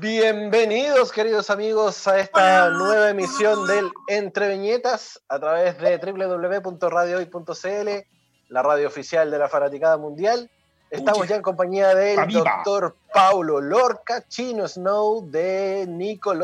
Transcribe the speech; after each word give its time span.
Bienvenidos, 0.00 1.10
queridos 1.10 1.48
amigos, 1.48 2.06
a 2.06 2.18
esta 2.18 2.68
nueva 2.70 3.08
emisión 3.08 3.66
del 3.66 3.90
Entre 4.08 4.48
Viñetas 4.50 5.22
a 5.28 5.38
través 5.38 5.78
de 5.78 5.96
www.radiohoy.cl, 5.98 7.88
la 8.48 8.62
radio 8.62 8.88
oficial 8.88 9.30
de 9.30 9.38
la 9.38 9.48
Fanaticada 9.48 9.96
Mundial. 9.96 10.50
Estamos 10.90 11.26
ya 11.28 11.36
en 11.36 11.42
compañía 11.42 11.94
del 11.94 12.28
doctor 12.30 12.96
Paulo 13.12 13.60
Lorca, 13.60 14.26
Chino 14.28 14.68
Snow, 14.68 15.30
de 15.30 15.86
Nico 15.88 16.34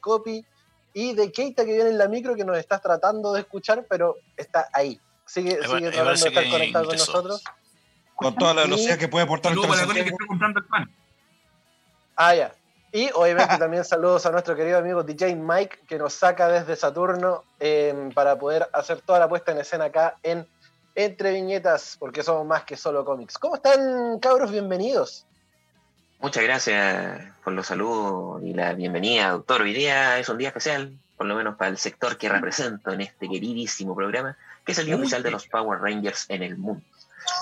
Copy 0.00 0.46
y 0.94 1.12
de 1.14 1.30
Keita 1.30 1.66
que 1.66 1.74
viene 1.74 1.90
en 1.90 1.98
la 1.98 2.08
micro 2.08 2.34
que 2.34 2.44
nos 2.44 2.56
está 2.56 2.78
tratando 2.78 3.34
de 3.34 3.40
escuchar, 3.40 3.84
pero 3.90 4.16
está 4.36 4.68
ahí. 4.72 4.98
Sigue, 5.26 5.58
sigue 5.66 5.90
tratando 5.90 6.10
de 6.10 6.14
estar 6.14 6.50
conectado 6.50 6.86
con 6.86 6.96
nosotros. 6.96 7.44
Con 8.14 8.36
toda 8.36 8.54
la 8.54 8.62
velocidad 8.62 8.96
que 8.96 9.08
puede 9.08 9.26
portar 9.26 9.52
el 9.52 9.60
que 9.60 10.12
comprando 10.26 10.60
el 10.60 10.66
pan. 10.66 10.90
Ah, 12.16 12.34
ya. 12.34 12.54
Y 12.94 13.10
obviamente 13.14 13.56
también 13.56 13.84
saludos 13.86 14.26
a 14.26 14.30
nuestro 14.30 14.54
querido 14.54 14.78
amigo 14.78 15.02
DJ 15.02 15.34
Mike, 15.34 15.80
que 15.88 15.96
nos 15.96 16.12
saca 16.12 16.48
desde 16.48 16.76
Saturno 16.76 17.42
em, 17.58 18.12
para 18.12 18.38
poder 18.38 18.68
hacer 18.70 19.00
toda 19.00 19.18
la 19.18 19.30
puesta 19.30 19.52
en 19.52 19.58
escena 19.58 19.86
acá 19.86 20.18
en 20.22 20.46
Entre 20.94 21.32
Viñetas, 21.32 21.96
porque 21.98 22.22
somos 22.22 22.46
más 22.46 22.64
que 22.64 22.76
solo 22.76 23.02
cómics. 23.02 23.38
¿Cómo 23.38 23.56
están, 23.56 24.18
cabros? 24.20 24.52
Bienvenidos. 24.52 25.24
Muchas 26.18 26.44
gracias 26.44 27.32
por 27.42 27.54
los 27.54 27.66
saludos 27.66 28.42
y 28.44 28.52
la 28.52 28.74
bienvenida, 28.74 29.30
doctor. 29.30 29.62
Hoy 29.62 29.72
día 29.72 30.18
es 30.18 30.28
un 30.28 30.36
día 30.36 30.48
especial, 30.48 30.94
por 31.16 31.26
lo 31.26 31.34
menos 31.34 31.56
para 31.56 31.70
el 31.70 31.78
sector 31.78 32.18
que 32.18 32.28
represento 32.28 32.92
en 32.92 33.00
este 33.00 33.26
queridísimo 33.26 33.96
programa, 33.96 34.36
que 34.66 34.72
es 34.72 34.78
el 34.78 34.84
día 34.84 34.96
oficial 34.96 35.22
de 35.22 35.30
los 35.30 35.48
Power 35.48 35.80
Rangers 35.80 36.26
en 36.28 36.42
el 36.42 36.58
mundo. 36.58 36.84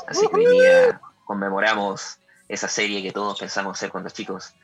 Así 0.06 0.28
que 0.28 0.36
hoy 0.36 0.46
día 0.46 1.00
conmemoramos 1.24 2.18
esa 2.48 2.68
serie 2.68 3.02
que 3.02 3.10
todos 3.10 3.40
pensamos 3.40 3.78
ser 3.80 3.90
cuando 3.90 4.10
chicos 4.10 4.54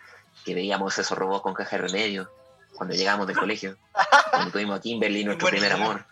que 0.47 0.55
veíamos 0.55 0.97
esos 0.97 1.19
robots 1.19 1.43
con 1.43 1.55
caja 1.55 1.77
de 1.77 1.83
remedio 1.89 2.31
cuando 2.77 2.95
llegamos 2.95 3.27
del 3.27 3.37
colegio, 3.37 3.77
cuando 4.31 4.53
tuvimos 4.53 4.79
a 4.79 4.81
Kimberly, 4.81 5.25
nuestro 5.25 5.49
primer 5.49 5.73
amor, 5.73 6.05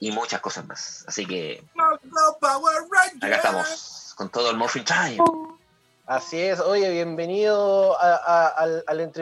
y 0.00 0.10
muchas 0.10 0.40
cosas 0.40 0.66
más. 0.66 1.04
Así 1.06 1.24
que 1.24 1.62
acá 3.20 3.36
estamos 3.36 4.12
con 4.16 4.28
todo 4.28 4.50
el 4.50 4.56
Muffin 4.56 4.84
Time. 4.84 5.18
Así 6.04 6.40
es, 6.40 6.58
oye, 6.58 6.90
bienvenido 6.90 7.96
al, 8.00 8.82
al 8.84 9.12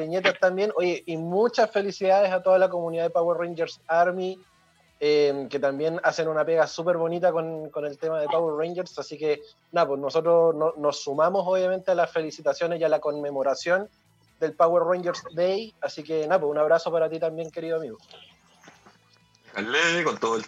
también. 0.40 0.72
Oye, 0.77 1.02
y 1.05 1.18
muchas 1.18 1.70
felicidades 1.70 2.33
a 2.33 2.42
toda 2.42 2.58
la 2.58 2.70
comunidad 2.70 3.02
de 3.02 3.10
Power 3.10 3.36
Rangers 3.36 3.83
Army, 3.86 4.40
eh, 4.98 5.46
que 5.50 5.58
también 5.58 6.00
hacen 6.02 6.27
una 6.27 6.46
pega 6.46 6.66
súper 6.66 6.96
bonita 6.96 7.33
con, 7.33 7.70
el 7.84 7.98
tema 7.98 8.18
de 8.20 8.28
Power 8.28 8.55
Rangers. 8.56 8.98
Así 8.98 9.18
que, 9.18 9.42
nada, 9.72 9.88
pues 9.88 10.00
nosotros 10.00 10.55
nos 10.78 11.02
sumamos 11.02 11.46
obviamente 11.46 11.90
a 11.90 11.94
las 11.94 12.10
felicitaciones 12.10 12.80
y 12.80 12.84
a 12.84 12.88
la 12.88 13.00
conmemoración 13.00 13.90
del 14.41 14.55
Power 14.55 14.84
Rangers 14.84 15.22
Day. 15.34 15.75
Así 15.81 16.03
que 16.03 16.27
nada, 16.27 16.41
pues 16.41 16.50
un 16.50 16.58
abrazo 16.58 16.92
para 16.92 17.08
ti 17.08 17.19
también, 17.19 17.50
querido 17.50 17.77
amigo. 17.77 17.98
Dale, 19.55 20.05
con 20.05 20.19
todo 20.19 20.36
el 20.36 20.45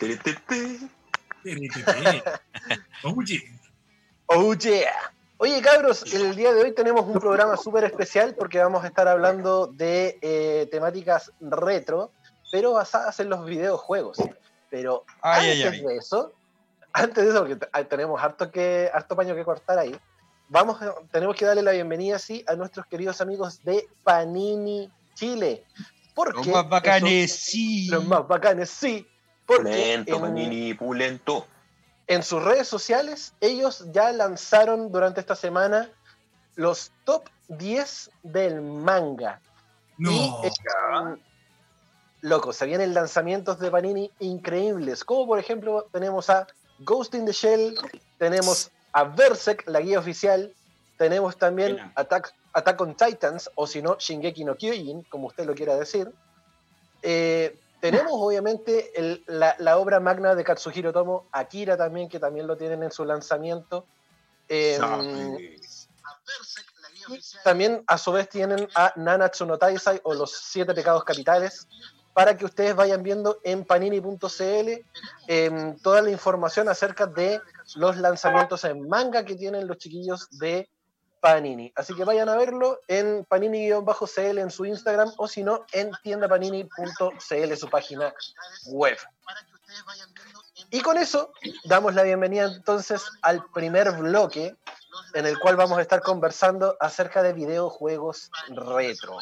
oh 4.26 4.54
yeah. 4.54 5.12
Oye, 5.38 5.62
cabros, 5.62 6.12
el 6.12 6.36
día 6.36 6.52
de 6.52 6.62
hoy 6.62 6.74
tenemos 6.74 7.06
un 7.06 7.18
programa 7.18 7.56
súper 7.56 7.84
especial 7.84 8.34
porque 8.34 8.58
vamos 8.58 8.84
a 8.84 8.88
estar 8.88 9.08
hablando 9.08 9.68
de 9.68 10.18
eh, 10.20 10.68
temáticas 10.70 11.32
retro, 11.40 12.12
pero 12.52 12.72
basadas 12.72 13.18
en 13.20 13.30
los 13.30 13.46
videojuegos. 13.46 14.18
Pero 14.68 15.06
antes 15.22 15.82
de 15.82 15.96
eso, 15.96 16.30
antes 16.92 17.24
de 17.24 17.30
eso, 17.30 17.46
porque 17.46 17.56
tenemos 17.88 18.22
harto, 18.22 18.50
que, 18.50 18.90
harto 18.92 19.16
paño 19.16 19.34
que 19.34 19.42
cortar 19.42 19.78
ahí, 19.78 19.98
vamos, 20.50 20.78
tenemos 21.10 21.36
que 21.36 21.46
darle 21.46 21.62
la 21.62 21.72
bienvenida, 21.72 22.18
sí, 22.18 22.44
a 22.46 22.54
nuestros 22.54 22.84
queridos 22.86 23.20
amigos 23.20 23.62
de 23.64 23.88
Panini 24.04 24.90
Chile. 25.14 25.64
Porque 26.14 26.38
los 26.38 26.48
más 26.48 26.68
bacanes, 26.68 27.32
sí. 27.32 27.88
Los 27.88 28.04
más 28.04 28.28
bacanes, 28.28 28.68
sí. 28.68 29.06
pulento, 29.46 30.16
en, 30.16 30.20
Panini, 30.20 30.74
pulento. 30.74 31.46
En 32.06 32.22
sus 32.22 32.42
redes 32.42 32.68
sociales, 32.68 33.32
ellos 33.40 33.86
ya 33.92 34.12
lanzaron 34.12 34.92
durante 34.92 35.20
esta 35.20 35.36
semana 35.36 35.88
los 36.56 36.92
top 37.04 37.24
10 37.48 38.10
del 38.24 38.60
manga. 38.60 39.40
No. 39.96 40.10
Y, 40.10 40.50
loco, 42.22 42.52
se 42.52 42.66
vienen 42.66 42.92
lanzamientos 42.92 43.60
de 43.60 43.70
Panini 43.70 44.10
increíbles. 44.18 45.04
Como 45.04 45.26
por 45.28 45.38
ejemplo, 45.38 45.88
tenemos 45.92 46.28
a 46.28 46.48
Ghost 46.80 47.14
in 47.14 47.24
the 47.24 47.32
Shell, 47.32 47.76
tenemos 48.18 48.72
a 48.92 49.04
Berserk, 49.04 49.64
la 49.66 49.80
guía 49.80 49.98
oficial. 49.98 50.54
Tenemos 50.96 51.36
también 51.36 51.92
Attack, 51.96 52.34
Attack 52.52 52.80
on 52.80 52.96
Titans, 52.96 53.50
o 53.54 53.66
si 53.66 53.80
no, 53.80 53.96
Shingeki 53.98 54.44
no 54.44 54.56
Kyojin, 54.56 55.02
como 55.04 55.28
usted 55.28 55.46
lo 55.46 55.54
quiera 55.54 55.76
decir. 55.76 56.12
Eh, 57.02 57.58
tenemos 57.80 58.12
obviamente 58.14 58.92
la, 59.26 59.78
obra 59.78 60.00
magna 60.00 60.34
de 60.34 60.44
Katsuhiro 60.44 60.92
Tomo, 60.92 61.26
Akira 61.32 61.76
también, 61.76 62.08
que 62.08 62.20
también 62.20 62.46
lo 62.46 62.56
tienen 62.56 62.82
en 62.82 62.92
su 62.92 63.04
lanzamiento. 63.04 63.86
Em, 64.48 64.80
también 67.42 67.82
a 67.86 67.96
su 67.96 68.12
vez 68.12 68.28
tienen 68.28 68.68
a 68.74 68.92
Nanatsu 68.96 69.46
no 69.46 69.56
Taisai 69.56 70.00
o 70.04 70.12
los 70.12 70.30
siete 70.30 70.74
pecados 70.74 71.04
capitales, 71.04 71.66
para 72.12 72.36
que 72.36 72.44
ustedes 72.44 72.74
vayan 72.74 73.02
viendo 73.02 73.38
en 73.44 73.64
panini.cl 73.64 74.84
em, 75.26 75.76
toda 75.78 76.02
la 76.02 76.10
información 76.10 76.68
acerca 76.68 77.06
de 77.06 77.40
los 77.76 77.96
lanzamientos 77.96 78.64
en 78.64 78.88
manga 78.88 79.24
que 79.24 79.36
tienen 79.36 79.66
los 79.66 79.78
chiquillos 79.78 80.28
de 80.38 80.68
Panini. 81.20 81.72
Así 81.76 81.94
que 81.94 82.04
vayan 82.04 82.28
a 82.28 82.36
verlo 82.36 82.80
en 82.88 83.24
panini-cl 83.26 84.38
en 84.38 84.50
su 84.50 84.64
Instagram 84.64 85.12
o 85.18 85.28
si 85.28 85.42
no 85.42 85.66
en 85.72 85.90
tiendapanini.cl, 86.02 87.56
su 87.56 87.68
página 87.68 88.12
web. 88.66 88.98
Y 90.70 90.80
con 90.80 90.96
eso 90.98 91.32
damos 91.64 91.94
la 91.94 92.02
bienvenida 92.02 92.44
entonces 92.44 93.02
al 93.22 93.44
primer 93.52 93.92
bloque 93.92 94.56
en 95.14 95.26
el 95.26 95.38
cual 95.38 95.56
vamos 95.56 95.78
a 95.78 95.82
estar 95.82 96.00
conversando 96.00 96.76
acerca 96.80 97.22
de 97.22 97.32
videojuegos 97.32 98.30
retro. 98.48 99.18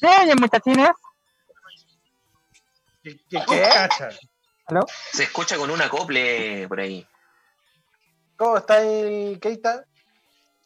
¿Qué, 0.00 0.34
muchachines? 0.36 0.90
¿Qué, 3.02 3.20
qué, 3.28 3.44
qué? 3.46 4.18
Se 5.12 5.24
escucha 5.24 5.56
con 5.56 5.70
un 5.70 5.80
acople 5.80 6.66
por 6.68 6.80
ahí. 6.80 7.06
¿Cómo 8.36 8.56
está 8.56 8.74
ahí, 8.74 9.38
Keita? 9.38 9.84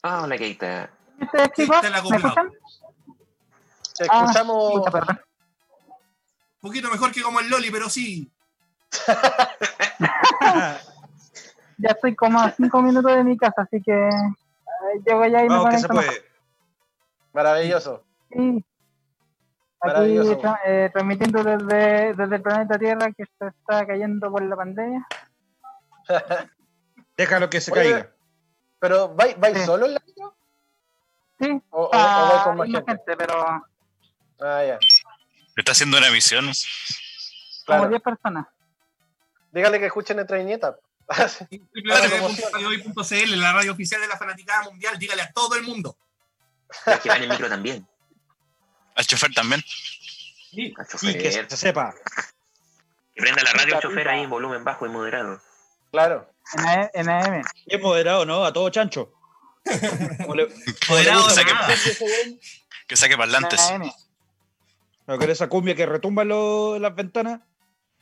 Ah, 0.02 0.22
hola, 0.22 0.38
Keita. 0.38 0.90
¿Ustedes, 1.20 1.52
chicos? 1.52 1.82
¿Me 1.82 2.16
escuchan? 2.16 2.50
Te 3.96 4.04
escuchamos. 4.04 4.82
Ah, 4.86 5.20
un 6.60 6.70
poquito 6.70 6.90
mejor 6.90 7.12
que 7.12 7.22
como 7.22 7.40
el 7.40 7.48
Loli, 7.48 7.70
pero 7.70 7.88
sí. 7.88 8.30
ya 11.78 11.90
estoy 11.90 12.16
como 12.16 12.40
a 12.40 12.50
cinco 12.50 12.82
minutos 12.82 13.14
de 13.14 13.22
mi 13.22 13.36
casa, 13.36 13.62
así 13.62 13.82
que 13.82 13.92
eh, 13.92 15.02
llego 15.06 15.26
ya 15.26 15.44
y 15.44 15.48
Vamos, 15.48 15.66
me 15.66 15.70
que 15.70 15.78
se 15.78 15.88
puede. 15.88 16.24
Maravilloso. 17.32 18.04
Sí. 18.30 18.64
Aquí 19.80 20.18
eh, 20.66 20.90
transmitiendo 20.92 21.44
desde, 21.44 22.14
desde 22.14 22.36
el 22.36 22.42
planeta 22.42 22.78
Tierra 22.78 23.12
que 23.12 23.24
se 23.24 23.46
está 23.46 23.86
cayendo 23.86 24.30
por 24.30 24.42
la 24.42 24.56
pandemia. 24.56 25.06
Déjalo 27.16 27.48
que 27.48 27.60
se 27.60 27.70
caiga. 27.70 28.12
¿Pero 28.80 29.14
vais, 29.14 29.36
solo 29.64 29.86
en 29.86 29.94
la 29.94 30.02
vida? 30.04 30.32
Sí. 31.40 31.62
¿O, 31.70 31.84
o, 31.84 31.90
vais 31.90 32.42
con 32.42 32.56
más 32.56 32.68
gente? 32.68 33.16
pero... 33.16 33.64
Ah, 34.40 34.64
ya. 34.64 34.78
¿Está 35.56 35.72
haciendo 35.72 35.98
una 35.98 36.10
misión? 36.10 36.50
Como 37.66 37.88
10 37.88 38.02
personas. 38.02 38.46
Dígale 39.52 39.78
que 39.78 39.86
escuchen 39.86 40.18
entre 40.18 40.38
viñetas. 40.38 40.74
www.radiohoy.cl, 41.08 43.40
la 43.40 43.52
radio 43.52 43.72
oficial 43.72 44.00
de 44.00 44.08
la 44.08 44.16
Fanaticada 44.16 44.62
Mundial. 44.64 44.98
Dígale 44.98 45.22
a 45.22 45.32
todo 45.32 45.54
el 45.56 45.62
mundo. 45.64 45.96
Es 46.86 47.00
que 47.00 47.08
va 47.08 47.16
en 47.16 47.22
el 47.24 47.30
micro 47.30 47.48
también. 47.48 47.84
Al 48.98 49.06
chofer 49.06 49.32
también. 49.32 49.62
Sí, 50.50 50.74
que 50.74 51.30
se 51.30 51.56
sepa. 51.56 51.94
Que 53.14 53.22
prenda 53.22 53.44
la 53.44 53.52
radio 53.52 53.76
el 53.76 53.80
chofer 53.80 54.08
ahí 54.08 54.24
en 54.24 54.30
volumen 54.30 54.64
bajo 54.64 54.86
y 54.86 54.88
moderado. 54.88 55.40
Claro. 55.92 56.28
En 56.92 57.08
AM. 57.08 57.44
Es 57.66 57.80
moderado, 57.80 58.26
¿no? 58.26 58.44
A 58.44 58.52
todo 58.52 58.68
chancho. 58.70 59.12
moderado, 60.88 61.28
que 61.28 61.32
saque, 61.32 61.52
que 62.88 62.96
saque 62.96 63.16
parlantes. 63.16 63.72
¿No 65.06 65.16
querés 65.16 65.38
esa 65.38 65.48
cumbia 65.48 65.76
que 65.76 65.86
retumba 65.86 66.24
en 66.24 66.82
las 66.82 66.94
ventanas? 66.96 67.40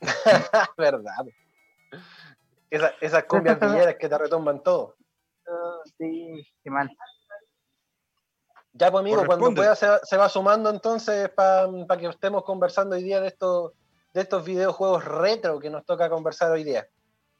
Verdad. 0.78 1.26
Esa, 2.70 2.94
esas 3.02 3.24
cumbias 3.24 3.60
villeras 3.60 3.96
que 4.00 4.08
te 4.08 4.16
retumban 4.16 4.62
todo. 4.62 4.96
Oh, 5.46 5.82
sí, 5.98 6.50
qué 6.64 6.70
mal. 6.70 6.90
Ya, 8.78 8.90
pues 8.90 9.00
amigo, 9.00 9.24
cuando 9.24 9.54
pueda 9.54 9.74
se, 9.74 9.86
se, 10.02 10.16
va 10.18 10.28
sumando 10.28 10.68
entonces 10.68 11.30
para 11.30 11.66
pa 11.88 11.96
que 11.96 12.06
estemos 12.06 12.44
conversando 12.44 12.94
hoy 12.94 13.02
día 13.02 13.20
de 13.20 13.28
estos, 13.28 13.72
de 14.12 14.20
estos 14.20 14.44
videojuegos 14.44 15.02
retro 15.02 15.58
que 15.58 15.70
nos 15.70 15.84
toca 15.86 16.10
conversar 16.10 16.50
hoy 16.50 16.62
día. 16.62 16.86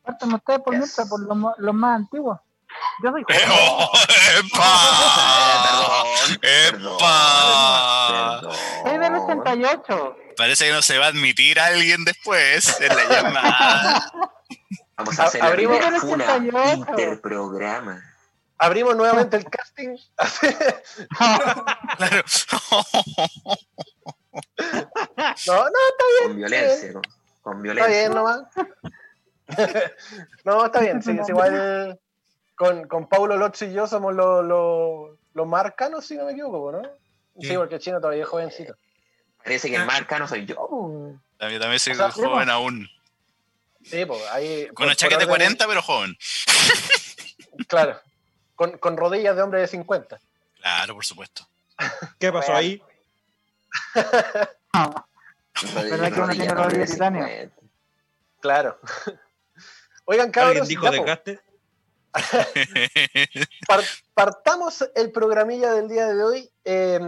Partan 0.02 0.32
ustedes 0.32 0.60
por 0.60 0.72
yes. 0.72 0.80
mientras, 0.80 1.08
por 1.08 1.20
los, 1.20 1.58
los 1.58 1.74
más 1.74 1.96
antiguos. 1.96 2.38
Yo 3.02 3.10
soy 3.10 3.22
eh, 3.28 3.46
joven. 3.46 3.50
Oh, 3.52 3.90
¡Epa! 4.38 5.62
Perdón, 5.62 6.40
perdón, 6.40 6.96
¡Epa! 6.96 8.40
Perdón. 8.40 8.54
Soy 8.82 8.98
del 8.98 9.14
68. 9.20 10.16
Parece 10.38 10.66
que 10.66 10.72
no 10.72 10.82
se 10.82 10.98
va 10.98 11.06
a 11.06 11.08
admitir 11.08 11.60
a 11.60 11.66
alguien 11.66 12.04
después 12.04 12.80
en 12.80 12.96
la 12.96 13.04
llamada. 13.04 14.12
Vamos 14.96 15.20
a 15.20 15.24
hacer 15.24 15.42
Abrimos 15.42 15.78
el 15.78 16.46
interprograma. 16.78 18.15
Abrimos 18.58 18.96
nuevamente 18.96 19.36
el 19.36 19.44
casting. 19.44 19.96
Claro. 21.96 21.96
no, 25.46 25.64
no, 25.64 25.70
Con 26.24 26.36
violencia, 26.36 26.92
con, 26.92 27.02
con 27.42 27.66
está 27.66 27.86
bien 27.86 28.02
violencia. 28.08 28.08
nomás. 28.10 28.42
no, 30.44 30.66
está 30.66 30.80
bien. 30.80 31.02
Sí, 31.02 31.16
es 31.20 31.28
igual 31.28 31.98
con, 32.54 32.86
con 32.88 33.08
Paulo 33.08 33.36
Lotzi 33.36 33.66
y 33.66 33.72
yo 33.72 33.86
somos 33.86 34.14
los 34.14 35.46
más 35.46 35.60
arcanos, 35.64 36.06
si 36.06 36.16
no 36.16 36.24
me 36.24 36.32
equivoco, 36.32 36.72
¿no? 36.72 36.82
Sí, 37.40 37.48
Sí. 37.48 37.56
porque 37.56 37.74
el 37.74 37.80
chino 37.82 38.00
todavía 38.00 38.22
es 38.22 38.28
jovencito. 38.28 38.74
Parece 39.44 39.68
que 39.70 39.76
el 39.76 39.84
marca 39.86 40.18
no 40.18 40.26
soy 40.26 40.46
yo. 40.46 40.56
También, 41.36 41.60
también 41.60 41.78
soy 41.78 41.92
O 41.92 41.96
sea, 41.96 42.10
joven 42.10 42.48
aún. 42.48 42.88
Sí, 43.84 44.04
pues 44.06 44.22
ahí. 44.32 44.66
Con 44.68 44.84
una 44.86 44.94
por 44.94 44.96
chaqueta 44.96 45.18
de 45.20 45.26
orden- 45.26 45.36
40, 45.36 45.66
pero 45.68 45.82
joven. 45.82 46.16
Claro. 47.68 48.00
Con, 48.56 48.78
con 48.78 48.96
rodillas 48.96 49.36
de 49.36 49.42
hombre 49.42 49.60
de 49.60 49.68
50. 49.68 50.18
Claro, 50.60 50.94
por 50.94 51.04
supuesto. 51.04 51.46
¿Qué 52.18 52.32
pasó 52.32 52.54
ahí? 52.54 52.82
¿Verdad 55.74 56.12
que 56.12 56.20
uno 56.20 56.32
tiene 56.32 56.54
rodillas 56.54 56.88
de 56.88 56.94
titanio? 56.94 57.26
Claro. 58.40 58.78
Oigan, 60.06 60.30
cabros, 60.30 60.50
¿Alguien 60.50 60.68
dijo 60.68 60.84
ya, 60.84 60.90
de 60.90 60.98
po, 60.98 61.04
gaste? 61.04 61.40
par- 63.68 63.84
partamos 64.14 64.88
el 64.94 65.12
programilla 65.12 65.72
del 65.72 65.88
día 65.88 66.06
de 66.06 66.22
hoy 66.22 66.50
eh, 66.64 66.98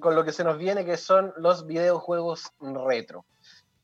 con 0.00 0.14
lo 0.14 0.24
que 0.24 0.32
se 0.32 0.42
nos 0.44 0.58
viene, 0.58 0.84
que 0.84 0.96
son 0.96 1.32
los 1.36 1.66
videojuegos 1.66 2.50
retro. 2.60 3.24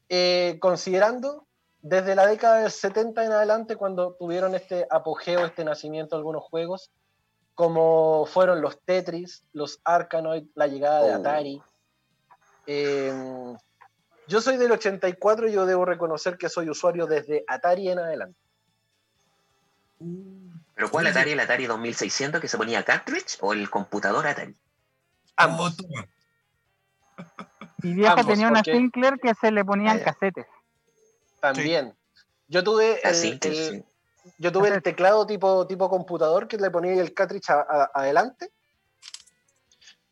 Eh, 0.08 0.58
considerando 0.60 1.46
desde 1.82 2.14
la 2.14 2.26
década 2.26 2.60
del 2.62 2.70
70 2.70 3.24
en 3.24 3.32
adelante, 3.32 3.76
cuando 3.76 4.14
tuvieron 4.14 4.54
este 4.54 4.86
apogeo, 4.90 5.44
este 5.44 5.64
nacimiento 5.64 6.16
de 6.16 6.20
algunos 6.20 6.42
juegos, 6.42 6.90
como 7.54 8.26
fueron 8.26 8.60
los 8.60 8.80
Tetris, 8.80 9.44
los 9.52 9.80
Arkanoid, 9.84 10.44
la 10.54 10.66
llegada 10.66 11.02
de 11.04 11.12
Oh. 11.12 11.16
Atari. 11.16 11.62
Eh, 12.66 13.54
yo 14.26 14.40
soy 14.40 14.56
del 14.56 14.72
84 14.72 15.48
y 15.48 15.52
yo 15.52 15.66
debo 15.66 15.84
reconocer 15.84 16.36
que 16.38 16.48
soy 16.48 16.68
usuario 16.70 17.06
desde 17.06 17.44
Atari 17.46 17.90
en 17.90 17.98
adelante. 17.98 18.38
¿Pero 20.74 20.90
cuál 20.90 21.06
Atari? 21.06 21.32
¿El 21.32 21.40
Atari 21.40 21.66
2600 21.66 22.40
que 22.40 22.48
se 22.48 22.56
ponía 22.56 22.82
cartridge 22.84 23.38
o 23.40 23.52
el 23.52 23.70
computador 23.70 24.26
Atari? 24.26 24.56
Ambos. 25.36 25.76
Mi 27.82 27.94
viejo 27.94 28.12
Ambos, 28.12 28.26
tenía 28.26 28.48
una 28.48 28.60
porque- 28.60 28.72
Sinclair 28.72 29.14
que 29.22 29.34
se 29.34 29.50
le 29.52 29.64
ponían 29.64 29.96
Ah, 29.96 29.98
ya. 29.98 30.04
casetes. 30.06 30.46
También. 31.40 31.94
Yo 32.48 32.64
tuve 32.64 33.00
el, 33.02 33.10
Así 33.10 33.38
que 33.38 33.48
el- 33.48 33.54
sí. 33.54 33.84
Yo 34.38 34.50
tuve 34.52 34.68
el 34.68 34.82
teclado 34.82 35.26
tipo, 35.26 35.66
tipo 35.66 35.88
computador 35.88 36.48
que 36.48 36.56
le 36.56 36.70
ponía 36.70 36.92
el 37.00 37.12
cartridge 37.14 37.50
a- 37.50 37.60
a- 37.68 37.90
adelante. 37.94 38.50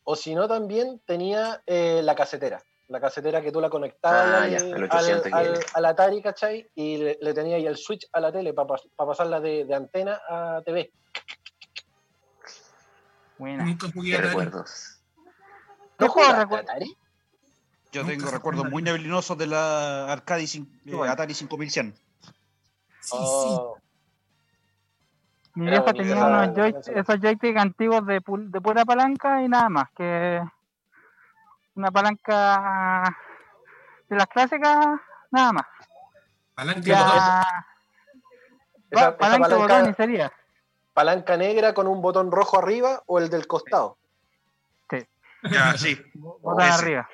O 0.04 0.16
si 0.16 0.34
no, 0.34 0.48
también 0.48 1.00
tenía 1.06 1.62
eh, 1.66 2.00
la 2.02 2.14
casetera. 2.14 2.62
La 2.88 3.00
casetera 3.00 3.40
que 3.40 3.52
tú 3.52 3.60
la 3.60 3.70
conectabas 3.70 4.26
Ah, 4.26 4.42
al, 4.42 4.50
ya, 4.50 4.56
al- 4.76 4.82
800 4.84 5.32
al- 5.32 5.58
que- 5.58 5.66
al 5.74 5.84
Atari, 5.86 6.20
¿cachai? 6.22 6.68
Y 6.74 6.96
le, 6.98 7.18
le 7.20 7.32
tenía 7.34 7.56
ahí 7.56 7.66
el 7.66 7.76
switch 7.76 8.06
a 8.12 8.20
la 8.20 8.32
tele 8.32 8.52
para 8.52 8.68
pasarla 8.96 9.40
de, 9.40 9.64
de 9.64 9.74
antena 9.74 10.20
a 10.28 10.60
TV. 10.64 10.90
Buena. 13.38 13.64
Nunca 13.64 13.88
jugué 13.92 14.10
¿Qué 14.10 14.16
a 14.16 14.18
Atari. 14.18 14.28
recuerdos? 14.28 14.98
¿Qué 15.98 16.04
¿No 16.06 16.08
juego 16.10 16.28
jugaste 16.28 16.44
recuer- 16.46 16.60
Atari? 16.62 16.96
Yo 17.92 18.02
Nunca 18.02 18.14
tengo 18.16 18.30
recuerdos 18.30 18.70
muy 18.70 18.82
neblinosos 18.82 19.36
de 19.36 19.46
la 19.46 20.10
Arcadi 20.10 20.44
cin- 20.44 20.80
eh. 20.86 21.08
Atari 21.08 21.34
5100. 21.34 21.94
Sí, 23.00 23.10
Oh, 23.18 23.76
Mi 25.54 25.66
bonito 25.70 25.92
tenía 25.92 26.24
unos 26.24 26.48
joy- 26.56 26.74
esos 26.94 27.20
joysticks 27.20 27.60
antiguos 27.60 28.06
de, 28.06 28.22
pu- 28.22 28.50
de 28.50 28.60
pura 28.60 28.84
palanca 28.84 29.42
y 29.42 29.48
nada 29.48 29.68
más, 29.68 29.90
que 29.96 30.40
una 31.74 31.90
palanca 31.90 33.16
de 34.08 34.16
las 34.16 34.26
clásicas, 34.28 34.86
nada 35.30 35.52
más. 35.52 35.66
sí. 35.78 35.86
Palanca 36.54 36.80
Ya, 36.82 37.00
esa- 37.00 37.42
esa 38.90 39.16
palanca 39.18 39.48
palanca- 39.48 39.56
botón 39.56 39.90
y 39.90 39.94
sería. 39.94 40.32
¿Palanca 40.94 41.36
negra 41.38 41.72
con 41.74 41.86
un 41.86 42.02
botón 42.02 42.30
rojo 42.30 42.58
arriba 42.58 43.02
o 43.06 43.18
el 43.18 43.28
del 43.30 43.46
costado? 43.46 43.96
Ya, 45.50 45.76
sí. 45.76 46.00
Botón 46.14 46.60
ese. 46.62 46.72
arriba. 46.72 47.08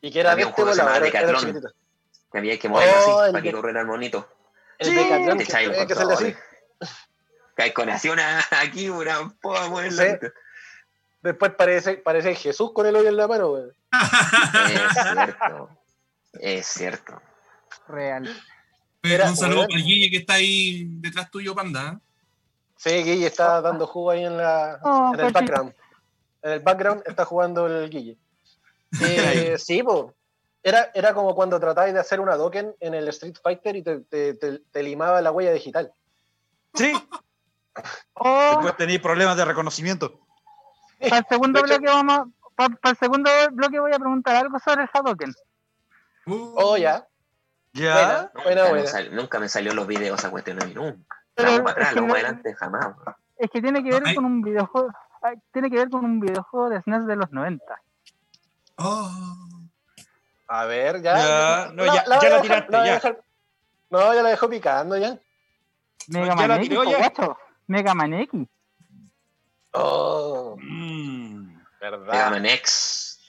Y 0.00 0.10
que 0.10 0.18
era 0.20 0.32
Había 0.32 0.46
este 0.46 0.56
que 0.56 0.62
volado, 0.64 0.88
era. 1.04 1.10
Que 2.32 2.38
había 2.38 2.58
que 2.58 2.68
moverlo 2.68 2.94
Oh, 3.14 3.20
así 3.20 3.32
para 3.32 3.42
que 3.42 3.52
corriera 3.52 3.80
el 3.82 3.86
monito. 3.86 4.28
El 4.78 4.88
Sí, 4.88 4.94
Decathlon 4.94 5.38
que, 5.38 5.44
tenía 5.44 5.86
que 5.86 5.92
hacerle 5.92 6.14
así. 6.14 6.36
Una 8.12 8.40
aquí, 8.62 8.88
una 8.88 9.32
poa 9.40 9.68
muy 9.68 9.90
Sí. 9.90 10.04
Después 11.22 11.52
parece, 11.54 11.94
parece 11.94 12.34
Jesús 12.34 12.72
con 12.72 12.86
el 12.86 12.94
hoyo 12.94 13.08
en 13.08 13.16
la 13.16 13.26
mano, 13.26 13.48
güey. 13.50 13.64
Es 14.72 14.92
cierto. 15.02 15.68
Es 16.34 16.66
cierto. 16.66 17.22
Real. 17.88 18.28
Era- 19.02 19.28
un 19.30 19.36
saludo 19.36 19.66
para 19.66 19.78
el 19.80 19.84
Guille 19.84 20.10
que 20.10 20.18
está 20.18 20.34
ahí 20.34 20.84
detrás 21.00 21.30
tuyo, 21.30 21.54
panda. 21.54 21.94
¿eh? 21.94 21.98
Sí, 22.76 22.90
Guille 23.02 23.26
está 23.26 23.60
dando 23.60 23.86
jugo 23.86 24.10
ahí 24.10 24.24
en, 24.24 24.36
la, 24.36 24.78
Oh, 24.82 25.12
en 25.14 25.20
el 25.20 25.32
background. 25.32 25.74
En 26.42 26.52
el 26.52 26.60
background 26.60 27.02
está 27.06 27.24
jugando 27.24 27.66
el 27.66 27.90
Guille. 27.90 28.16
Eh, 29.02 29.56
sí, 29.58 29.82
po. 29.82 30.14
Era, 30.62 30.90
era 30.94 31.14
como 31.14 31.34
cuando 31.34 31.58
tratabais 31.58 31.94
de 31.94 32.00
hacer 32.00 32.20
una 32.20 32.36
doken 32.36 32.74
en 32.80 32.94
el 32.94 33.08
Street 33.08 33.36
Fighter 33.42 33.74
y 33.76 33.82
te, 33.82 34.00
te- 34.00 34.34
te- 34.34 34.58
te 34.58 34.82
limaba 34.82 35.20
la 35.20 35.32
huella 35.32 35.52
digital. 35.52 35.92
Sí, 36.74 36.92
Oh, 38.14 38.50
después 38.52 38.76
tenéis 38.76 39.00
problemas 39.00 39.36
de 39.36 39.44
reconocimiento. 39.44 40.20
para 41.00 41.18
el 41.18 41.26
segundo 41.28 41.62
bloque 41.62 41.86
vamos, 41.86 42.28
para, 42.56 42.74
el 42.90 42.96
segundo 42.96 43.30
bloque 43.52 43.78
voy 43.78 43.92
a 43.92 43.98
preguntar 43.98 44.36
algo 44.36 44.58
sobre 44.58 44.82
el 44.82 44.90
Hadoken. 44.92 45.32
Uh, 46.26 46.54
Oh, 46.56 46.76
ya. 46.76 47.06
Ya. 47.72 48.30
Nunca, 48.34 48.48
me 48.50 48.68
buena. 48.70 48.86
sal- 48.86 49.14
nunca 49.14 49.38
me 49.38 49.48
salió 49.48 49.72
los 49.74 49.86
videos 49.86 50.24
a 50.24 50.30
cuestión 50.30 50.58
nunca. 50.74 51.16
Pero 51.34 51.50
Vamos 51.52 51.62
para 51.62 51.70
es 51.70 51.70
atrás, 51.70 51.88
que 51.90 51.94
vamos 52.00 52.08
no- 52.08 52.14
para 52.14 52.26
adelante, 52.28 52.54
jamás. 52.54 52.86
Es 53.36 53.50
que 53.50 53.62
tiene 53.62 53.84
que 53.84 53.90
ver 53.90 54.14
con 54.14 54.24
un 54.24 54.42
videojuego, 54.42 54.88
tiene 55.52 55.70
que 55.70 55.76
ver 55.76 55.88
con 55.90 56.04
un 56.04 56.18
videojuego 56.18 56.70
de 56.70 56.82
SNES 56.82 57.06
de 57.06 57.16
los 57.16 57.30
90. 57.30 57.64
oh. 58.76 59.10
A 60.48 60.64
ver, 60.64 61.02
ya. 61.02 61.16
Ya, 61.18 61.70
no, 61.74 61.84
ya- 61.84 61.92
voy 62.06 62.18
ya 62.22 62.28
la 62.30 62.40
tiraste, 62.42 62.72
ya. 62.72 62.82
dejar- 62.94 63.20
No, 63.90 64.14
ya 64.14 64.22
la 64.22 64.30
dejó 64.30 64.48
picando 64.48 64.96
ya. 64.96 65.18
Mega 66.08 66.26
ya 66.28 66.34
Man 66.34 66.48
la 66.48 66.56
X, 66.56 66.68
tiró 66.68 66.82
po, 66.84 66.90
ya. 66.90 66.98
guacho. 66.98 67.38
Mega 67.68 67.94
Man 67.94 68.14
X. 68.14 68.46
Oh, 69.72 70.56
Mm. 70.58 71.60
verdad. 71.80 72.12
Mega 72.12 72.30
Man 72.30 72.46
X. 72.46 73.20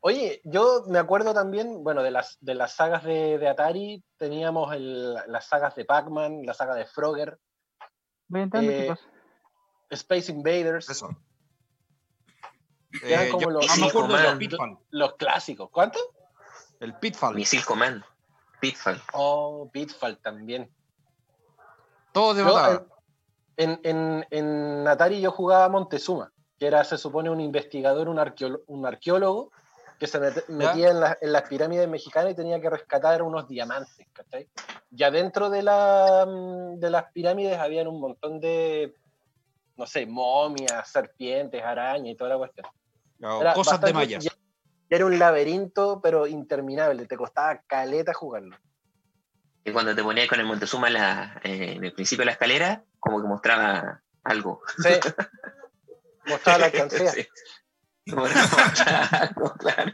Oye, 0.00 0.40
yo 0.44 0.84
me 0.88 0.98
acuerdo 0.98 1.32
también, 1.32 1.82
bueno, 1.82 2.02
de 2.02 2.10
las, 2.10 2.36
de 2.40 2.54
las 2.54 2.74
sagas 2.74 3.04
de, 3.04 3.38
de 3.38 3.48
Atari, 3.48 4.04
teníamos 4.18 4.74
el- 4.74 5.14
las 5.28 5.46
sagas 5.46 5.74
de 5.76 5.84
Pac-Man, 5.86 6.42
la 6.44 6.52
saga 6.54 6.74
de 6.74 6.86
Frogger, 6.86 7.38
Voy 8.28 8.40
entrando, 8.40 8.70
Eh, 8.72 8.80
chicos. 8.82 9.00
Space 9.90 10.32
Invaders, 10.32 10.88
Eso. 10.88 11.10
eran 13.02 13.26
Eh, 13.26 13.28
como 13.30 13.42
yo 13.42 13.50
los, 13.50 13.78
no 13.78 14.08
los. 14.18 14.36
Pitfall. 14.38 14.78
los 14.90 15.14
clásicos. 15.16 15.68
¿Cuánto? 15.70 15.98
El 16.80 16.94
Pitfall. 16.98 17.34
Missile 17.34 17.62
Command. 17.64 18.02
Pitfall. 18.60 19.00
Oh, 19.12 19.70
Pitfall 19.72 20.18
también. 20.18 20.70
Todo 22.14 22.32
de 22.34 22.44
Yo, 22.44 22.54
batalla. 22.54 22.84
en, 23.56 23.80
en, 23.82 24.26
en 24.30 24.86
Atari 24.86 25.20
yo 25.20 25.32
jugaba 25.32 25.68
Montezuma, 25.68 26.32
que 26.58 26.68
era, 26.68 26.84
se 26.84 26.96
supone, 26.96 27.28
un 27.28 27.40
investigador, 27.40 28.08
un, 28.08 28.18
arqueolo- 28.18 28.62
un 28.68 28.86
arqueólogo, 28.86 29.50
que 29.98 30.06
se 30.06 30.20
met- 30.20 30.46
metía 30.46 30.90
en, 30.90 31.00
la- 31.00 31.18
en 31.20 31.32
las 31.32 31.42
pirámides 31.42 31.88
mexicanas 31.88 32.30
y 32.32 32.36
tenía 32.36 32.60
que 32.60 32.70
rescatar 32.70 33.20
unos 33.22 33.48
diamantes, 33.48 34.06
¿cachai? 34.12 34.48
Y 34.96 35.02
adentro 35.02 35.50
de, 35.50 35.62
la, 35.64 36.24
mm, 36.24 36.78
de 36.78 36.90
las 36.90 37.10
pirámides 37.12 37.58
habían 37.58 37.88
un 37.88 38.00
montón 38.00 38.38
de, 38.38 38.94
no 39.76 39.84
sé, 39.86 40.06
momias, 40.06 40.88
serpientes, 40.88 41.60
arañas 41.64 42.12
y 42.12 42.16
toda 42.16 42.30
la 42.30 42.38
cuestión. 42.38 42.66
Era 43.40 43.54
cosas 43.54 43.80
de 43.80 43.92
mayas. 43.92 44.24
Era 44.88 45.06
un 45.06 45.18
laberinto, 45.18 46.00
pero 46.00 46.28
interminable, 46.28 47.06
te 47.06 47.16
costaba 47.16 47.60
caleta 47.66 48.14
jugarlo. 48.14 48.56
Y 49.64 49.72
cuando 49.72 49.94
te 49.94 50.02
ponías 50.02 50.28
con 50.28 50.38
el 50.40 50.46
Montezuma 50.46 50.88
en, 50.88 50.92
la- 50.94 51.40
eh, 51.42 51.72
en 51.76 51.84
el 51.84 51.92
principio 51.92 52.22
de 52.22 52.26
la 52.26 52.32
escalera, 52.32 52.82
como 53.00 53.20
que 53.22 53.28
mostraba 53.28 54.02
algo. 54.22 54.60
Sí. 54.82 54.90
Mostraba 56.26 56.58
la 56.58 56.66
alcancía. 56.66 57.12
Sí. 58.06 58.12
Mostraba 58.14 59.06
algo, 59.22 59.54
claro. 59.54 59.92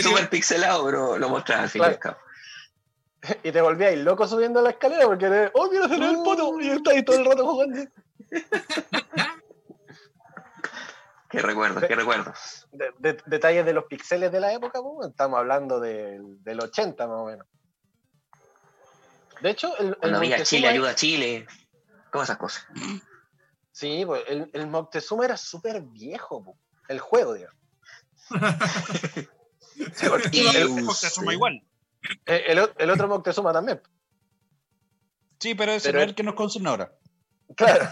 Súper 0.00 0.30
pixelado, 0.30 0.84
pero 0.86 1.18
lo 1.18 1.28
mostraba 1.28 1.64
al 1.64 1.68
fin 1.68 1.82
y 1.82 1.86
al 1.86 1.98
cabo. 1.98 2.16
Y 3.42 3.50
te 3.50 3.60
volvías 3.60 3.96
loco 3.96 4.28
subiendo 4.28 4.62
la 4.62 4.70
escalera 4.70 5.06
porque 5.06 5.26
eres, 5.26 5.50
oh, 5.54 5.68
quiero 5.68 5.86
hacer 5.86 6.00
el 6.00 6.16
poto. 6.22 6.60
Y 6.60 6.68
estás 6.70 6.94
ahí 6.94 7.04
todo 7.04 7.16
el 7.18 7.24
rato 7.24 7.44
jugando. 7.48 7.82
Qué 11.30 11.40
recuerdos, 11.42 11.84
qué 11.84 11.94
recuerdos. 11.94 12.66
de- 12.72 12.92
de- 12.98 13.22
detalles 13.26 13.66
de 13.66 13.74
los 13.74 13.84
pixeles 13.84 14.32
de 14.32 14.40
la 14.40 14.52
época, 14.52 14.80
pues, 14.80 15.10
estamos 15.10 15.38
hablando 15.38 15.78
del, 15.78 16.42
del 16.42 16.60
80 16.60 17.06
más 17.06 17.16
o 17.18 17.26
menos. 17.26 17.46
De 19.42 19.50
hecho, 19.50 19.76
el, 19.78 19.88
el 19.88 19.96
Cuando 19.96 20.18
había 20.18 20.36
Moctezuma- 20.38 20.44
Chile, 20.44 20.68
ayuda 20.68 20.90
a 20.90 20.94
Chile. 20.94 21.46
Todas 22.12 22.28
esas 22.28 22.38
cosas. 22.38 22.66
Sí, 23.72 24.02
pues, 24.06 24.22
el, 24.28 24.50
el 24.52 24.66
Moctezuma 24.66 25.24
era 25.24 25.36
súper 25.36 25.82
viejo, 25.82 26.58
el 26.88 26.98
juego, 27.00 27.34
digamos. 27.34 27.56
Y 30.32 30.46
el 30.56 30.68
Moctezuma 30.70 31.32
igual. 31.32 31.62
El, 32.26 32.58
o- 32.58 32.72
el 32.78 32.90
otro 32.90 33.06
Moctezuma 33.08 33.52
también. 33.52 33.80
Sí, 35.38 35.54
pero 35.54 35.72
ese 35.72 35.88
Pero- 35.88 35.98
no 35.98 36.02
es 36.04 36.08
el 36.08 36.14
que 36.16 36.22
nos 36.24 36.34
concierne 36.34 36.68
ahora. 36.70 36.92
Claro. 37.56 37.88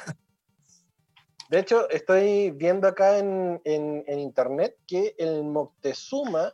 De 1.49 1.61
hecho, 1.61 1.89
estoy 1.91 2.51
viendo 2.51 2.89
acá 2.89 3.19
en, 3.19 3.61
en- 3.65 4.03
en 4.09 4.19
internet 4.19 4.77
que 4.87 5.15
el 5.19 5.45
Moctezuma 5.45 6.53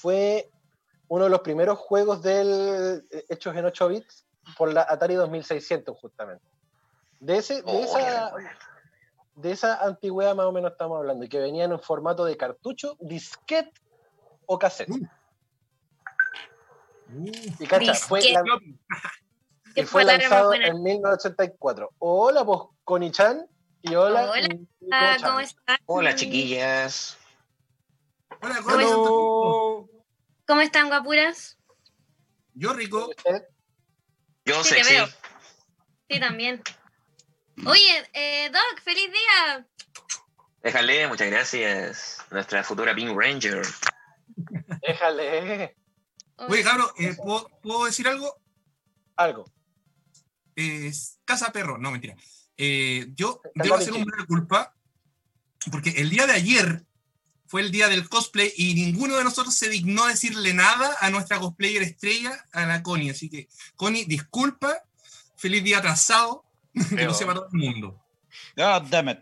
fue 0.00 0.50
uno 1.06 1.24
de 1.24 1.30
los 1.30 1.40
primeros 1.42 1.78
juegos 1.78 2.22
del, 2.22 3.04
eh, 3.10 3.24
hechos 3.28 3.54
en 3.54 3.64
8 3.66 3.88
bits 3.88 4.26
por 4.56 4.72
la 4.72 4.86
Atari 4.88 5.14
2600, 5.14 5.98
justamente. 5.98 6.44
De, 7.20 7.36
ese, 7.36 7.62
de, 7.62 7.62
Oh, 7.66 7.84
esa, 7.84 8.32
de 9.34 9.52
esa 9.52 9.82
antigüedad 9.82 10.34
más 10.34 10.46
o 10.46 10.52
menos 10.52 10.72
estamos 10.72 10.98
hablando, 10.98 11.24
y 11.24 11.28
que 11.28 11.38
venía 11.38 11.64
en 11.64 11.72
un 11.72 11.80
formato 11.80 12.24
de 12.24 12.36
cartucho, 12.36 12.96
disquete 13.00 13.72
o 14.46 14.58
cassette. 14.58 14.90
Uh, 14.90 15.06
Y 17.58 17.66
cacha, 17.66 17.94
fue, 17.94 18.20
y 18.24 18.34
lanzado 20.04 20.52
en 20.54 20.82
1984. 20.82 21.92
Hola, 21.98 22.44
pues, 22.44 22.60
Connie-chan. 22.84 23.46
Y 23.82 23.94
hola, 23.94 24.30
Hola, 24.30 24.48
Nico 24.48 24.66
Ah, 24.92 25.16
Chan. 25.18 25.30
¿Cómo 25.30 25.40
están? 25.40 25.78
Hola, 25.86 26.14
chiquillas. 26.14 27.18
Hola, 28.40 28.56
¿Cómo? 28.62 29.02
¿cómo 29.04 29.88
¿Cómo 30.46 30.60
están, 30.60 30.88
guapuras? 30.88 31.58
Yo 32.54 32.72
rico. 32.72 33.08
¿Usted? 33.08 33.48
Yo 34.44 34.62
Sí, 34.64 34.70
te 34.74 34.84
sexy. 34.84 34.94
veo. 34.94 35.08
Sí, 36.10 36.20
también. 36.20 36.62
Oye, 37.66 38.10
eh, 38.12 38.50
Doc, 38.50 38.80
feliz 38.82 39.10
día. 39.10 39.66
Déjale, 40.62 41.06
muchas 41.08 41.28
gracias. 41.30 42.18
Nuestra 42.30 42.62
futura 42.64 42.94
Pink 42.94 43.16
Ranger. 43.16 43.62
Déjale 44.86 45.76
Oye, 46.36 46.64
cabrón, 46.64 46.88
eh, 46.98 47.14
¿puedo, 47.14 47.48
puedo 47.62 47.84
decir 47.84 48.08
algo? 48.08 48.40
algo. 49.16 49.44
Eh, 50.56 50.90
casa 51.24 51.52
perro, 51.52 51.78
no, 51.78 51.90
mentira. 51.90 52.16
Eh, 52.56 53.06
yo 53.14 53.40
debo 53.54 53.76
hacer 53.76 53.92
un 53.92 54.00
mea 54.04 54.26
culpa 54.26 54.74
porque 55.70 55.90
el 55.90 56.10
día 56.10 56.26
de 56.26 56.32
ayer 56.32 56.82
fue 57.52 57.60
el 57.60 57.70
día 57.70 57.88
del 57.90 58.08
cosplay 58.08 58.50
y 58.56 58.72
ninguno 58.72 59.14
de 59.18 59.24
nosotros 59.24 59.54
se 59.54 59.68
dignó 59.68 60.06
decirle 60.06 60.54
nada 60.54 60.96
a 61.00 61.10
nuestra 61.10 61.38
cosplayer 61.38 61.82
estrella, 61.82 62.32
a 62.50 62.64
la 62.64 62.82
Connie. 62.82 63.10
Así 63.10 63.28
que, 63.28 63.46
Connie, 63.76 64.06
disculpa, 64.06 64.82
feliz 65.36 65.62
día 65.62 65.76
atrasado, 65.76 66.46
que 66.96 67.04
lo 67.04 67.12
sepa 67.12 67.34
todo 67.34 67.48
el 67.52 67.58
mundo. 67.58 68.02
God 68.56 68.84
damn 68.88 69.10
it. 69.10 69.18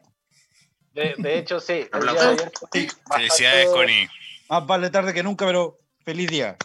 De, 0.94 1.16
de 1.18 1.38
hecho, 1.38 1.58
sí. 1.58 1.88
Bastante- 1.90 2.52
Felicidades, 3.12 3.66
Connie. 3.70 4.08
Más 4.48 4.64
vale 4.64 4.90
tarde 4.90 5.12
que 5.12 5.24
nunca, 5.24 5.44
pero 5.44 5.80
feliz 6.04 6.30
día. 6.30 6.56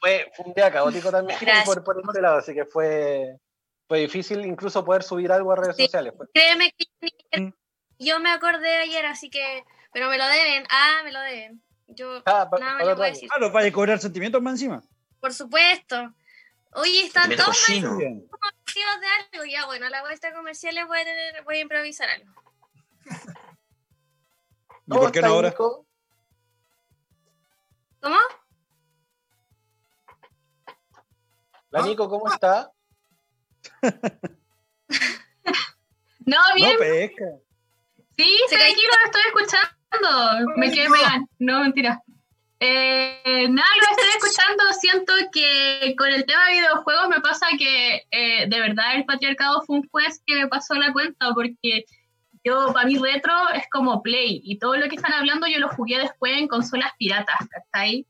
Fue, 0.00 0.30
fue 0.36 0.44
un 0.44 0.52
día 0.52 0.70
caótico 0.70 1.10
también 1.10 1.38
por, 1.64 1.82
por 1.84 1.96
ese 2.06 2.20
lado, 2.20 2.36
así 2.36 2.52
que 2.52 2.66
fue, 2.66 3.34
fue 3.88 4.00
difícil 4.00 4.44
incluso 4.44 4.84
poder 4.84 5.02
subir 5.02 5.32
algo 5.32 5.52
a 5.52 5.56
redes 5.56 5.74
Sí. 5.76 5.84
sociales. 5.84 6.12
Créeme 6.34 6.70
que 6.76 6.84
yo 7.32 7.42
Mm. 7.44 7.52
yo 7.98 8.20
me 8.20 8.30
acordé 8.30 8.76
ayer, 8.76 9.06
así 9.06 9.30
que. 9.30 9.64
Pero 9.92 10.08
me 10.10 10.18
lo 10.18 10.26
deben. 10.26 10.64
Ah, 10.70 11.00
me 11.04 11.12
lo 11.12 11.20
deben. 11.20 11.62
Yo. 11.88 12.22
Ah, 12.26 12.48
pa- 12.50 12.58
Nada 12.58 12.74
más 12.74 12.84
le 12.84 12.90
a 12.90 12.94
año. 12.94 13.02
decir. 13.14 13.28
Ah, 13.34 13.38
los 13.38 13.52
vaya 13.52 13.68
a 13.68 13.72
cobrar 13.72 13.98
sentimientos 13.98 14.42
más 14.42 14.52
encima. 14.54 14.82
Por 15.20 15.32
supuesto. 15.32 16.12
Oye, 16.74 17.06
están 17.06 17.34
todos 17.34 17.48
vestidos 17.66 17.98
de 17.98 18.06
algo. 18.06 19.44
Ya, 19.50 19.64
bueno, 19.66 19.88
la 19.88 20.02
vuelta 20.02 20.32
comerciales 20.34 20.86
voy 20.86 21.00
a, 21.00 21.04
tener- 21.04 21.42
voy 21.44 21.56
a 21.56 21.60
improvisar 21.60 22.08
algo. 22.10 22.32
¿Y 24.86 24.90
por 24.90 25.10
qué 25.12 25.22
no 25.22 25.28
ahora? 25.28 25.48
Nico? 25.50 25.86
¿Cómo? 28.00 28.16
La. 31.70 31.82
Nico, 31.82 32.08
¿cómo 32.08 32.30
está? 32.32 32.70
No, 33.82 33.88
No 36.26 36.38
bien, 36.54 36.78
pesca. 36.78 37.24
sí, 38.16 38.38
Se 38.48 38.54
estoy 38.56 38.58
cayó. 38.58 39.77
Escuchando. 39.90 40.52
Me 40.56 40.70
quedé 40.70 40.88
pegada. 40.88 41.24
No, 41.38 41.60
mentira. 41.60 42.02
Eh, 42.60 43.46
nada, 43.48 43.68
lo 43.80 43.96
estoy 43.96 44.10
escuchando. 44.16 44.64
Siento 44.80 45.12
que 45.32 45.94
con 45.96 46.08
el 46.08 46.24
tema 46.26 46.46
de 46.46 46.54
videojuegos 46.54 47.08
me 47.08 47.20
pasa 47.20 47.46
que 47.58 48.06
eh, 48.10 48.46
de 48.48 48.60
verdad 48.60 48.96
el 48.96 49.04
patriarcado 49.04 49.62
fue 49.62 49.76
un 49.76 49.88
juez 49.88 50.22
que 50.26 50.34
me 50.34 50.48
pasó 50.48 50.74
la 50.74 50.92
cuenta 50.92 51.32
porque 51.34 51.84
yo, 52.44 52.72
para 52.72 52.86
mí 52.86 52.96
retro 52.98 53.34
es 53.54 53.64
como 53.70 54.02
Play 54.02 54.40
y 54.42 54.58
todo 54.58 54.76
lo 54.76 54.88
que 54.88 54.96
están 54.96 55.12
hablando 55.12 55.46
yo 55.46 55.58
lo 55.58 55.68
jugué 55.68 55.98
después 55.98 56.36
en 56.36 56.48
consolas 56.48 56.92
piratas, 56.98 57.36
¿cachai? 57.50 58.06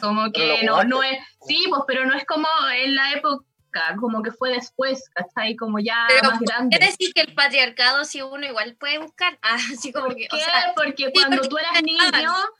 Como 0.00 0.32
que 0.32 0.62
no, 0.64 0.82
no 0.84 1.02
es, 1.02 1.18
sí, 1.46 1.64
pues, 1.68 1.82
pero 1.86 2.06
no 2.06 2.14
es 2.14 2.24
como 2.24 2.48
en 2.76 2.94
la 2.94 3.12
época, 3.12 3.44
como 4.00 4.22
que 4.22 4.30
fue 4.32 4.50
después, 4.50 5.08
¿cachai? 5.14 5.56
Como 5.56 5.78
ya 5.78 6.06
Pero, 6.08 6.30
más 6.30 6.40
grande. 6.40 6.78
¿Qué 6.78 6.84
decir 6.86 7.12
que 7.14 7.20
el 7.22 7.34
patriarcado, 7.34 8.04
si 8.04 8.22
uno 8.22 8.44
igual 8.46 8.76
puede 8.76 8.98
buscar? 8.98 9.38
Ah, 9.42 9.56
así 9.72 9.92
como 9.92 10.08
que. 10.08 10.26
¿Qué? 10.28 10.36
O 10.36 10.38
sea, 10.38 10.72
porque 10.74 11.06
sí, 11.06 11.12
cuando 11.14 11.36
porque 11.36 11.48
tú 11.48 11.58
eras 11.58 11.82
niño, 11.82 12.02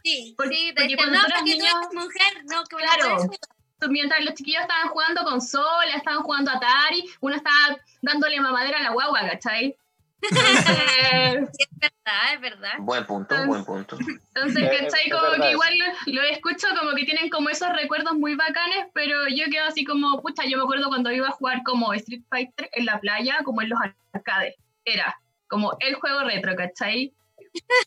Sí, 0.05 0.35
Porque- 0.37 0.55
sí, 0.57 0.73
porque 0.77 0.97
cuando 0.97 1.15
no, 1.19 1.21
tú 1.23 1.27
eras 1.29 1.39
porque 1.41 1.53
tú 1.53 1.59
niño- 1.59 1.77
eres 1.81 1.95
mujer, 2.05 2.45
no, 2.51 2.65
que 2.65 2.77
Claro. 2.77 3.03
puedes 3.03 3.23
jugar". 3.25 3.39
tú- 3.81 3.89
mientras 3.91 4.25
los 4.25 4.35
chiquillos 4.35 4.63
estaban 4.63 4.89
jugando 4.89 5.23
consola, 5.25 5.93
estaban 5.97 6.23
jugando 6.23 6.51
Atari, 6.51 7.05
uno 7.21 7.35
estaba 7.37 7.77
dándole 8.03 8.41
mamadera 8.41 8.79
a 8.79 8.83
la 8.83 8.91
guagua, 8.91 9.21
¿cachai? 9.29 9.77
Sí, 11.53 11.65
es 11.71 11.81
verdad, 11.81 12.35
es 12.35 12.41
verdad. 12.41 12.73
Buen 12.79 13.05
punto, 13.07 13.35
buen 13.47 13.65
punto. 13.65 13.97
entonces, 13.99 14.63
Es- 14.71 14.81
¿cachai? 14.93 15.11
Como 15.11 15.33
que 15.43 15.51
igual 15.53 15.75
lo, 15.79 16.13
lo 16.15 16.23
escucho 16.23 16.67
como 16.79 16.95
que 16.95 17.05
tienen 17.05 17.29
como 17.31 17.49
esos 17.51 17.69
recuerdos 17.73 18.15
muy 18.15 18.35
bacanes, 18.35 18.87
pero 18.95 19.29
yo 19.29 19.45
quedo 19.51 19.65
así 19.67 19.85
como, 19.85 20.21
pucha, 20.23 20.45
yo 20.47 20.57
me 20.57 20.65
acuerdo 20.65 20.89
cuando 20.89 21.11
iba 21.13 21.29
a 21.29 21.33
jugar 21.33 21.63
como 21.65 21.93
Street 21.95 22.23
Fighter 22.31 22.71
en 22.73 22.87
la 22.87 22.99
playa, 23.01 23.39
como 23.45 23.63
en 23.63 23.69
los 23.71 23.79
arcades. 24.13 24.55
Era 24.85 25.19
como 25.49 25.77
el 25.81 25.95
juego 25.97 26.21
retro, 26.25 26.55
¿cachai? 26.57 27.13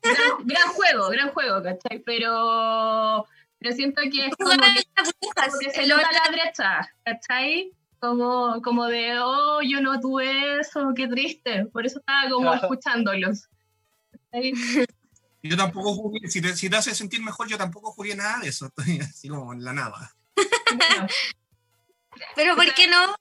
Gran, 0.03 0.15
gran 0.47 0.67
juego, 0.69 1.09
gran 1.09 1.29
juego, 1.31 1.63
¿cachai? 1.63 1.99
Pero, 2.05 3.25
pero 3.59 3.75
siento 3.75 4.01
que 4.03 4.27
es 4.27 4.35
como 4.35 4.51
que 4.51 4.83
como 5.35 5.59
que 5.59 5.71
se 5.71 5.87
nota 5.87 6.09
la 6.11 6.31
brecha, 6.31 6.89
¿cachai? 7.03 7.71
Como, 7.99 8.61
como 8.61 8.85
de, 8.85 9.19
oh, 9.19 9.61
yo 9.61 9.81
no 9.81 9.99
tuve 9.99 10.59
eso, 10.59 10.93
qué 10.95 11.07
triste. 11.07 11.65
Por 11.65 11.85
eso 11.85 11.99
estaba 11.99 12.29
como 12.29 12.53
escuchándolos. 12.53 13.49
Yo 15.41 15.55
tampoco 15.55 15.93
jugué, 15.93 16.27
si 16.27 16.41
te, 16.41 16.53
si 16.53 16.69
te 16.69 16.75
hace 16.75 16.93
sentir 16.93 17.21
mejor, 17.21 17.47
yo 17.47 17.57
tampoco 17.57 17.93
jugué 17.93 18.13
nada 18.13 18.39
de 18.39 18.49
eso. 18.49 18.65
Estoy 18.65 18.99
así 18.99 19.29
como 19.29 19.53
en 19.53 19.63
la 19.63 19.71
nada. 19.71 20.13
Bueno, 20.35 21.07
Pero 22.35 22.55
¿por 22.55 22.73
qué 22.73 22.87
no? 22.87 23.15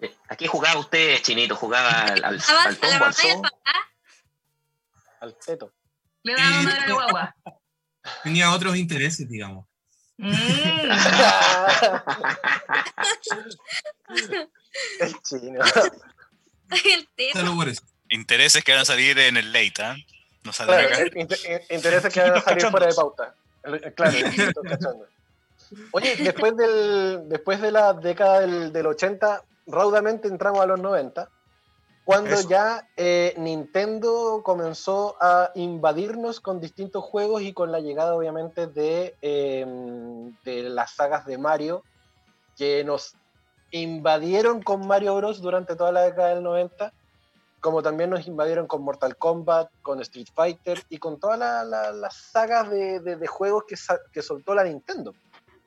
Eh, 0.00 0.16
¿A 0.28 0.36
qué 0.36 0.48
jugaba 0.48 0.80
usted, 0.80 1.20
Chinito? 1.20 1.54
¿Jugaba 1.54 1.90
al, 1.90 2.24
al, 2.24 2.40
¿Jugabas 2.40 2.66
al 2.66 2.66
a 2.66 2.70
la 2.70 2.80
tombo, 2.80 3.04
al 3.04 3.14
zoo? 3.14 3.42
Al 5.20 5.36
teto. 5.36 5.74
le 6.22 6.34
daba 6.34 6.62
madre 6.62 6.80
a 6.80 6.88
la 6.88 6.94
guagua. 6.94 7.36
Tenía 8.22 8.52
otros 8.52 8.76
intereses, 8.76 9.28
digamos. 9.28 9.66
Mm. 10.18 10.32
El 15.00 15.14
chino. 15.22 15.60
El 16.84 17.08
tema. 17.16 17.40
Solo 17.40 17.54
por 17.56 17.68
eso. 17.68 17.82
Intereses 18.08 18.62
que 18.64 18.72
van 18.72 18.82
a 18.82 18.84
salir 18.84 19.18
en 19.18 19.36
el 19.36 19.52
late, 19.52 19.82
¿ah? 19.82 19.96
No 20.44 20.52
salen 20.52 20.74
Claro, 20.74 20.88
acá. 20.94 21.02
el 21.02 21.16
inter- 21.18 21.62
intereses 21.70 22.12
que 22.12 22.20
van 22.20 22.36
a 22.36 22.40
salir 22.42 22.66
fuera 22.66 22.86
de 22.86 22.94
pauta. 22.94 23.34
El- 23.64 23.92
Claro. 23.94 24.16
Oye, 25.92 26.16
después, 26.16 26.54
del, 26.56 27.28
después 27.28 27.60
de 27.62 27.72
la 27.72 27.94
década 27.94 28.40
del, 28.40 28.72
del 28.72 28.86
80, 28.86 29.42
raudamente 29.66 30.28
entramos 30.28 30.60
a 30.60 30.66
los 30.66 30.78
90, 30.78 31.28
cuando 32.04 32.30
Eso. 32.34 32.48
ya 32.48 32.88
eh, 32.96 33.34
Nintendo 33.38 34.42
comenzó 34.44 35.16
a 35.20 35.50
invadirnos 35.54 36.40
con 36.40 36.60
distintos 36.60 37.04
juegos 37.04 37.42
y 37.42 37.52
con 37.52 37.70
la 37.70 37.80
llegada 37.80 38.14
obviamente 38.16 38.66
de, 38.66 39.14
eh, 39.22 39.66
de 40.44 40.62
las 40.64 40.92
sagas 40.94 41.24
de 41.26 41.38
Mario, 41.38 41.84
que 42.56 42.82
nos 42.84 43.14
invadieron 43.70 44.62
con 44.62 44.86
Mario 44.86 45.14
Bros. 45.16 45.40
durante 45.40 45.76
toda 45.76 45.92
la 45.92 46.02
década 46.02 46.28
del 46.34 46.42
90 46.42 46.92
como 47.60 47.80
también 47.80 48.10
nos 48.10 48.26
invadieron 48.26 48.66
con 48.66 48.82
Mortal 48.82 49.16
Kombat, 49.16 49.70
con 49.82 50.00
Street 50.00 50.26
Fighter 50.34 50.82
y 50.88 50.98
con 50.98 51.20
todas 51.20 51.38
la- 51.38 51.62
la- 51.62 51.92
las 51.92 52.16
sagas 52.16 52.68
de, 52.68 52.98
de- 52.98 53.14
de 53.14 53.26
juegos 53.28 53.62
que, 53.68 53.76
que 54.12 54.20
soltó 54.20 54.52
la 54.52 54.64
Nintendo. 54.64 55.14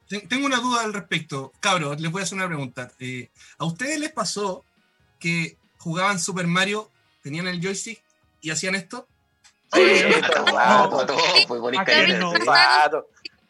Ten- 0.10 0.28
Tengo 0.28 0.46
una 0.46 0.58
duda 0.60 0.84
al 0.84 0.92
respecto. 0.94 1.54
Cabros, 1.62 2.02
les 2.02 2.12
voy 2.12 2.20
a 2.20 2.24
hacer 2.24 2.38
una 2.38 2.48
pregunta. 2.48 2.92
Eh, 3.00 3.30
¿A 3.58 3.64
ustedes 3.64 3.98
les 3.98 4.12
pasó 4.12 4.66
que 5.20 5.58
jugaban 5.86 6.18
Super 6.20 6.48
Mario, 6.48 6.90
tenían 7.22 7.48
el 7.48 7.62
joystick 7.62 8.02
y 8.42 8.50
hacían 8.50 8.74
esto? 8.74 9.08
Sí, 9.72 9.82
no. 12.18 12.32
sí. 12.32 12.40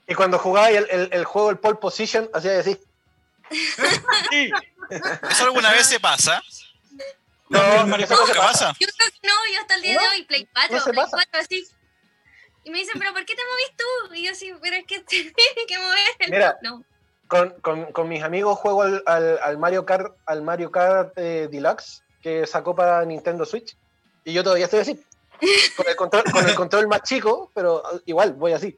Y 0.08 0.14
cuando 0.16 0.38
jugaba 0.38 0.70
el, 0.70 0.86
el, 0.90 1.10
el 1.14 1.24
juego, 1.24 1.50
el 1.50 1.58
pole 1.60 1.78
position, 1.78 2.30
hacía 2.34 2.60
así. 2.60 2.78
Sí. 3.50 4.52
¿Eso 5.32 5.44
alguna 5.46 5.72
vez 5.72 5.88
se 5.88 5.98
pasa? 6.02 6.44
No, 7.48 7.88
Mario 7.88 8.06
eso 8.06 8.16
no 8.16 8.26
se 8.28 8.34
¿Qué 8.34 8.40
pasa. 8.40 8.52
pasa? 8.68 8.76
Yo 8.82 8.88
creo 8.98 9.10
que 9.10 9.28
no, 9.30 9.34
yo 9.54 9.62
hasta 9.62 9.76
el 9.76 9.82
día 9.82 9.92
de 9.92 9.98
No, 10.06 10.12
hoy, 10.12 10.24
Play 10.26 10.50
4, 10.52 10.76
no 10.76 10.84
se 10.84 10.92
Play 10.92 11.04
pasa. 11.06 11.18
4, 11.32 11.40
así. 11.40 11.68
Y 12.66 12.70
me 12.70 12.80
dicen, 12.80 12.96
pero 13.00 13.14
¿por 13.14 13.26
qué 13.26 13.34
te 13.34 13.42
movís 13.50 13.78
tú? 13.78 14.14
Y 14.16 14.26
yo 14.26 14.32
así, 14.34 14.52
pero 14.62 14.76
es 14.76 14.86
que 14.86 15.00
tienes 15.08 15.34
que 15.70 15.80
mover 15.80 16.00
el 16.20 16.32
Mira. 16.32 16.58
no. 16.64 16.84
Con, 17.28 17.52
con, 17.62 17.92
con 17.94 18.10
mis 18.10 18.22
amigos 18.24 18.60
juego 18.60 18.82
al, 18.84 19.02
al, 19.06 19.40
al 19.42 19.58
Mario 19.58 19.86
Kart, 19.86 20.16
al 20.26 20.42
Mario 20.42 20.70
Kart 20.72 21.14
eh, 21.18 21.48
Deluxe 21.50 22.04
que 22.26 22.48
sacó 22.48 22.76
para 22.76 23.06
Nintendo 23.06 23.46
Switch. 23.46 23.78
Y 24.24 24.34
yo 24.34 24.44
todavía 24.44 24.66
estoy 24.66 24.80
así. 24.80 25.00
Con 25.78 25.88
el 25.88 25.96
control, 25.96 26.24
con 26.32 26.50
el 26.50 26.56
control 26.56 26.88
más 26.88 27.04
chico, 27.04 27.52
pero 27.54 27.84
igual 28.08 28.34
voy 28.34 28.54
así. 28.54 28.76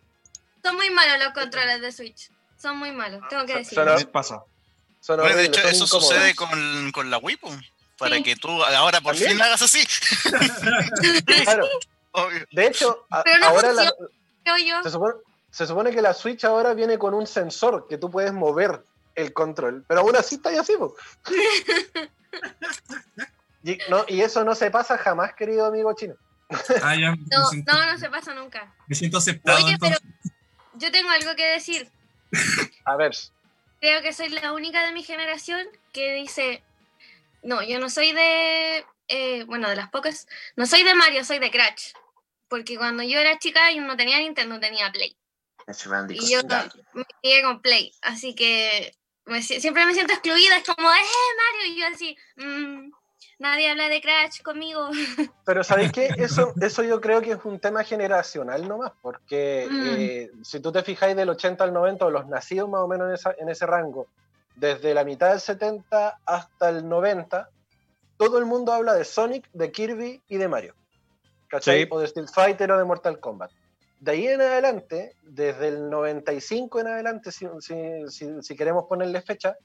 Son 0.61 0.75
muy 0.75 0.89
malos 0.89 1.23
los 1.23 1.33
controles 1.33 1.79
de 1.79 1.93
Switch. 1.93 2.29
Son 2.61 2.75
muy 2.77 2.91
malos, 2.91 3.21
tengo 3.29 3.45
que 3.45 3.53
Son- 3.53 3.63
decir. 3.85 4.01
son- 4.01 4.11
pasa. 4.11 4.43
Son 4.99 5.17
Bueno, 5.21 5.37
de 5.37 5.45
hecho, 5.45 5.61
eso 5.61 5.85
incómodos. 5.85 5.89
sucede 6.09 6.35
con, 6.35 6.91
con 6.91 7.09
la 7.09 7.19
Wii, 7.19 7.39
para 7.97 8.17
Sí. 8.17 8.23
que 8.23 8.35
tú 8.35 8.49
ahora 8.65 8.99
por 8.99 9.13
¿También? 9.13 9.31
fin 9.31 9.41
hagas 9.41 9.61
así. 9.61 9.81
Claro. 11.45 11.69
Obvio. 12.11 12.45
De 12.51 12.67
hecho, 12.67 13.05
a- 13.09 13.23
Pero 13.23 13.37
no 13.39 13.45
ahora 13.45 13.71
la- 13.71 13.85
yo. 13.85 14.83
se, 14.83 14.89
supone, 14.91 15.13
se 15.51 15.65
supone 15.67 15.91
que 15.91 16.01
la 16.01 16.13
Switch 16.13 16.43
ahora 16.43 16.73
viene 16.73 16.99
con 16.99 17.13
un 17.13 17.25
sensor 17.25 17.87
que 17.87 17.97
tú 17.97 18.11
puedes 18.11 18.33
mover 18.33 18.83
el 19.15 19.31
control, 19.31 19.85
pero 19.87 20.01
aún 20.01 20.17
así 20.17 20.35
está 20.35 20.49
ahí 20.49 20.57
así. 20.57 20.73
y, 23.71 23.79
no, 23.89 24.05
y 24.07 24.21
eso 24.21 24.43
no 24.43 24.55
se 24.55 24.71
pasa 24.71 24.97
jamás, 24.97 25.33
querido 25.33 25.65
amigo 25.65 25.93
chino. 25.95 26.15
Ah, 26.81 26.95
ya, 26.95 27.11
No, 27.11 27.45
siento, 27.49 27.73
no, 27.73 27.91
no 27.91 27.97
se 27.97 28.09
pasa 28.09 28.33
nunca. 28.33 28.73
me 28.87 28.95
siento 28.95 29.17
aceptado. 29.17 29.57
Oye, 29.65 29.75
pero 29.79 29.95
entonces. 29.97 30.31
yo 30.75 30.91
tengo 30.91 31.09
algo 31.09 31.35
que 31.35 31.45
decir. 31.45 31.89
A 32.85 32.95
ver, 32.95 33.11
Creo 33.79 34.01
que 34.01 34.11
soy 34.13 34.29
la 34.29 34.53
única 34.53 34.83
de 34.85 34.91
mi 34.91 35.03
generación 35.03 35.67
que 35.93 36.13
dice, 36.13 36.63
no, 37.43 37.61
yo 37.61 37.79
no 37.79 37.89
soy 37.89 38.11
de, 38.11 38.85
eh, 39.07 39.43
bueno, 39.43 39.69
de 39.69 39.75
las 39.75 39.89
pocas, 39.89 40.27
no 40.55 40.65
soy 40.65 40.83
de 40.83 40.95
Mario, 40.95 41.23
soy 41.23 41.39
de 41.39 41.51
Crash. 41.51 41.91
Porque 42.47 42.77
cuando 42.77 43.03
yo 43.03 43.19
era 43.19 43.37
chica 43.39 43.71
yo 43.71 43.81
no 43.81 43.95
tenía 43.97 44.17
Nintendo, 44.19 44.59
tenía 44.59 44.91
Play. 44.91 45.15
Y 46.09 46.31
yo 46.31 46.39
me 46.93 47.03
crié 47.21 47.43
con 47.43 47.61
Play. 47.61 47.93
Así 48.01 48.33
que 48.35 48.95
me 49.25 49.41
siempre 49.43 49.85
me 49.85 49.93
siento 49.93 50.13
excluida. 50.13 50.57
Es 50.57 50.63
como, 50.63 50.89
¡eh, 50.89 50.95
Mario! 50.95 51.73
Y 51.73 51.79
yo 51.79 51.87
así, 51.87 52.17
"Mm, 52.37 52.89
nadie 53.39 53.69
habla 53.69 53.89
de 53.89 54.01
Crash 54.01 54.41
conmigo. 54.41 54.89
pero 55.45 55.63
¿sabéis 55.63 55.91
qué? 55.91 56.09
Eso, 56.17 56.53
eso 56.61 56.83
yo 56.83 56.99
creo 57.01 57.21
que 57.21 57.31
es 57.31 57.45
un 57.45 57.59
tema 57.59 57.83
generacional 57.83 58.67
nomás, 58.67 58.91
porque 59.01 59.67
Mm. 59.69 59.95
eh, 59.99 60.31
si 60.43 60.59
tú 60.59 60.71
te 60.71 60.83
fijáis 60.83 61.15
del 61.15 61.29
80 61.29 61.63
al 61.63 61.73
90, 61.73 62.05
o 62.05 62.09
los 62.09 62.27
nacidos 62.27 62.69
más 62.69 62.81
o 62.81 62.87
menos 62.87 63.07
en, 63.09 63.13
esa- 63.15 63.35
en 63.37 63.49
ese 63.49 63.65
rango, 63.65 64.07
desde 64.55 64.93
la 64.93 65.03
mitad 65.03 65.29
del 65.31 65.39
70 65.39 66.19
hasta 66.25 66.69
el 66.69 66.87
90, 66.87 67.49
todo 68.17 68.39
el 68.39 68.45
mundo 68.45 68.73
habla 68.73 68.95
de 68.95 69.05
Sonic, 69.05 69.47
de 69.53 69.71
Kirby 69.71 70.23
y 70.27 70.37
de 70.37 70.47
Mario. 70.47 70.73
¿Cachai? 71.47 71.83
Sí. 71.83 71.87
O 71.91 71.99
de 71.99 72.05
Street 72.05 72.27
Fighter 72.33 72.71
o 72.71 72.77
de 72.77 72.83
Mortal 72.83 73.19
Kombat. 73.19 73.51
De 73.99 74.11
ahí 74.11 74.27
en 74.27 74.41
adelante, 74.41 75.15
desde 75.23 75.69
el 75.69 75.89
95 75.89 76.79
en 76.79 76.87
adelante, 76.87 77.31
si, 77.31 77.47
si- 77.59 78.07
si- 78.09 78.41
si 78.41 78.55
queremos 78.55 78.85
ponerle 78.85 79.21
fecha, 79.21 79.55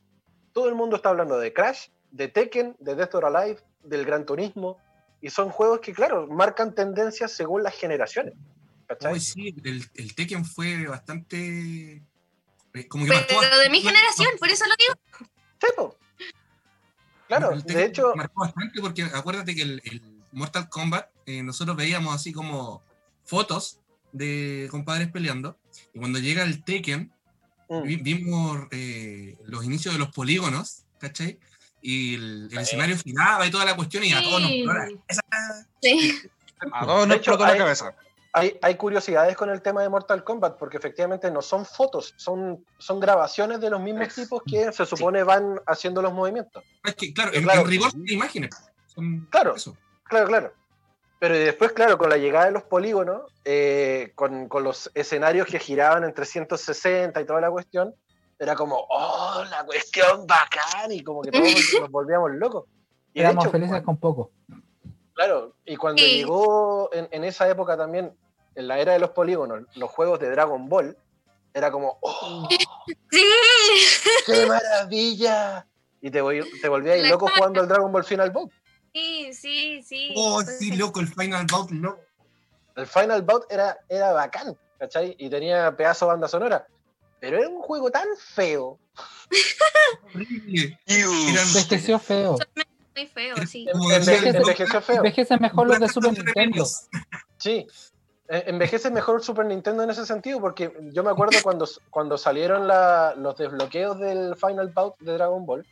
todo 0.52 0.68
el 0.68 0.74
mundo 0.74 0.96
está 0.96 1.08
hablando 1.08 1.38
de 1.38 1.52
Crash, 1.52 1.88
de 2.12 2.28
Tekken, 2.28 2.76
de 2.78 2.94
Death 2.94 3.14
or 3.16 3.24
Alive, 3.24 3.58
del 3.82 4.04
Gran 4.06 4.24
Turismo, 4.24 4.78
y 5.20 5.30
son 5.30 5.50
juegos 5.50 5.80
que, 5.80 5.92
claro, 5.92 6.26
marcan 6.28 6.74
tendencias 6.74 7.32
según 7.32 7.62
las 7.64 7.74
generaciones. 7.74 8.34
¿Cachai? 8.86 9.12
Hoy 9.14 9.20
sí, 9.20 9.54
el, 9.64 9.84
el 9.94 10.14
Tekken 10.14 10.44
fue 10.44 10.86
bastante. 10.86 12.02
eh, 12.74 12.88
Como 12.88 13.04
que 13.04 13.10
Pero 13.12 13.40
marcó 13.40 13.58
de 13.58 13.70
mi 13.70 13.80
generación, 13.80 14.28
por 14.38 14.48
eso 14.48 14.64
lo 14.66 14.74
digo. 14.78 15.28
Sí, 15.60 15.66
po. 15.76 15.96
Claro, 17.28 17.52
El 17.52 17.62
de 17.62 17.66
Tekken 17.66 17.90
hecho, 17.90 18.12
Marcó 18.14 18.42
bastante 18.42 18.80
porque 18.80 19.02
acuérdate 19.04 19.54
que 19.54 19.62
el, 19.62 19.80
el 19.84 20.02
Mortal 20.32 20.68
Kombat, 20.68 21.08
eh, 21.26 21.42
nosotros 21.42 21.76
veíamos 21.76 22.14
así 22.14 22.32
como 22.32 22.82
fotos 23.24 23.80
de 24.12 24.68
compadres 24.70 25.10
peleando. 25.10 25.56
Y 25.94 25.98
cuando 25.98 26.18
llega 26.18 26.42
el 26.42 26.62
Tekken, 26.62 27.10
mm, 27.68 27.82
vi- 27.84 27.96
vimos 27.96 28.66
eh, 28.70 29.38
los 29.44 29.64
inicios 29.64 29.94
de 29.94 30.00
los 30.00 30.10
polígonos, 30.10 30.84
¿cachai? 30.98 31.38
Y 31.82 32.14
el, 32.14 32.48
el 32.52 32.58
escenario 32.58 32.96
giraba 32.96 33.44
y 33.46 33.50
toda 33.50 33.64
la 33.64 33.74
cuestión, 33.76 34.04
y 34.04 34.12
a 34.12 34.22
todos 34.22 34.40
nos 34.40 34.50
Sí. 34.50 34.56
explora. 34.58 34.88
Esa- 35.08 35.22
Sí. 35.82 36.18
A 36.72 36.86
todos 36.86 37.00
De 37.02 37.06
nos 37.08 37.16
hecho, 37.16 37.30
explotó 37.32 37.44
la 37.52 37.58
cabeza. 37.58 37.94
hay, 38.32 38.56
hay 38.62 38.76
curiosidades 38.76 39.36
con 39.36 39.50
el 39.50 39.60
tema 39.62 39.82
de 39.82 39.88
Mortal 39.88 40.22
Kombat, 40.22 40.56
porque 40.58 40.76
efectivamente 40.76 41.28
no 41.30 41.42
son 41.42 41.66
fotos, 41.66 42.14
son, 42.16 42.64
son 42.78 43.00
grabaciones 43.00 43.60
de 43.60 43.68
los 43.68 43.80
mismos 43.80 44.06
Es- 44.08 44.14
tipos 44.14 44.42
que 44.46 44.72
se 44.72 44.86
supone 44.86 45.24
van 45.24 45.60
haciendo 45.66 46.00
los 46.00 46.12
movimientos. 46.12 46.62
Es 46.84 46.94
que, 46.94 47.12
claro, 47.12 47.32
en, 47.34 47.42
Claro. 47.42 47.62
en 47.62 47.66
rigor 47.66 47.90
son 47.90 48.04
imágenes. 48.08 48.50
Son 48.86 49.26
Claro. 49.30 49.56
eso. 49.56 49.76
Claro, 50.04 50.26
claro. 50.28 50.52
Pero 51.18 51.34
después, 51.36 51.72
claro, 51.72 51.98
con 51.98 52.10
la 52.10 52.16
llegada 52.16 52.46
de 52.46 52.52
los 52.52 52.62
polígonos, 52.64 53.22
eh, 53.44 54.12
con, 54.14 54.48
con 54.48 54.62
los 54.64 54.90
escenarios 54.94 55.46
que 55.48 55.58
giraban 55.58 56.04
en 56.04 56.14
360 56.14 57.20
y 57.20 57.24
toda 57.26 57.40
la 57.40 57.50
cuestión, 57.50 57.94
era 58.42 58.54
como, 58.56 58.86
oh, 58.88 59.44
la 59.50 59.64
cuestión 59.64 60.26
bacán, 60.26 60.90
y 60.90 61.02
como 61.02 61.22
que 61.22 61.30
todos 61.30 61.44
nos 61.80 61.90
volvíamos 61.90 62.30
locos. 62.32 62.64
Y 63.14 63.20
Éramos 63.20 63.44
hecho, 63.44 63.52
felices 63.52 63.70
cuando- 63.82 63.86
con 63.86 63.96
poco. 63.98 64.30
Claro, 65.14 65.54
y 65.64 65.76
cuando 65.76 66.02
Sí. 66.02 66.16
llegó 66.16 66.88
en, 66.92 67.06
en 67.12 67.24
esa 67.24 67.48
época 67.48 67.76
también, 67.76 68.16
en 68.54 68.66
la 68.68 68.78
era 68.78 68.92
de 68.94 68.98
los 68.98 69.10
polígonos, 69.10 69.64
los 69.76 69.90
juegos 69.90 70.18
de 70.20 70.30
Dragon 70.30 70.68
Ball, 70.68 70.96
era 71.54 71.70
como, 71.70 71.98
¡oh, 72.00 72.48
Sí. 73.10 73.22
qué 74.26 74.46
maravilla! 74.46 75.66
Y 76.00 76.10
te, 76.10 76.22
vol- 76.22 76.48
te 76.60 76.68
volvías 76.68 77.08
loco 77.08 77.26
cara. 77.26 77.36
jugando 77.36 77.60
el 77.60 77.68
Dragon 77.68 77.92
Ball 77.92 78.04
Final 78.04 78.30
Bout. 78.30 78.50
Sí, 78.92 79.32
sí, 79.34 79.82
sí. 79.82 80.12
Oh, 80.16 80.40
Pues, 80.42 80.58
sí, 80.58 80.72
loco, 80.76 81.00
el 81.00 81.06
Final 81.08 81.46
Bout, 81.50 81.70
no. 81.70 81.96
El 82.74 82.86
Final 82.86 83.22
Bout 83.22 83.44
era, 83.50 83.78
era 83.88 84.12
bacán, 84.12 84.56
¿cachai? 84.78 85.14
Y 85.18 85.28
tenía 85.30 85.76
pedazo 85.76 86.06
de 86.06 86.12
banda 86.12 86.26
sonora. 86.28 86.66
Pero 87.22 87.38
era 87.38 87.48
un 87.48 87.62
juego 87.62 87.88
tan 87.88 88.08
feo. 88.18 88.80
Envejeció 90.88 91.98
feo. 92.00 92.36
Muy 92.96 93.06
feo, 93.06 93.36
sí. 93.46 93.66
envejeció 93.72 94.80
feo. 94.82 94.96
Envejece 94.96 95.38
mejor 95.38 95.68
los 95.68 95.78
de 95.78 95.88
Super 95.88 96.12
Nintendo. 96.12 96.66
Sí. 97.38 97.68
Eh, 98.28 98.42
Envejece 98.48 98.90
mejor 98.90 99.22
Super 99.22 99.46
Nintendo 99.46 99.84
en 99.84 99.90
ese 99.90 100.04
sentido, 100.04 100.40
porque 100.40 100.72
yo 100.92 101.04
me 101.04 101.10
acuerdo 101.10 101.38
cuando, 101.44 101.68
cuando 101.90 102.18
salieron 102.18 102.66
la- 102.66 103.14
los 103.16 103.36
desbloqueos 103.36 104.00
del 104.00 104.34
Final 104.34 104.68
Bout 104.74 104.98
de 104.98 105.12
Dragon 105.12 105.46
Ball, 105.46 105.64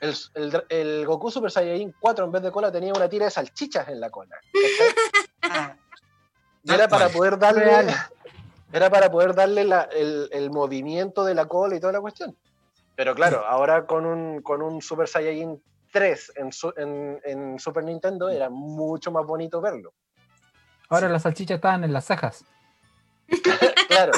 el, 0.00 0.14
el- 0.34 0.64
el 0.68 1.04
Goku 1.06 1.32
Super 1.32 1.50
Saiyajin 1.50 1.94
4 1.98 2.26
en 2.26 2.30
vez 2.30 2.42
de 2.42 2.52
cola 2.52 2.70
tenía 2.70 2.92
una 2.92 3.08
tira 3.08 3.24
de 3.24 3.32
salchichas 3.32 3.88
en 3.88 3.98
la 4.00 4.08
cola. 4.10 4.36
Y 6.68 6.72
era 6.72 6.88
para 6.88 7.08
poder 7.08 7.38
darle. 7.38 7.94
Era 8.72 8.90
para 8.90 9.10
poder 9.10 9.34
darle 9.34 9.64
la- 9.64 9.82
el, 9.92 10.28
el 10.32 10.50
movimiento 10.50 11.24
de 11.24 11.34
la 11.34 11.46
cola 11.46 11.76
y 11.76 11.80
toda 11.80 11.92
la 11.92 12.00
cuestión. 12.00 12.36
Pero 12.96 13.14
claro, 13.14 13.44
ahora 13.46 13.86
con 13.86 14.06
un, 14.06 14.42
con 14.42 14.62
un 14.62 14.80
Super 14.82 15.06
Saiyajin 15.08 15.62
3 15.92 16.32
en, 16.36 16.52
su- 16.52 16.72
en- 16.76 17.20
en 17.24 17.58
Super 17.58 17.84
Nintendo 17.84 18.28
era 18.28 18.48
mucho 18.50 19.10
más 19.12 19.24
bonito 19.26 19.60
verlo. 19.60 19.92
Ahora 20.88 21.08
las 21.08 21.22
salchichas 21.22 21.56
estaban 21.56 21.84
en 21.84 21.92
las 21.92 22.04
cejas. 22.06 22.44
Claro. 23.88 24.12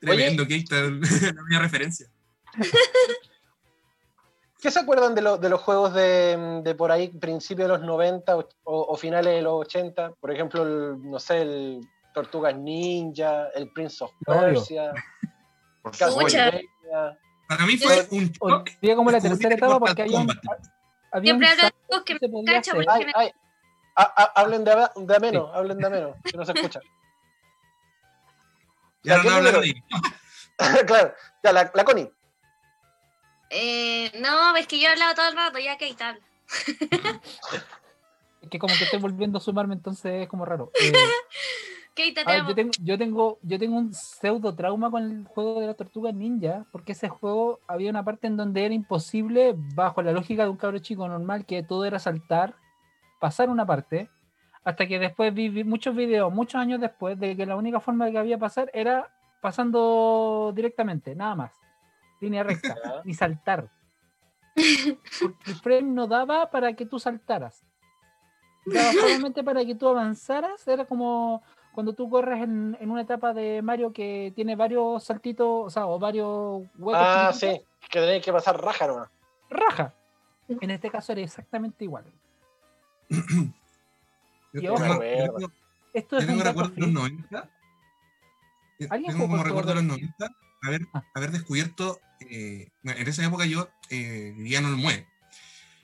Tremendo, 0.00 0.46
que 0.46 0.56
está 0.56 0.76
la 0.82 1.42
mía 1.48 1.58
referencia. 1.60 2.06
¿Qué 4.66 4.72
se 4.72 4.80
acuerdan 4.80 5.14
de, 5.14 5.22
lo- 5.22 5.38
de 5.38 5.48
los 5.48 5.60
juegos 5.60 5.94
de, 5.94 6.60
de 6.64 6.74
por 6.74 6.90
ahí, 6.90 7.06
principios 7.06 7.68
de 7.68 7.74
los 7.78 7.86
90 7.86 8.36
o, 8.36 8.44
o 8.64 8.96
finales 8.96 9.32
de 9.36 9.40
los 9.42 9.52
80? 9.60 10.14
Por 10.18 10.32
ejemplo, 10.32 10.64
el, 10.64 11.00
no 11.08 11.20
sé, 11.20 11.42
el 11.42 11.80
Tortugas 12.12 12.56
Ninja, 12.56 13.46
el 13.54 13.70
Prince 13.72 14.02
of. 14.02 14.10
Persia. 14.26 14.90
Para 17.48 17.64
mí 17.64 17.76
fue 17.76 18.08
un 18.10 18.24
shock. 18.32 18.68
como 18.96 19.12
la 19.12 19.20
tercera 19.20 19.54
etapa 19.54 19.78
porque 19.78 20.02
había 20.02 20.18
un, 20.18 20.28
había 21.12 21.28
Siempre 21.30 21.46
hablan 21.46 21.60
salto 21.60 21.78
todos 21.88 22.02
que 22.02 22.12
que 22.14 22.18
se 22.18 22.26
me 22.26 22.32
podía 22.32 22.54
cacha 22.54 22.72
hacer. 22.72 22.84
porque 22.86 23.12
Ay, 23.14 23.26
ay. 23.26 23.30
Ha- 23.94 24.14
ha- 24.16 24.32
hablen 24.40 24.64
de, 24.64 24.88
de 24.96 25.14
ameno, 25.16 25.52
hablen 25.54 25.78
de 25.78 25.86
ameno, 25.86 26.16
que 26.24 26.36
no 26.36 26.44
se 26.44 26.50
escucha. 26.50 26.80
Ya 29.04 29.18
¿Ya 29.18 29.22
qué 29.22 29.28
no 29.28 29.34
hablan 29.36 29.60
de 29.60 29.82
claro, 30.86 31.14
ya, 31.44 31.52
la, 31.52 31.70
la 31.72 31.84
Connie. 31.84 32.10
Eh, 33.50 34.12
no, 34.20 34.56
es 34.56 34.66
que 34.66 34.80
yo 34.80 34.88
he 34.88 34.92
hablado 34.92 35.14
todo 35.14 35.28
el 35.28 35.36
rato, 35.36 35.58
ya 35.58 35.76
que 35.76 35.86
hay. 35.86 35.96
Es 38.42 38.50
que 38.50 38.58
como 38.60 38.74
que 38.76 38.84
estoy 38.84 39.00
volviendo 39.00 39.38
a 39.38 39.40
sumarme, 39.40 39.74
entonces 39.74 40.22
es 40.22 40.28
como 40.28 40.44
raro. 40.44 40.70
Eh, 41.98 42.12
Keita, 42.12 42.24
te 42.26 42.30
ver, 42.30 42.46
yo, 42.46 42.54
tengo, 42.54 42.70
yo, 42.78 42.98
tengo, 42.98 43.38
yo 43.40 43.58
tengo 43.58 43.78
un 43.78 43.94
pseudo 43.94 44.54
trauma 44.54 44.90
con 44.90 45.02
el 45.02 45.24
juego 45.24 45.60
de 45.60 45.66
las 45.66 45.76
tortugas 45.78 46.14
ninja, 46.14 46.66
porque 46.70 46.92
ese 46.92 47.08
juego 47.08 47.60
había 47.66 47.88
una 47.88 48.04
parte 48.04 48.26
en 48.26 48.36
donde 48.36 48.66
era 48.66 48.74
imposible, 48.74 49.54
bajo 49.56 50.02
la 50.02 50.12
lógica 50.12 50.42
de 50.42 50.50
un 50.50 50.58
cabro 50.58 50.78
chico 50.78 51.08
normal, 51.08 51.46
que 51.46 51.62
todo 51.62 51.86
era 51.86 51.98
saltar, 51.98 52.54
pasar 53.18 53.48
una 53.48 53.64
parte, 53.64 54.10
hasta 54.62 54.86
que 54.86 54.98
después 54.98 55.32
vi, 55.32 55.48
vi 55.48 55.64
muchos 55.64 55.96
videos, 55.96 56.30
muchos 56.30 56.60
años 56.60 56.82
después, 56.82 57.18
de 57.18 57.34
que 57.34 57.46
la 57.46 57.56
única 57.56 57.80
forma 57.80 58.10
que 58.10 58.18
había 58.18 58.36
pasar 58.36 58.70
era 58.74 59.10
pasando 59.40 60.52
directamente, 60.54 61.14
nada 61.14 61.34
más. 61.34 61.52
Línea 62.20 62.42
recta, 62.42 62.74
Ya. 62.84 63.02
ni 63.04 63.14
saltar. 63.14 63.68
Porque 65.20 65.50
el 65.50 65.54
frame 65.56 65.82
no 65.82 66.06
daba 66.06 66.50
para 66.50 66.72
que 66.74 66.86
tú 66.86 66.98
saltaras. 66.98 67.62
Daba 68.64 68.92
solamente 68.92 69.44
para 69.44 69.64
que 69.64 69.74
tú 69.74 69.86
avanzaras. 69.88 70.66
Era 70.66 70.84
como 70.86 71.42
cuando 71.72 71.92
tú 71.94 72.08
corres 72.08 72.42
en, 72.42 72.76
en 72.80 72.90
una 72.90 73.02
etapa 73.02 73.34
de 73.34 73.60
Mario 73.62 73.92
que 73.92 74.32
tiene 74.34 74.56
varios 74.56 75.04
saltitos, 75.04 75.66
o 75.66 75.70
sea, 75.70 75.86
o 75.86 75.98
varios 75.98 76.62
huecos. 76.78 76.94
Ah, 77.06 77.32
sí, 77.34 77.60
que 77.90 78.00
tenéis 78.00 78.24
que 78.24 78.32
pasar 78.32 78.60
raja 78.60 78.86
nomás. 78.86 79.10
Raja. 79.50 79.92
En 80.48 80.70
este 80.70 80.90
caso 80.90 81.12
era 81.12 81.20
exactamente 81.20 81.84
igual. 81.84 82.04
Acuerdo. 84.54 85.38
yo 85.38 85.48
Esto 85.92 86.16
es 86.18 86.22
un 86.24 86.28
tengo 86.28 86.44
dato 86.44 86.60
recuerdo 86.62 86.74
de 86.74 86.80
los 86.80 86.90
freak. 86.92 87.30
90. 87.30 87.50
Yo 88.78 88.86
¿Alguien 88.90 89.12
Tengo 89.12 89.26
como 89.28 89.42
recuerdo 89.42 89.68
de 89.68 89.74
los 89.76 89.84
juego 89.84 89.96
de- 89.96 90.06
90 90.08 90.45
haber, 90.62 90.82
haber 91.14 91.30
descubierto. 91.32 92.00
eh, 92.20 92.68
en 92.84 93.08
esa 93.08 93.24
época 93.24 93.44
yo 93.46 93.68
eh, 93.90 94.32
vivía 94.36 94.58
en 94.58 94.66
Olmué. 94.66 95.06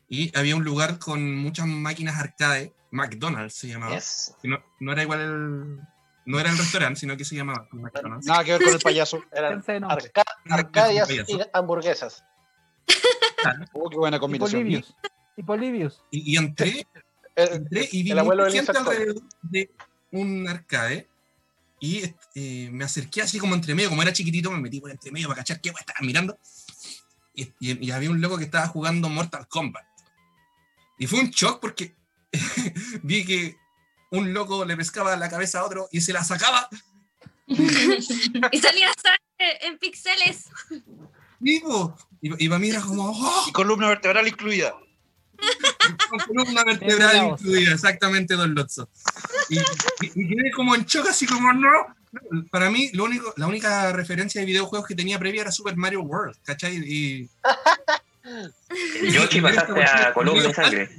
Y 0.08 0.36
había 0.36 0.56
un 0.56 0.64
lugar 0.64 0.98
con 0.98 1.34
muchas 1.36 1.66
máquinas 1.66 2.18
arcade. 2.18 2.72
McDonald's 2.90 3.54
se 3.54 3.68
llamaba. 3.68 3.94
Yes. 3.94 4.34
que 4.42 4.48
No, 4.48 4.62
no 4.80 4.92
era 4.92 5.02
igual 5.02 5.20
el. 5.20 5.80
No 6.24 6.38
era 6.38 6.50
el 6.50 6.58
restaurante, 6.58 7.00
sino 7.00 7.16
que 7.16 7.24
se 7.24 7.34
llamaba 7.34 7.66
McDonald's. 7.72 8.26
Nada 8.26 8.44
que 8.44 8.52
ver 8.52 8.62
con 8.62 8.74
el 8.74 8.78
payaso. 8.80 9.24
Eran 9.32 9.62
arca- 9.90 10.24
arcadias 10.48 11.10
y 11.10 11.40
hamburguesas. 11.52 12.24
Oh, 13.72 13.90
qué 13.90 13.96
buena 13.96 14.20
combinación. 14.20 14.68
Y 15.36 15.42
Polibius. 15.42 16.04
Y, 16.12 16.32
y 16.32 16.36
entré, 16.36 16.86
El, 17.34 17.48
entré 17.54 17.88
y 17.90 18.02
vi 18.04 18.12
el 18.12 18.18
abuelo 18.20 18.48
gente 18.48 18.70
alrededor 18.70 19.16
de 19.42 19.70
un 20.12 20.46
arcade. 20.48 21.08
Y 21.84 22.14
eh, 22.36 22.68
me 22.70 22.84
acerqué 22.84 23.22
así 23.22 23.40
como 23.40 23.56
entre 23.56 23.74
medio, 23.74 23.88
como 23.90 24.02
era 24.02 24.12
chiquitito, 24.12 24.52
me 24.52 24.58
metí 24.60 24.80
por 24.80 24.92
entre 24.92 25.10
medio 25.10 25.26
para 25.26 25.38
cachar 25.38 25.60
qué 25.60 25.70
guay 25.70 25.80
estaban 25.80 26.06
mirando. 26.06 26.38
Y, 27.34 27.42
y- 27.58 27.86
y 27.86 27.90
había 27.90 28.08
un 28.08 28.20
loco 28.20 28.38
que 28.38 28.44
estaba 28.44 28.68
jugando 28.68 29.08
Mortal 29.08 29.48
Kombat. 29.48 29.84
Y 30.96 31.08
fue 31.08 31.18
un 31.18 31.30
shock 31.30 31.58
porque 31.60 31.96
vi 33.02 33.24
que 33.24 33.56
un 34.12 34.32
loco 34.32 34.64
le 34.64 34.76
pescaba 34.76 35.16
la 35.16 35.28
cabeza 35.28 35.58
a 35.58 35.64
otro 35.64 35.88
y 35.90 36.00
se 36.02 36.12
la 36.12 36.22
sacaba. 36.22 36.68
Y 37.48 38.58
salía 38.60 38.92
sangre 38.94 39.66
en 39.66 39.76
píxeles. 39.78 40.44
vivo. 41.40 41.96
Y, 42.20 42.44
y 42.44 42.48
para 42.48 42.60
mí 42.60 42.68
era 42.70 42.80
como, 42.80 43.10
¡oh! 43.10 43.44
Y 43.48 43.52
columna 43.52 43.88
vertebral 43.88 44.28
incluida. 44.28 44.72
con 46.08 46.18
columna 46.20 46.62
vertebral 46.62 47.26
incluida, 47.30 47.72
exactamente, 47.72 48.34
Don 48.34 48.54
Lotso. 48.54 48.88
Y, 49.52 50.22
y- 50.22 50.28
quedé 50.28 50.50
como 50.52 50.74
en 50.74 50.84
shock, 50.84 51.08
así 51.08 51.26
como, 51.26 51.52
no. 51.52 51.70
Para 52.50 52.70
mí, 52.70 52.90
lo 52.92 53.04
único, 53.04 53.32
la 53.36 53.46
única 53.46 53.92
referencia 53.92 54.40
de 54.40 54.46
videojuegos 54.46 54.86
que 54.86 54.94
tenía 54.94 55.18
previa 55.18 55.42
era 55.42 55.52
Super 55.52 55.76
Mario 55.76 56.02
World, 56.02 56.36
¿cachai? 56.44 56.76
Y, 56.76 57.28
Yoshi 59.10 59.38
y 59.38 59.40
ver 59.40 59.54
pasaste 59.54 59.82
a 59.84 60.12
columna 60.12 60.42
de 60.42 60.54
sangre. 60.54 60.90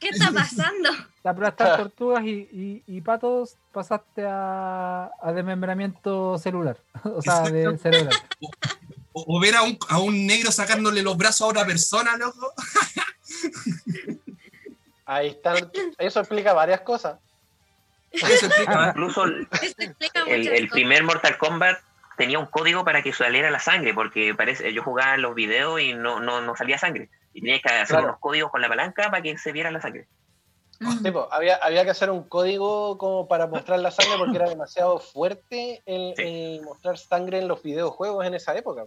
¿Qué 0.00 0.08
está 0.10 0.32
pasando? 0.32 0.90
De 1.24 1.30
aplastar 1.30 1.76
tortugas 1.76 2.24
y, 2.24 2.30
y, 2.30 2.82
y 2.86 3.00
patos 3.00 3.56
pasaste 3.72 4.24
a, 4.24 5.10
a 5.20 5.32
desmembramiento 5.32 6.38
celular. 6.38 6.78
O 7.04 7.20
sea, 7.20 7.42
de 7.42 7.76
cerebral. 7.76 8.14
O, 9.12 9.36
o 9.36 9.40
ver 9.40 9.56
a 9.56 9.62
un, 9.62 9.76
a 9.88 9.98
un 9.98 10.26
negro 10.26 10.52
sacándole 10.52 11.02
los 11.02 11.16
brazos 11.16 11.42
a 11.42 11.46
otra 11.50 11.66
persona, 11.66 12.16
loco. 12.16 12.52
Ahí 15.04 15.28
están. 15.28 15.70
Eso 15.98 16.20
explica 16.20 16.52
varias 16.52 16.80
cosas. 16.82 17.18
Eso 18.12 18.46
explica, 18.46 18.88
Incluso 18.88 19.24
el, 20.26 20.68
primer 20.70 21.02
Mortal 21.04 21.36
Kombat 21.38 21.78
tenía 22.16 22.38
un 22.38 22.46
código 22.46 22.84
para 22.84 23.02
que 23.02 23.12
saliera 23.12 23.50
la 23.50 23.60
sangre, 23.60 23.94
porque 23.94 24.34
parece, 24.34 24.72
yo 24.72 24.82
jugaba 24.82 25.16
los 25.18 25.34
videos 25.34 25.80
y 25.80 25.92
no, 25.94 26.18
no, 26.20 26.40
no 26.40 26.56
salía 26.56 26.78
sangre. 26.78 27.08
Y 27.34 27.40
tenías 27.42 27.60
que 27.62 27.68
hacer 27.68 27.86
Claro. 27.88 28.04
unos 28.06 28.18
códigos 28.20 28.50
con 28.50 28.60
la 28.60 28.68
palanca 28.68 29.10
para 29.10 29.22
que 29.22 29.36
se 29.38 29.52
viera 29.52 29.70
la 29.70 29.80
sangre. 29.80 30.06
Tipo, 31.02 31.28
había, 31.32 31.56
había 31.56 31.84
que 31.84 31.90
hacer 31.90 32.08
un 32.10 32.22
código 32.28 32.98
como 32.98 33.26
para 33.26 33.48
mostrar 33.48 33.80
la 33.80 33.90
sangre 33.90 34.14
porque 34.16 34.36
era 34.36 34.48
demasiado 34.48 35.00
fuerte 35.00 35.82
el, 35.86 36.14
Sí. 36.16 36.22
el 36.22 36.62
mostrar 36.62 36.96
sangre 36.98 37.38
en 37.40 37.48
los 37.48 37.62
videojuegos 37.62 38.24
en 38.26 38.34
esa 38.34 38.56
época. 38.56 38.84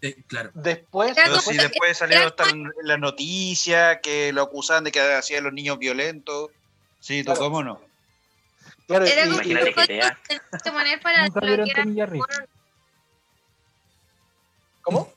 eh, 0.00 0.16
claro. 0.26 0.50
Después, 0.54 1.12
Pero 1.16 1.28
como- 1.30 1.40
si 1.42 1.56
después 1.56 1.98
salieron 1.98 2.26
hasta 2.28 2.48
en 2.50 2.70
la 2.82 2.96
noticia 2.98 4.00
que 4.00 4.32
lo 4.32 4.42
acusaban 4.42 4.84
de 4.84 4.92
que 4.92 5.00
hacían 5.00 5.44
los 5.44 5.52
niños 5.52 5.78
violentos. 5.78 6.50
Sí, 7.00 7.22
tú 7.24 7.32
Claro. 7.32 7.40
cómo 7.40 7.62
no. 7.62 7.80
Claro, 8.88 9.04
Era 9.06 9.24
y- 9.24 9.28
como 9.28 9.42
y- 9.42 9.50
Imagínate 9.50 9.74
que 10.64 10.70
poner 10.72 11.00
para 11.00 11.22
Nunca 11.26 11.40
vieron 11.40 11.66
desbloquear 11.66 11.84
Tommy 11.86 11.94
Jerry. 11.94 12.18
monos. 12.18 12.38
¿cómo? 14.82 15.12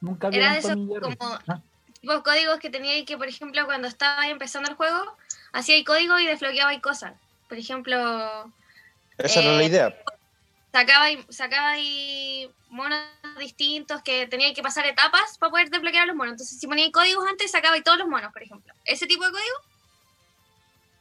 Nunca 0.00 0.28
Era 0.28 0.36
vieron 0.36 0.52
de 0.52 0.58
esos 0.58 0.70
Tommy 0.72 0.94
Jerry. 0.94 1.16
como 1.16 1.38
Ah, 1.48 1.60
tipos 2.00 2.22
códigos 2.22 2.58
que 2.60 2.70
tenía 2.70 3.04
que, 3.04 3.16
por 3.16 3.26
ejemplo, 3.28 3.64
cuando 3.64 3.88
estaba 3.88 4.28
empezando 4.28 4.68
el 4.70 4.76
juego, 4.76 5.16
hacía 5.52 5.82
código 5.84 6.18
y 6.18 6.26
desbloqueaba 6.26 6.78
cosas. 6.80 7.14
Por 7.48 7.58
ejemplo, 7.58 8.52
Esa 9.18 9.40
era 9.40 9.52
la 9.52 9.62
Eh, 9.62 9.66
idea. 9.66 9.96
sacaba 10.72 11.10
y, 11.10 11.24
sacaba 11.30 11.78
y 11.78 12.50
monos 12.68 13.00
distintos 13.38 14.02
que 14.02 14.26
tenía 14.26 14.52
que 14.52 14.62
pasar 14.62 14.84
etapas 14.84 15.38
para 15.38 15.50
poder 15.50 15.70
desbloquear 15.70 16.02
a 16.02 16.06
los 16.06 16.16
monos. 16.16 16.32
Entonces, 16.32 16.60
si 16.60 16.66
ponía 16.66 16.90
códigos 16.92 17.26
antes, 17.26 17.50
sacaba 17.50 17.78
y 17.78 17.82
todos 17.82 17.96
los 17.98 18.08
monos, 18.08 18.30
por 18.32 18.42
ejemplo. 18.42 18.74
Ese 18.84 19.06
tipo 19.06 19.24
de 19.24 19.30
código, 19.30 19.56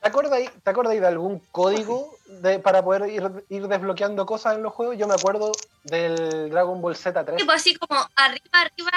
¿Te 0.01 0.09
acordáis, 0.09 0.51
¿Te 0.63 0.69
acordáis 0.69 1.01
de 1.01 1.07
algún 1.07 1.39
código 1.51 2.15
de, 2.27 2.59
para 2.59 2.83
poder 2.83 3.09
ir, 3.09 3.45
ir 3.49 3.67
desbloqueando 3.67 4.25
cosas 4.25 4.55
en 4.55 4.63
los 4.63 4.73
juegos? 4.73 4.97
Yo 4.97 5.07
me 5.07 5.15
acuerdo 5.15 5.51
del 5.83 6.49
Dragon 6.49 6.81
Ball 6.81 6.95
Z3. 6.95 7.37
tipo 7.37 7.51
así 7.51 7.75
como 7.75 7.99
arriba, 8.15 8.61
arriba, 8.61 8.91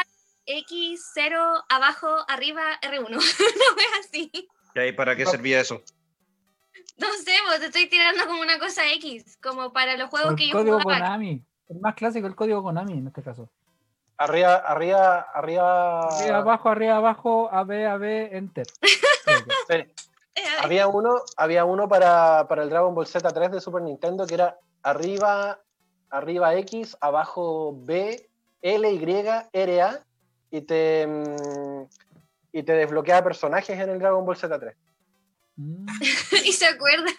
X, 0.46 1.11
0, 1.14 1.64
abajo, 1.68 2.08
arriba, 2.28 2.62
R1. 2.82 3.08
no 3.11 3.18
es 3.18 4.06
así. 4.06 4.30
¿Y 4.74 4.78
ahí 4.78 4.92
para 4.92 5.16
qué 5.16 5.26
servía 5.26 5.61
eso? 5.61 5.82
No 6.98 7.06
sé, 7.12 7.32
pues 7.46 7.61
te 7.61 7.66
estoy 7.66 7.88
tirando 7.88 8.26
como 8.26 8.40
una 8.40 8.58
cosa 8.58 8.82
X, 8.94 9.38
como 9.42 9.72
para 9.72 9.96
los 9.96 10.11
juegos 10.11 10.34
que 10.37 10.44
el 10.44 10.50
yo 10.50 10.58
código 10.58 10.80
jugaba. 10.80 11.00
Konami. 11.00 11.44
El 11.68 11.80
más 11.80 11.94
clásico, 11.94 12.26
el 12.26 12.34
código 12.34 12.62
Konami 12.62 12.94
en 12.94 13.06
este 13.06 13.22
caso. 13.22 13.48
Arriba, 14.16 14.56
arriba, 14.56 15.26
arriba. 15.32 16.08
Arriba, 16.08 16.38
abajo, 16.38 16.68
arriba, 16.68 16.96
abajo, 16.96 17.48
AB, 17.52 17.87
AB, 17.87 18.04
Enter. 18.37 18.66
Sí. 19.68 19.84
Eh, 20.38 20.42
Había 20.62 20.87
uno, 20.87 21.22
había 21.37 21.64
uno 21.64 21.88
para, 21.88 22.46
para 22.48 22.62
el 22.62 22.70
Dragon 22.70 22.94
Ball 22.94 23.07
Z3 23.07 23.51
de 23.51 23.61
Super 23.61 23.83
Nintendo 23.83 24.27
que 24.27 24.35
era 24.35 24.59
arriba, 24.83 25.61
arriba 26.11 26.55
X, 26.57 26.96
abajo 27.01 27.74
B, 27.77 28.29
L, 28.62 28.90
Y, 28.92 29.03
R, 29.53 29.83
A, 29.83 30.03
y 30.51 30.61
te, 30.62 31.07
mm, 31.07 31.83
y 32.53 32.62
te 32.62 32.72
desbloqueaba 32.72 33.22
personajes 33.24 33.79
en 33.79 33.90
el 33.90 33.98
Dragon 33.98 34.24
Ball 34.24 34.37
Z3. 34.37 34.74
Mm. 35.57 35.87
y 36.44 36.53
se 36.53 36.66
acuerda 36.66 37.11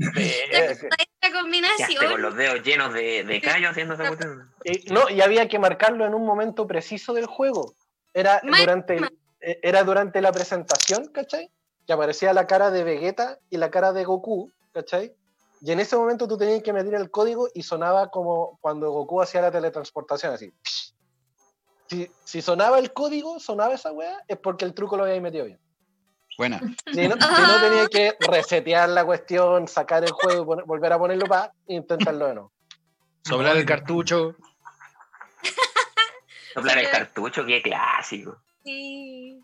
Eh, 0.00 0.48
de 0.50 0.66
esta 0.66 0.86
Quedaste 0.88 1.32
con 1.32 1.42
combinación. 1.42 2.22
los 2.22 2.36
dedos 2.36 2.62
llenos 2.62 2.94
de, 2.94 3.24
de 3.24 3.40
callo 3.40 3.68
haciendo 3.70 3.94
esa 3.94 4.06
cuestión. 4.06 4.48
y, 4.64 4.92
no, 4.92 5.10
y 5.10 5.20
había 5.20 5.48
que 5.48 5.58
marcarlo 5.58 6.06
en 6.06 6.14
un 6.14 6.24
momento 6.24 6.68
preciso 6.68 7.12
del 7.14 7.26
juego. 7.26 7.74
Era 8.14 8.40
durante, 8.44 8.96
eh, 9.40 9.58
era 9.62 9.82
durante 9.82 10.20
la 10.20 10.30
presentación, 10.32 11.06
¿cachai? 11.08 11.50
Que 11.88 11.92
aparecía 11.94 12.32
la 12.34 12.46
cara 12.46 12.70
de 12.70 12.84
Vegeta 12.84 13.38
y 13.50 13.56
la 13.56 13.70
cara 13.70 13.92
de 13.92 14.04
Goku, 14.04 14.52
¿cachai? 14.72 15.16
Y 15.62 15.72
en 15.72 15.80
ese 15.80 15.96
momento 15.96 16.28
tú 16.28 16.36
tenías 16.38 16.62
que 16.62 16.72
meter 16.72 16.94
el 16.94 17.10
código 17.10 17.48
y 17.54 17.62
sonaba 17.64 18.10
como 18.10 18.58
cuando 18.60 18.90
Goku 18.92 19.22
hacía 19.22 19.40
la 19.40 19.50
teletransportación, 19.50 20.34
así. 20.34 20.52
Si, 21.88 22.08
si 22.22 22.42
sonaba 22.42 22.78
el 22.78 22.92
código, 22.92 23.40
sonaba 23.40 23.74
esa 23.74 23.90
weá, 23.90 24.22
es 24.28 24.36
porque 24.36 24.66
el 24.66 24.74
truco 24.74 24.96
lo 24.98 25.04
había 25.04 25.18
metido 25.20 25.46
bien. 25.46 25.58
Buena. 26.36 26.60
Si 26.92 27.08
no, 27.08 27.14
si 27.16 27.42
no 27.42 27.60
tenía 27.60 27.86
que 27.88 28.14
resetear 28.20 28.90
la 28.90 29.04
cuestión, 29.04 29.66
sacar 29.66 30.04
el 30.04 30.12
juego, 30.12 30.42
y 30.42 30.46
poner- 30.46 30.64
volver 30.66 30.92
a 30.92 30.98
ponerlo 30.98 31.26
para 31.26 31.52
intentarlo 31.66 32.26
de 32.26 32.34
nuevo. 32.34 32.52
Sobrar 33.24 33.56
el 33.56 33.64
cartucho. 33.64 34.36
Soplar 36.54 36.78
el 36.78 36.90
cartucho, 36.90 37.44
qué 37.46 37.62
clásico. 37.62 38.36
Sí. 38.62 39.42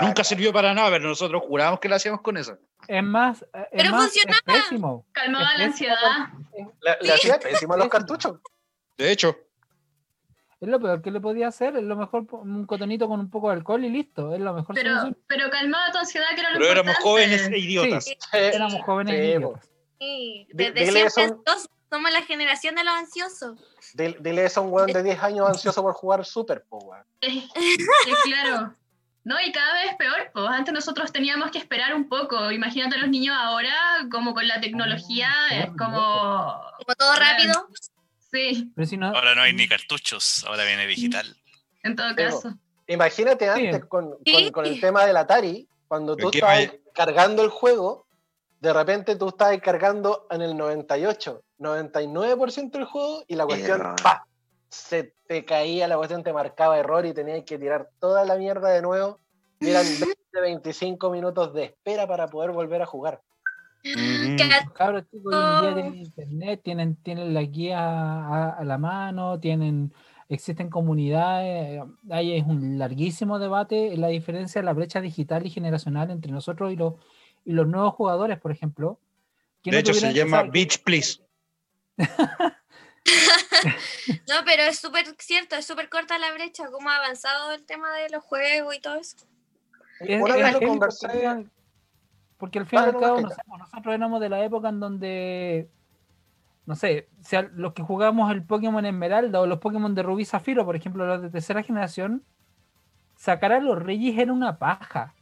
Nunca 0.00 0.22
sirvió 0.24 0.52
para 0.52 0.74
nada, 0.74 0.90
pero 0.90 1.08
nosotros 1.08 1.42
jurábamos 1.46 1.80
que 1.80 1.88
lo 1.88 1.94
hacíamos 1.96 2.20
con 2.20 2.36
eso. 2.36 2.58
Es 2.86 3.02
más, 3.02 3.42
es 3.42 3.48
Pero 3.72 3.90
más, 3.90 4.02
funcionaba. 4.04 4.38
es 4.46 4.62
pésimo. 4.62 5.06
Calmaba 5.12 5.56
la 5.56 5.64
Es 5.64 5.72
pésimo 5.72 5.90
ansiedad. 5.94 6.28
Le, 6.80 6.98
le 7.06 7.12
hacía 7.12 7.38
pésimo 7.38 7.74
a 7.74 7.76
los 7.78 7.88
cartuchos. 7.88 8.38
De 8.96 9.10
hecho, 9.12 9.36
Es 10.60 10.68
lo 10.68 10.80
peor 10.80 11.00
que 11.02 11.10
le 11.12 11.20
podía 11.20 11.48
hacer, 11.48 11.76
es 11.76 11.84
lo 11.84 11.94
mejor 11.96 12.26
un 12.32 12.66
cotonito 12.66 13.06
con 13.08 13.20
un 13.20 13.30
poco 13.30 13.48
de 13.48 13.54
alcohol 13.56 13.84
y 13.84 13.88
listo, 13.90 14.34
es 14.34 14.40
la 14.40 14.52
mejor 14.52 14.74
Pero, 14.74 14.90
solución. 14.90 15.18
pero 15.28 15.50
calmaba 15.50 15.92
tu 15.92 15.98
ansiedad, 15.98 16.26
que 16.34 16.40
era 16.40 16.50
lo 16.50 16.58
pero 16.58 16.70
éramos 16.72 16.96
importante. 16.98 17.08
jóvenes 17.08 17.48
e 17.48 17.58
idiotas. 17.58 18.06
Éramos 18.32 18.82
jóvenes 18.82 19.14
Sí, 19.14 19.20
y 19.20 19.32
po. 19.34 19.38
idiotas. 19.38 19.70
Sí, 20.00 20.46
Di- 20.48 20.64
desde 20.64 20.84
dile 20.84 21.10
siempre 21.10 21.42
eso- 21.46 21.68
somos 21.90 22.12
la 22.12 22.22
generación 22.22 22.74
de 22.74 22.84
los 22.84 22.92
ansiosos. 22.94 23.58
Dile 23.94 24.16
dile 24.20 24.44
eso 24.44 24.60
a 24.60 24.64
un 24.64 24.72
weón 24.72 24.92
de 24.92 25.02
10 25.02 25.22
años 25.22 25.48
ansioso 25.48 25.80
por 25.82 25.92
jugar 25.94 26.24
Super, 26.24 26.64
po, 26.68 26.78
weón. 26.78 27.04
Sí, 27.22 27.48
claro. 28.24 28.74
No, 29.28 29.36
y 29.44 29.52
cada 29.52 29.74
vez 29.74 29.94
peor, 29.98 30.30
pues 30.32 30.46
antes 30.48 30.72
nosotros 30.72 31.12
teníamos 31.12 31.50
que 31.50 31.58
esperar 31.58 31.94
un 31.94 32.08
poco. 32.08 32.50
Imagínate 32.50 32.96
a 32.96 32.98
los 33.00 33.10
niños 33.10 33.36
ahora, 33.38 33.74
como 34.10 34.32
con 34.32 34.48
la 34.48 34.58
tecnología, 34.58 35.30
es 35.52 35.66
como. 35.78 36.62
Como 36.78 36.94
todo 36.96 37.14
rápido. 37.14 37.68
Sí, 38.32 38.70
Pero 38.74 38.86
si 38.88 38.96
no, 38.96 39.08
Ahora 39.08 39.34
no 39.34 39.42
hay 39.42 39.52
ni 39.52 39.68
cartuchos, 39.68 40.44
ahora 40.46 40.64
viene 40.64 40.86
digital. 40.86 41.36
en 41.82 41.94
todo 41.94 42.08
Pero- 42.16 42.30
caso. 42.36 42.54
Imagínate 42.86 43.50
antes 43.50 43.76
Sí. 43.76 43.80
con, 43.82 44.10
con- 44.12 44.18
Sí. 44.24 44.50
con 44.50 44.64
el 44.64 44.80
tema 44.80 45.04
del 45.04 45.16
Atari, 45.18 45.68
cuando 45.88 46.16
tú 46.16 46.30
estabas 46.30 46.70
cargando 46.94 47.42
el 47.42 47.50
juego, 47.50 48.06
de 48.60 48.72
repente 48.72 49.14
tú 49.16 49.28
estabas 49.28 49.58
cargando 49.60 50.26
en 50.30 50.40
el 50.40 50.56
98, 50.56 51.42
99% 51.58 52.78
del 52.78 52.86
juego 52.86 53.24
y 53.28 53.34
la 53.34 53.44
cuestión. 53.44 53.94
¡pa! 54.02 54.26
Se 54.68 55.14
te 55.26 55.44
caía, 55.44 55.88
la 55.88 55.96
cuestión 55.96 56.22
te 56.22 56.32
marcaba 56.32 56.78
error 56.78 57.06
y 57.06 57.14
tenías 57.14 57.44
que 57.44 57.58
tirar 57.58 57.90
toda 57.98 58.24
la 58.24 58.36
mierda 58.36 58.70
de 58.70 58.82
nuevo. 58.82 59.18
Y 59.60 59.68
eran 59.68 59.84
20, 60.00 60.40
25 60.40 61.10
minutos 61.10 61.54
de 61.54 61.64
espera 61.64 62.06
para 62.06 62.28
poder 62.28 62.52
volver 62.52 62.82
a 62.82 62.86
jugar. 62.86 63.22
Cabros 64.74 65.04
chicos 65.10 65.34
hoy 65.34 65.40
en 65.40 65.60
día 65.62 65.74
tienen 65.74 65.94
internet, 65.94 66.60
tienen, 66.62 66.96
tienen 66.96 67.34
la 67.34 67.42
guía 67.42 67.78
a, 67.78 68.50
a 68.50 68.64
la 68.64 68.76
mano, 68.76 69.38
tienen, 69.40 69.94
existen 70.28 70.68
comunidades, 70.68 71.82
ahí 72.10 72.36
es 72.36 72.44
un 72.44 72.78
larguísimo 72.78 73.38
debate 73.38 73.96
la 73.96 74.08
diferencia, 74.08 74.62
la 74.62 74.72
brecha 74.72 75.00
digital 75.00 75.46
y 75.46 75.50
generacional 75.50 76.10
entre 76.10 76.32
nosotros 76.32 76.72
y 76.72 76.76
los, 76.76 76.94
y 77.44 77.52
los 77.52 77.66
nuevos 77.66 77.94
jugadores, 77.94 78.38
por 78.38 78.52
ejemplo. 78.52 78.98
De 79.64 79.72
no 79.72 79.78
hecho, 79.78 79.94
se 79.94 80.12
llama 80.12 80.42
Beach 80.44 80.82
Please. 80.82 81.20
No, 84.28 84.34
pero 84.44 84.62
es 84.64 84.78
súper 84.78 85.06
cierto, 85.18 85.56
es 85.56 85.66
súper 85.66 85.88
corta 85.88 86.18
la 86.18 86.32
brecha, 86.32 86.70
cómo 86.70 86.90
ha 86.90 86.96
avanzado 86.96 87.52
el 87.52 87.64
tema 87.64 87.92
de 87.94 88.08
los 88.10 88.22
juegos 88.24 88.74
y 88.74 88.80
todo 88.80 88.96
eso. 88.96 89.16
Es- 90.00 90.22
Una 90.22 90.36
es 90.36 90.42
vez 90.42 90.52
lo 90.52 90.58
heavy 90.60 90.70
conversé- 90.72 91.50
Porque, 92.38 92.58
al 92.60 92.66
final- 92.66 92.84
fin 92.92 92.92
y 92.92 92.96
al 92.96 93.00
cabo, 93.02 93.20
no 93.20 93.28
sé, 93.30 93.36
pues, 93.46 93.58
nosotros 93.58 93.94
éramos 93.94 94.20
de 94.20 94.28
la 94.28 94.44
época 94.44 94.68
en 94.68 94.80
donde, 94.80 95.68
no 96.66 96.76
sé, 96.76 97.08
si 97.22 97.36
al- 97.36 97.50
los 97.54 97.72
que 97.72 97.82
jugamos 97.82 98.30
el 98.30 98.42
Pokémon 98.44 98.84
Esmeralda 98.86 99.40
o 99.40 99.46
los 99.46 99.58
Pokémon 99.58 99.94
de 99.94 100.02
Rubí 100.02 100.24
Zafiro, 100.24 100.64
por 100.64 100.76
ejemplo, 100.76 101.04
los 101.06 101.20
de 101.22 101.30
tercera 101.30 101.62
generación, 101.62 102.22
sacar 103.16 103.52
a 103.52 103.60
los 103.60 103.78
Reyes 103.82 104.16
era 104.18 104.32
una 104.32 104.58
paja. 104.58 105.14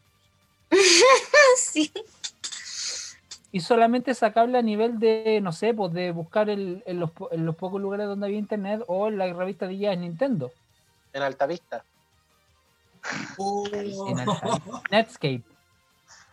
Sí. 1.57 1.91
Y 3.57 3.61
solamente 3.61 4.13
sacable 4.13 4.59
a 4.59 4.63
nivel 4.63 4.99
de, 4.99 5.41
no 5.43 5.51
sé, 5.51 5.73
pues 5.73 5.91
de 5.95 6.13
buscar 6.13 6.51
el- 6.51 6.83
en, 6.85 7.01
los, 7.01 7.11
en 7.31 7.47
los 7.47 7.57
pocos 7.57 7.81
lugares 7.81 8.07
donde 8.07 8.27
había 8.27 8.39
internet 8.39 8.83
o 8.87 9.09
en 9.09 9.17
la 9.17 9.33
revista 9.33 9.67
de 9.67 9.79
de 9.79 9.97
Nintendo. 9.97 10.53
En 11.15 11.23
Altavista, 11.23 11.83
Oh. 13.39 13.67
En 13.73 14.19
Alta- 14.19 14.51
Netscape. 14.91 15.43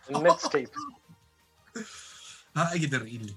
en 0.08 0.22
Netscape. 0.22 0.68
Ay, 2.52 2.80
qué 2.82 2.88
terrible. 2.88 3.34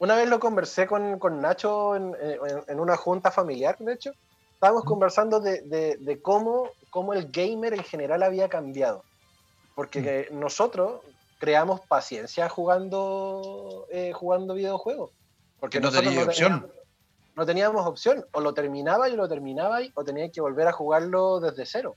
Una 0.00 0.16
vez 0.16 0.28
lo 0.28 0.40
conversé 0.40 0.88
con, 0.88 1.20
con 1.20 1.40
Nacho 1.40 1.94
en, 1.94 2.16
en- 2.20 2.64
en 2.66 2.80
una 2.80 2.96
junta 2.96 3.30
familiar, 3.30 3.76
de 3.78 3.92
hecho. 3.92 4.10
Estábamos 4.54 4.82
conversando 4.82 5.38
de, 5.38 5.60
de- 5.62 5.98
de 5.98 6.20
cómo, 6.20 6.70
cómo 6.90 7.12
el 7.14 7.30
gamer 7.30 7.74
en 7.74 7.84
general 7.84 8.24
había 8.24 8.48
cambiado. 8.48 9.04
Porque 9.76 10.02
que 10.02 10.28
nosotros 10.32 11.00
creamos 11.40 11.80
paciencia 11.80 12.48
jugando, 12.48 13.86
eh, 13.90 14.12
jugando 14.12 14.54
videojuegos. 14.54 15.10
Porque 15.58 15.78
Que 15.78 15.82
no 15.82 15.88
nosotros 15.88 16.12
tenía 16.12 16.26
opción. 16.26 16.52
teníamos- 16.60 16.76
no 17.34 17.46
teníamos 17.46 17.86
opción. 17.86 18.26
O 18.32 18.40
lo 18.40 18.52
terminaba 18.54 19.08
y 19.08 19.16
lo 19.16 19.26
terminaba 19.28 19.78
o 19.94 20.04
tenías 20.04 20.30
que 20.30 20.40
volver 20.40 20.68
a 20.68 20.72
jugarlo 20.72 21.40
desde 21.40 21.64
cero. 21.66 21.96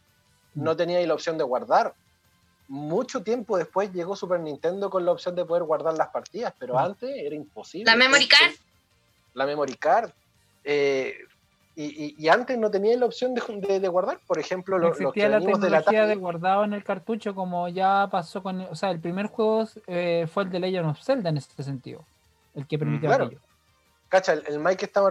No 0.56 0.76
teníais 0.78 1.08
la 1.08 1.14
opción 1.14 1.38
de 1.38 1.44
guardar. 1.44 1.94
Mucho 2.70 3.22
tiempo 3.22 3.58
después 3.58 3.92
llegó 3.92 4.16
Super 4.16 4.40
Nintendo 4.40 4.90
con 4.90 5.06
la 5.06 5.12
opción 5.12 5.36
de 5.36 5.44
poder 5.46 5.64
guardar 5.64 5.96
las 5.96 6.08
partidas, 6.10 6.54
pero 6.58 6.80
antes 6.80 7.10
era 7.14 7.36
imposible. 7.36 7.86
La 7.92 7.98
memory 7.98 8.28
card. 8.28 8.52
La 9.34 9.46
memory 9.46 9.76
card. 9.76 10.12
Eh, 10.64 11.18
y, 11.76 11.86
y- 11.86 12.16
y 12.18 12.28
antes 12.30 12.58
no 12.58 12.70
tenía 12.70 12.96
la 12.98 13.06
opción 13.06 13.34
de, 13.34 13.42
de- 13.68 13.80
de 13.80 13.88
guardar. 13.88 14.20
Por 14.28 14.38
ejemplo, 14.40 14.78
lo- 14.78 14.90
los, 14.90 14.98
que 14.98 15.04
existía 15.04 15.30
la 15.30 15.40
venimos 15.40 15.60
de 15.62 15.70
la 15.70 15.78
tecnología 15.80 16.06
de 16.08 16.16
guardado 16.16 16.64
en 16.66 16.74
el 16.74 16.84
cartucho 16.84 17.34
como 17.34 17.68
ya 17.70 18.08
pasó 18.12 18.44
con, 18.44 18.62
o 18.62 18.76
sea, 18.76 18.92
el 18.92 19.00
primer 19.00 19.28
juego 19.28 19.68
eh, 19.88 20.28
fue 20.32 20.44
el 20.44 20.50
de 20.52 20.60
Legend 20.60 20.90
of 20.90 21.02
Zelda 21.02 21.30
en 21.30 21.38
ese 21.38 21.64
sentido, 21.64 22.06
el 22.56 22.68
que 22.68 22.78
permitió 22.78 23.10
claro. 23.10 23.26
aquello. 23.26 23.42
Cacha, 24.10 24.34
el, 24.34 24.44
el 24.48 24.60
Mike 24.60 24.86
está 24.86 25.02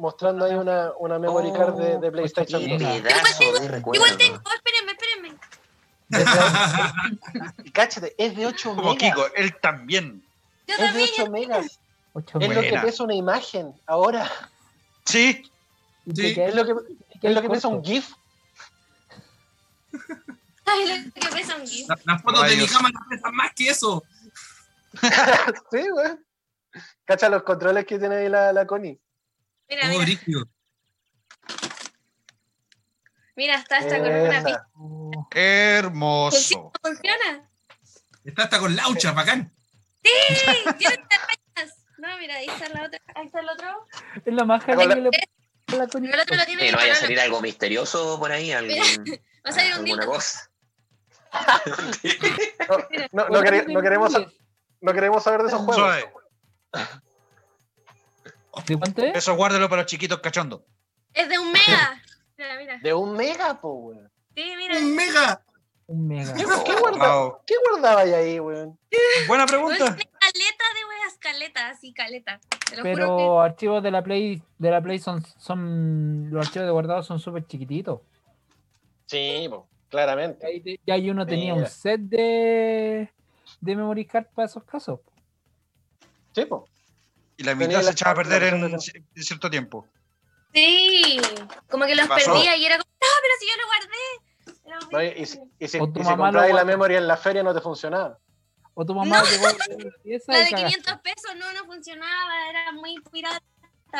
mostrando 0.00 0.44
ahí 0.44 0.54
una, 0.54 0.90
una 0.98 1.18
memory 1.20 1.52
card 1.52 1.74
de, 1.76 1.98
de 1.98 2.08
Oh, 2.08 2.12
PlayStation 2.12 2.60
2. 2.60 2.70
chiquita. 2.70 3.02
Pedazo 3.08 3.60
de 3.60 3.78
Igual 3.78 4.16
tengo, 4.18 4.40
espérenme, 4.56 4.92
espérenme. 4.92 5.38
Y 7.64 7.70
cáchate, 7.70 8.14
es 8.18 8.34
de 8.36 8.46
8 8.46 8.70
Como 8.74 8.94
megas. 8.94 8.98
Kiko, 9.14 9.26
él 9.36 9.54
también. 9.60 10.22
Yo 10.66 10.74
Es 10.74 10.80
de 10.80 10.86
también. 10.86 11.08
8 11.12 11.30
megas. 11.30 11.80
Es 12.40 12.54
lo 12.54 12.60
que 12.62 12.78
pesa 12.82 13.04
una 13.04 13.14
imagen 13.14 13.72
ahora. 13.86 14.28
Sí, 15.04 15.42
¿Y 15.42 15.50
Sí. 16.14 16.34
quedas- 16.34 16.48
Es 16.50 16.54
lo 16.54 16.64
que, 16.66 16.74
te 17.20 17.28
es 17.28 17.34
lo 17.34 17.42
que 17.42 17.48
pesa 17.50 17.68
un? 17.68 17.84
GIF. 17.84 18.08
Ay, 20.64 20.86
lo 20.86 21.12
que 21.12 21.28
pesa 21.36 21.56
un 21.56 21.66
GIF. 21.66 21.88
La- 21.88 21.98
Las 22.04 22.22
fotos 22.22 22.42
de 22.42 22.48
mi 22.50 22.54
Rayos. 22.56 22.72
cámara 22.72 22.98
pesan 23.08 23.34
más 23.34 23.52
que 23.54 23.68
eso. 23.68 24.04
sí, 25.70 25.88
güey. 25.90 26.12
Cacha 27.04 27.28
los 27.28 27.42
controles 27.42 27.86
que 27.86 27.98
tiene 27.98 28.16
ahí 28.16 28.28
la, 28.28 28.52
la 28.52 28.66
Connie. 28.66 29.00
Mira, 29.68 29.88
mira, 29.88 30.02
brígido. 30.04 30.44
mira, 33.36 33.54
está 33.56 33.78
hasta 33.78 33.98
con 33.98 34.08
una 34.10 34.44
pista. 34.44 34.68
Oh, 34.74 35.28
hermoso. 35.34 36.72
¿Funciona? 36.82 37.48
Está 38.24 38.44
hasta 38.44 38.58
con 38.58 38.74
laucha, 38.76 39.12
bacán. 39.12 39.52
Sí, 40.04 40.10
tiene. 40.78 41.04
No, 41.98 42.16
mira, 42.18 42.36
ahí 42.36 42.46
está 42.46 42.68
la 42.68 42.86
otra. 42.86 43.00
Ahí 43.14 43.26
está 43.26 43.40
el 43.40 43.48
otro. 43.48 43.86
es 44.24 44.32
lo 44.32 44.46
más 44.46 44.64
genial 44.64 44.88
que 44.94 45.00
le 45.00 45.10
la 45.76 45.86
no 45.86 46.76
vaya 46.78 46.92
a 46.92 46.96
salir 46.96 47.20
algo 47.20 47.40
misterioso 47.40 48.18
por 48.18 48.32
ahí, 48.32 48.52
algún, 48.52 48.74
Va 49.46 49.50
a 49.50 49.52
salir 49.52 49.72
un 49.72 49.78
alguna 49.80 50.02
dildo. 50.02 50.06
cosa. 50.06 50.50
No, 53.12 53.24
no, 53.24 53.28
no 53.28 53.42
quere- 53.42 53.66
no 53.66 53.80
queremos, 53.82 54.12
no 54.80 54.92
queremos 54.92 55.22
saber 55.22 55.42
de 55.42 55.48
esos 55.48 55.60
juegos. 55.60 55.76
Suave. 55.76 56.12
¿De 58.66 58.76
cuánto 58.78 59.02
es? 59.04 59.16
Eso 59.16 59.34
guárdalo 59.36 59.68
para 59.68 59.82
los 59.82 59.90
chiquitos 59.90 60.20
cachondos. 60.20 60.62
Es 61.12 61.28
de 61.28 61.38
un 61.38 61.52
mega. 61.52 62.02
Mira, 62.36 62.56
mira. 62.56 62.78
De 62.82 62.94
un 62.94 63.14
mega, 63.14 63.60
po, 63.60 63.72
weón. 63.72 64.10
Sí, 64.34 64.52
mira. 64.56 64.78
¡Un 64.78 64.94
mega! 64.94 65.42
Un 65.86 66.06
mega. 66.08 66.34
¿Qué, 66.34 66.44
qué 66.64 66.74
guarda- 66.76 67.14
Wow. 67.14 67.38
¿Qué 67.46 67.54
guardaba 67.70 68.00
ahí, 68.02 68.12
ahí, 68.14 68.40
weón? 68.40 68.78
Buena 69.26 69.46
pregunta. 69.46 69.96
Caleta 70.32 70.64
de 70.74 70.84
weas, 70.88 71.18
caleta, 71.18 71.68
así, 71.70 71.92
caleta. 71.92 72.40
Te 72.68 72.76
lo 72.76 72.82
juro 72.82 72.94
Pero 72.94 73.40
archivos 73.40 73.82
de 73.82 73.90
la 73.90 74.02
Play, 74.02 74.42
de 74.58 74.70
la 74.70 74.80
Play 74.82 74.98
son, 74.98 75.24
son 75.38 76.28
los 76.30 76.46
archivos 76.46 76.66
de 76.66 76.72
guardado 76.72 77.02
son 77.02 77.18
súper 77.18 77.46
chiquititos. 77.46 78.00
Sí, 79.06 79.46
po, 79.48 79.68
claramente. 79.88 80.46
Ahí 80.46 80.60
te- 80.60 80.80
Ya 80.86 80.94
hay 80.94 81.10
uno 81.10 81.26
tenía 81.26 81.54
un 81.54 81.66
set 81.66 82.00
de, 82.00 83.10
de 83.60 83.76
memory 83.76 84.04
card 84.06 84.26
para 84.34 84.46
esos 84.46 84.64
casos. 84.64 85.00
Sí, 86.34 86.44
po. 86.44 86.68
Y 87.36 87.44
la 87.44 87.52
Tenía 87.52 87.68
mitad 87.68 87.80
se 87.80 87.84
la- 87.86 87.90
echaba 87.92 88.12
a 88.12 88.14
perder 88.16 88.42
en 88.44 88.60
ci- 88.74 89.04
en 89.14 89.22
cierto 89.22 89.48
tiempo. 89.48 89.86
sí. 90.52 91.18
Como 91.70 91.86
que 91.86 91.94
los 91.94 92.08
perdía 92.08 92.56
y 92.56 92.66
era 92.66 92.76
como, 92.78 92.90
no, 93.00 93.08
pero 93.22 93.34
si 93.38 93.46
yo 93.48 93.54
lo 93.56 93.66
guardé. 93.66 94.92
No, 94.92 95.02
y, 95.02 95.22
y 95.22 95.26
si, 95.26 95.38
y 95.58 95.68
si- 95.68 95.76
y 95.78 95.80
comprabas 95.80 96.52
la 96.52 96.64
memory 96.64 96.96
en 96.96 97.06
la 97.08 97.16
feria 97.16 97.42
no 97.42 97.54
te 97.54 97.60
funcionaba. 97.60 98.18
O 98.80 98.84
tu 98.84 98.94
mamá 98.94 99.18
No. 99.22 99.24
llegó 99.28 99.46
a 99.48 99.52
la 99.54 99.90
pieza 100.04 100.32
La 100.32 100.38
y 100.40 100.44
de 100.44 100.50
cagaste. 100.52 100.80
500 100.82 101.00
pesos 101.02 101.30
no, 101.36 101.52
no 101.52 101.64
funcionaba, 101.64 102.48
era 102.48 102.70
muy 102.70 102.94
pirata, 103.10 103.42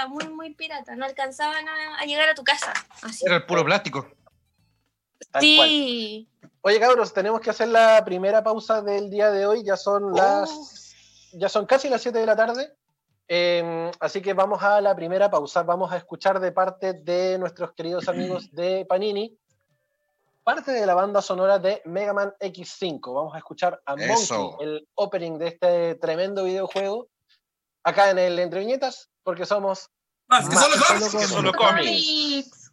muy, 0.08 0.28
muy 0.28 0.54
pirata. 0.54 0.94
No 0.94 1.04
alcanzaban 1.04 1.66
a, 1.68 1.96
a 1.98 2.04
llegar 2.04 2.28
a 2.28 2.34
tu 2.36 2.44
casa. 2.44 2.72
Así. 3.02 3.24
Era 3.26 3.36
el 3.36 3.44
puro 3.46 3.64
plástico. 3.64 4.08
Tal 5.32 5.42
cual. 5.56 5.68
Sí. 5.68 6.28
Oye, 6.60 6.78
cabros, 6.78 7.12
tenemos 7.12 7.40
que 7.40 7.50
hacer 7.50 7.66
la 7.66 8.04
primera 8.04 8.40
pausa 8.44 8.80
del 8.80 9.10
día 9.10 9.32
de 9.32 9.46
hoy. 9.46 9.64
Ya 9.64 9.76
son 9.76 10.14
las. 10.14 10.94
Ya 11.32 11.48
son 11.48 11.66
casi 11.66 11.88
las 11.88 12.00
7 12.02 12.16
de 12.16 12.26
la 12.26 12.36
tarde. 12.36 12.72
Eh, 13.26 13.90
así 13.98 14.22
que 14.22 14.32
vamos 14.32 14.62
a 14.62 14.80
la 14.80 14.94
primera 14.94 15.28
pausa. 15.28 15.64
Vamos 15.64 15.90
a 15.90 15.96
escuchar 15.96 16.38
de 16.38 16.52
parte 16.52 16.92
de 16.92 17.36
nuestros 17.36 17.72
queridos 17.72 18.06
amigos 18.08 18.48
de 18.52 18.86
Panini 18.88 19.36
parte 20.48 20.72
de 20.72 20.86
la 20.86 20.94
banda 20.94 21.20
sonora 21.20 21.58
de 21.58 21.82
Mega 21.84 22.14
Man 22.14 22.32
X5. 22.40 23.14
Vamos 23.14 23.34
a 23.34 23.38
escuchar 23.38 23.82
a 23.84 23.92
Eso. 23.96 24.52
Monkey, 24.52 24.66
el 24.66 24.88
opening 24.94 25.36
de 25.36 25.48
este 25.48 25.94
tremendo 25.96 26.44
videojuego, 26.44 27.10
acá 27.84 28.08
en 28.08 28.18
el 28.18 28.38
Entre 28.38 28.60
Viñetas, 28.60 29.10
porque 29.22 29.44
somos 29.44 29.90
Más 30.26 30.48
que 30.48 30.54
Más 30.54 30.64
solo 30.64 30.76
que 30.78 30.84
cómics. 30.86 31.12
Que 31.12 31.26
solo 31.26 31.52
cómics. 31.52 32.46
Comics. 32.46 32.72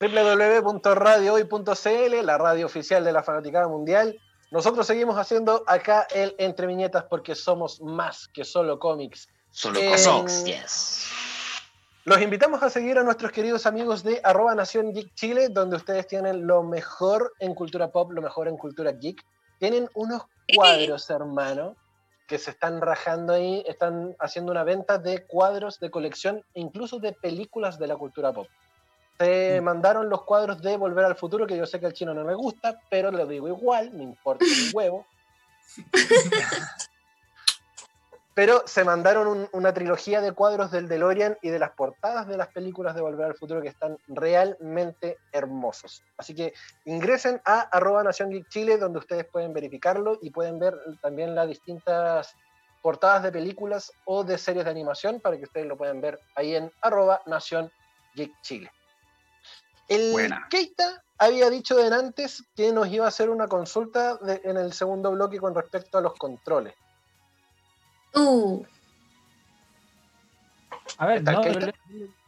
www.radiohoy.cl, 0.00 2.26
la 2.26 2.36
radio 2.36 2.66
oficial 2.66 3.02
de 3.02 3.12
la 3.12 3.22
Fanaticada 3.22 3.68
Mundial. 3.68 4.20
Nosotros 4.50 4.86
seguimos 4.86 5.16
haciendo 5.16 5.64
acá 5.66 6.06
el 6.14 6.34
Entre 6.36 6.66
Viñetas 6.66 7.04
porque 7.08 7.34
somos 7.34 7.80
más 7.80 8.28
que 8.28 8.44
solo 8.44 8.78
cómics. 8.78 9.28
Solo 9.50 9.80
Eh, 9.80 9.92
cosmics, 9.92 10.44
yes. 10.44 11.06
Los 12.04 12.20
invitamos 12.20 12.60
a 12.64 12.68
seguir 12.68 12.98
a 12.98 13.04
nuestros 13.04 13.30
queridos 13.30 13.64
amigos 13.64 14.02
de 14.02 14.20
arroba 14.24 14.56
Nación 14.56 14.92
Geek 14.92 15.14
Chile, 15.14 15.48
donde 15.50 15.76
ustedes 15.76 16.08
tienen 16.08 16.48
lo 16.48 16.64
mejor 16.64 17.32
en 17.38 17.54
cultura 17.54 17.92
pop, 17.92 18.10
lo 18.10 18.20
mejor 18.20 18.48
en 18.48 18.56
cultura 18.56 18.90
geek. 18.90 19.24
Tienen 19.60 19.88
unos 19.94 20.22
cuadros, 20.56 21.08
hermano, 21.10 21.76
que 22.26 22.38
se 22.38 22.50
están 22.50 22.80
rajando 22.80 23.34
ahí, 23.34 23.62
están 23.68 24.16
haciendo 24.18 24.50
una 24.50 24.64
venta 24.64 24.98
de 24.98 25.24
cuadros 25.26 25.78
de 25.78 25.92
colección 25.92 26.44
incluso 26.54 26.98
de 26.98 27.12
películas 27.12 27.78
de 27.78 27.86
la 27.86 27.96
cultura 27.96 28.32
pop. 28.32 28.48
Se 29.20 29.60
mandaron 29.60 30.08
los 30.08 30.24
cuadros 30.24 30.60
de 30.60 30.76
Volver 30.76 31.04
al 31.04 31.14
Futuro, 31.14 31.46
que 31.46 31.56
yo 31.56 31.66
sé 31.66 31.78
que 31.78 31.86
al 31.86 31.92
chino 31.92 32.12
no 32.12 32.24
le 32.24 32.34
gusta, 32.34 32.80
pero 32.90 33.12
lo 33.12 33.26
digo 33.26 33.46
igual, 33.46 33.96
no 33.96 34.02
importa 34.02 34.44
un 34.44 34.70
huevo. 34.74 35.06
Pero 38.34 38.62
se 38.66 38.82
mandaron 38.82 39.26
un- 39.28 39.48
una 39.52 39.74
trilogía 39.74 40.22
de 40.22 40.32
cuadros 40.32 40.70
del 40.70 40.88
DeLorean 40.88 41.36
y 41.42 41.50
de 41.50 41.58
las 41.58 41.72
portadas 41.72 42.26
de 42.26 42.38
las 42.38 42.48
películas 42.48 42.94
de 42.94 43.02
Volver 43.02 43.26
al 43.26 43.36
Futuro 43.36 43.60
que 43.60 43.68
están 43.68 43.98
realmente 44.08 45.18
hermosos. 45.32 46.02
Así 46.16 46.34
que 46.34 46.54
ingresen 46.86 47.42
a 47.44 47.60
arroba 47.60 48.02
Nación 48.02 48.30
Geek 48.30 48.48
Chile, 48.48 48.78
donde 48.78 49.00
ustedes 49.00 49.26
pueden 49.30 49.52
verificarlo 49.52 50.18
y 50.22 50.30
pueden 50.30 50.58
ver 50.58 50.74
también 51.02 51.34
las 51.34 51.46
distintas 51.46 52.34
portadas 52.80 53.22
de 53.22 53.32
películas 53.32 53.92
o 54.06 54.24
de 54.24 54.38
series 54.38 54.64
de 54.64 54.70
animación 54.70 55.20
para 55.20 55.36
que 55.36 55.44
ustedes 55.44 55.66
lo 55.66 55.76
puedan 55.76 56.00
ver 56.00 56.18
ahí 56.34 56.56
en 56.56 56.72
arroba 56.80 57.20
Nación 57.26 57.70
Geek 58.14 58.32
Chile. 58.42 58.70
El 59.88 60.12
Buena. 60.12 60.46
Keita 60.48 61.02
había 61.18 61.50
dicho 61.50 61.76
de 61.76 61.94
antes 61.94 62.42
que 62.56 62.72
nos 62.72 62.88
iba 62.88 63.04
a 63.04 63.08
hacer 63.08 63.28
una 63.28 63.46
consulta 63.46 64.16
de- 64.16 64.40
en 64.44 64.56
el 64.56 64.72
segundo 64.72 65.10
bloque 65.10 65.38
con 65.38 65.54
respecto 65.54 65.98
a 65.98 66.00
los 66.00 66.14
controles. 66.14 66.74
Uh, 68.14 68.64
A 70.98 71.06
ver, 71.06 71.18
¿Está 71.18 71.32
no, 71.32 71.42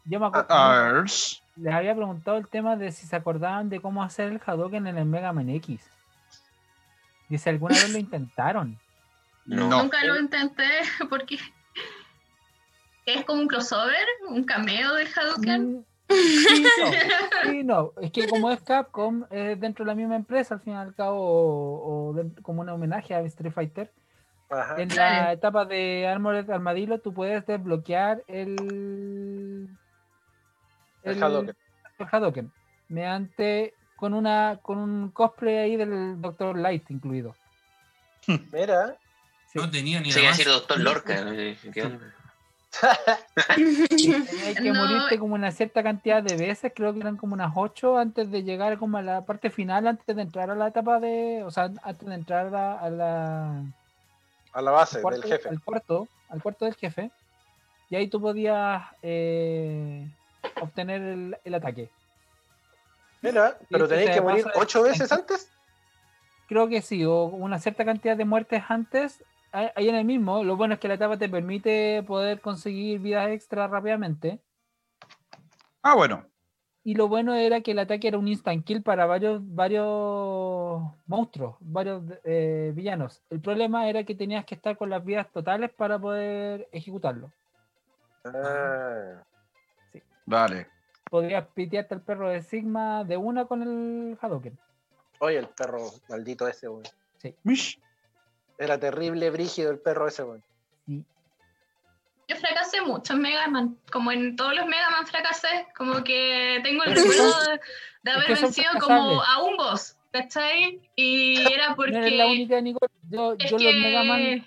yo, 0.07 0.20
me 0.20 0.27
acuerdo. 0.27 0.47
Ars. 0.55 1.42
Les 1.57 1.73
había 1.73 1.94
preguntado 1.94 2.37
el 2.37 2.49
tema 2.49 2.77
de 2.77 2.90
si 2.92 3.07
se 3.07 3.14
acordaban 3.16 3.68
de 3.68 3.81
cómo 3.81 4.03
hacer 4.03 4.29
el 4.33 4.40
Hadouken 4.44 4.87
en 4.87 4.99
el 4.99 5.05
Mega 5.05 5.33
Man 5.33 5.49
X. 5.51 5.81
Dice, 7.29 7.51
¿alguna 7.51 7.75
vez 7.75 7.90
lo 7.90 7.99
intentaron? 7.99 8.79
No. 9.47 9.68
Nunca 9.68 10.03
lo 10.05 10.18
intenté 10.18 10.64
porque 11.11 11.38
es 13.07 13.25
como 13.25 13.42
un 13.42 13.49
crossover, 13.49 14.07
un 14.29 14.44
cameo 14.44 14.94
del 14.94 15.09
Hadouken. 15.14 15.73
Mm, 15.79 15.85
Sí, 16.07 16.62
no, 16.79 17.51
sí, 17.51 17.64
no. 17.64 17.92
Es 18.01 18.12
que 18.12 18.29
como 18.29 18.51
es 18.51 18.61
Capcom, 18.61 19.25
es 19.31 19.59
dentro 19.59 19.85
de 19.87 19.90
la 19.90 19.94
misma 19.94 20.16
empresa, 20.16 20.55
al 20.55 20.61
fin 20.61 20.75
y 20.75 20.77
al 20.77 20.94
cabo, 20.94 21.16
o, 21.18 22.11
o 22.11 22.12
de- 22.12 22.42
como 22.42 22.61
un 22.61 22.68
homenaje 22.68 23.14
a 23.14 23.20
Street 23.23 23.53
Fighter. 23.53 23.90
Ajá. 24.51 24.81
En 24.81 24.89
la 24.95 25.33
etapa 25.33 25.65
de 25.65 26.07
Armored 26.07 26.49
Armadillo, 26.51 26.99
tú 27.01 27.13
puedes 27.13 27.45
desbloquear 27.47 28.23
el. 28.27 29.69
El 31.03 31.23
el 31.23 32.07
Hadouken, 32.11 32.53
mediante. 32.89 33.75
con 33.97 34.15
una 34.15 34.59
con 34.63 34.79
un 34.79 35.11
cosplay 35.11 35.57
ahí 35.59 35.77
del 35.77 36.21
Dr. 36.21 36.57
Light 36.59 36.91
incluido. 36.91 37.35
Mira, 38.53 38.97
Sí. 39.53 39.59
No 39.61 39.71
tenía 39.71 40.01
ni 40.01 40.11
Se 40.11 40.19
la 40.19 40.25
iba 40.25 40.35
a 40.35 40.37
decir 40.37 40.51
doctor 40.53 40.81
Lorca. 40.81 41.15
¿eh? 41.33 41.57
¿Qué 41.73 41.83
onda? 41.83 42.13
Tenías 43.55 44.61
que 44.61 44.73
No. 44.73 44.75
morirte 44.85 45.17
como 45.19 45.35
una 45.37 45.53
cierta 45.53 45.83
cantidad 45.85 46.23
de 46.25 46.37
veces, 46.37 46.73
creo 46.75 46.93
que 46.93 46.99
eran 47.01 47.17
como 47.17 47.35
unas 47.35 47.53
8 47.55 47.97
antes 47.99 48.31
de 48.33 48.43
llegar 48.43 48.79
como 48.79 48.99
a 48.99 49.03
la 49.03 49.25
parte 49.25 49.51
final, 49.51 49.87
antes 49.87 50.17
de 50.17 50.23
entrar 50.23 50.51
a 50.51 50.57
la 50.57 50.67
etapa 50.69 50.99
de, 50.99 51.45
o 51.45 51.53
sea, 51.53 51.71
antes 51.83 52.09
de 52.09 52.15
entrar 52.15 52.53
a, 52.55 52.81
a 52.81 52.91
la 52.91 53.63
a 54.55 54.62
la 54.62 54.71
base 54.71 55.03
cuarto- 55.03 55.21
del 55.21 55.31
jefe. 55.31 55.49
al 55.51 55.62
cuarto, 55.62 56.09
al 56.31 56.43
cuarto 56.43 56.64
del 56.64 56.75
jefe, 56.75 57.11
y 57.90 57.97
ahí 57.97 58.07
tú 58.09 58.21
podías 58.21 58.83
eh, 59.03 60.09
obtener 60.61 61.03
el, 61.03 61.37
el 61.45 61.55
ataque. 61.55 61.90
Mira, 63.21 63.59
pero 63.71 63.88
tenéis 63.88 64.11
que 64.11 64.21
morir 64.21 64.47
ocho 64.55 64.83
veces 64.83 65.11
antes. 65.12 65.51
Creo 66.47 66.69
que 66.69 66.83
sí, 66.83 67.05
o 67.05 67.25
una 67.25 67.59
cierta 67.59 67.85
cantidad 67.85 68.17
de 68.17 68.25
muertes 68.25 68.62
antes, 68.69 69.25
ahí 69.51 69.88
en 69.88 69.95
el 69.95 70.05
mismo. 70.05 70.45
Lo 70.45 70.57
bueno 70.57 70.75
es 70.75 70.81
que 70.81 70.88
la 70.88 70.95
etapa 70.95 71.17
te 71.17 71.29
permite 71.29 72.03
poder 72.07 72.40
conseguir 72.40 73.01
vidas 73.01 73.31
extra 73.31 73.67
rápidamente. 73.67 74.40
Ah, 75.83 75.95
bueno. 75.95 76.27
Y 76.87 76.94
lo 76.94 77.09
bueno 77.09 77.35
era 77.35 77.62
que 77.62 77.70
el 77.70 77.79
ataque 77.79 78.09
era 78.09 78.18
un 78.18 78.29
instant 78.29 78.62
kill 78.62 78.83
para 78.83 79.07
varios, 79.07 79.40
varios 79.42 80.83
monstruos, 81.07 81.57
varios 81.61 82.03
eh, 82.25 82.73
villanos. 82.75 83.23
El 83.31 83.40
problema 83.40 83.88
era 83.88 84.05
que 84.05 84.14
tenías 84.14 84.44
que 84.44 84.55
estar 84.55 84.77
con 84.77 84.90
las 84.90 85.03
vidas 85.03 85.31
totales 85.33 85.70
para 85.73 85.99
poder 85.99 86.68
ejecutarlo. 86.73 87.33
Ah, 88.27 89.23
Vale. 90.27 90.66
Podrías 91.11 91.47
pitearte 91.55 91.94
al 91.94 92.03
perro 92.03 92.29
de 92.29 92.42
Sigma 92.42 93.05
de 93.05 93.16
una 93.16 93.47
con 93.47 93.62
el 93.62 94.18
Hadouken. 94.20 94.59
oye, 95.20 95.38
el 95.38 95.49
perro 95.49 95.90
maldito 96.09 96.47
ese, 96.47 96.68
weón. 96.68 96.85
Mish. 97.44 97.81
Era 98.59 98.79
terrible, 98.79 99.31
brígido 99.31 99.70
el 99.70 99.79
perro 99.79 100.07
ese, 100.07 100.23
weón. 100.23 100.42
Yo 102.29 102.37
fracasé 102.37 102.81
mucho 102.83 103.13
en 103.13 103.21
Mega 103.21 103.47
Man, 103.49 103.77
como 103.93 104.11
en 104.13 104.37
todos 104.37 104.55
los 104.55 104.67
Mega 104.67 104.91
Man 104.91 105.07
fracasé, 105.07 105.67
como 105.77 106.03
que 106.03 106.61
tengo 106.63 106.83
el 106.85 106.93
Es 106.93 107.03
que 107.03 107.09
recuerdo 107.11 107.41
de, 107.51 107.61
de 108.03 108.11
haber 108.11 108.27
que 108.27 108.37
son 108.37 108.45
vencido 108.45 108.71
como 108.81 109.23
a 109.23 109.43
un 109.43 109.57
boss, 109.57 109.97
¿cachai? 110.13 110.81
Y 110.97 111.41
era 111.53 111.75
No 111.77 111.85
eres 111.85 112.13
la 112.13 112.25
porque 112.25 112.33
única, 112.33 112.61
Nicole. 112.61 112.93
Yo, 113.11 113.37
es 113.39 113.51
yo 113.51 113.59
los 113.59 113.75
Mega 113.75 114.05
Man. 114.05 114.19
que 114.19 114.45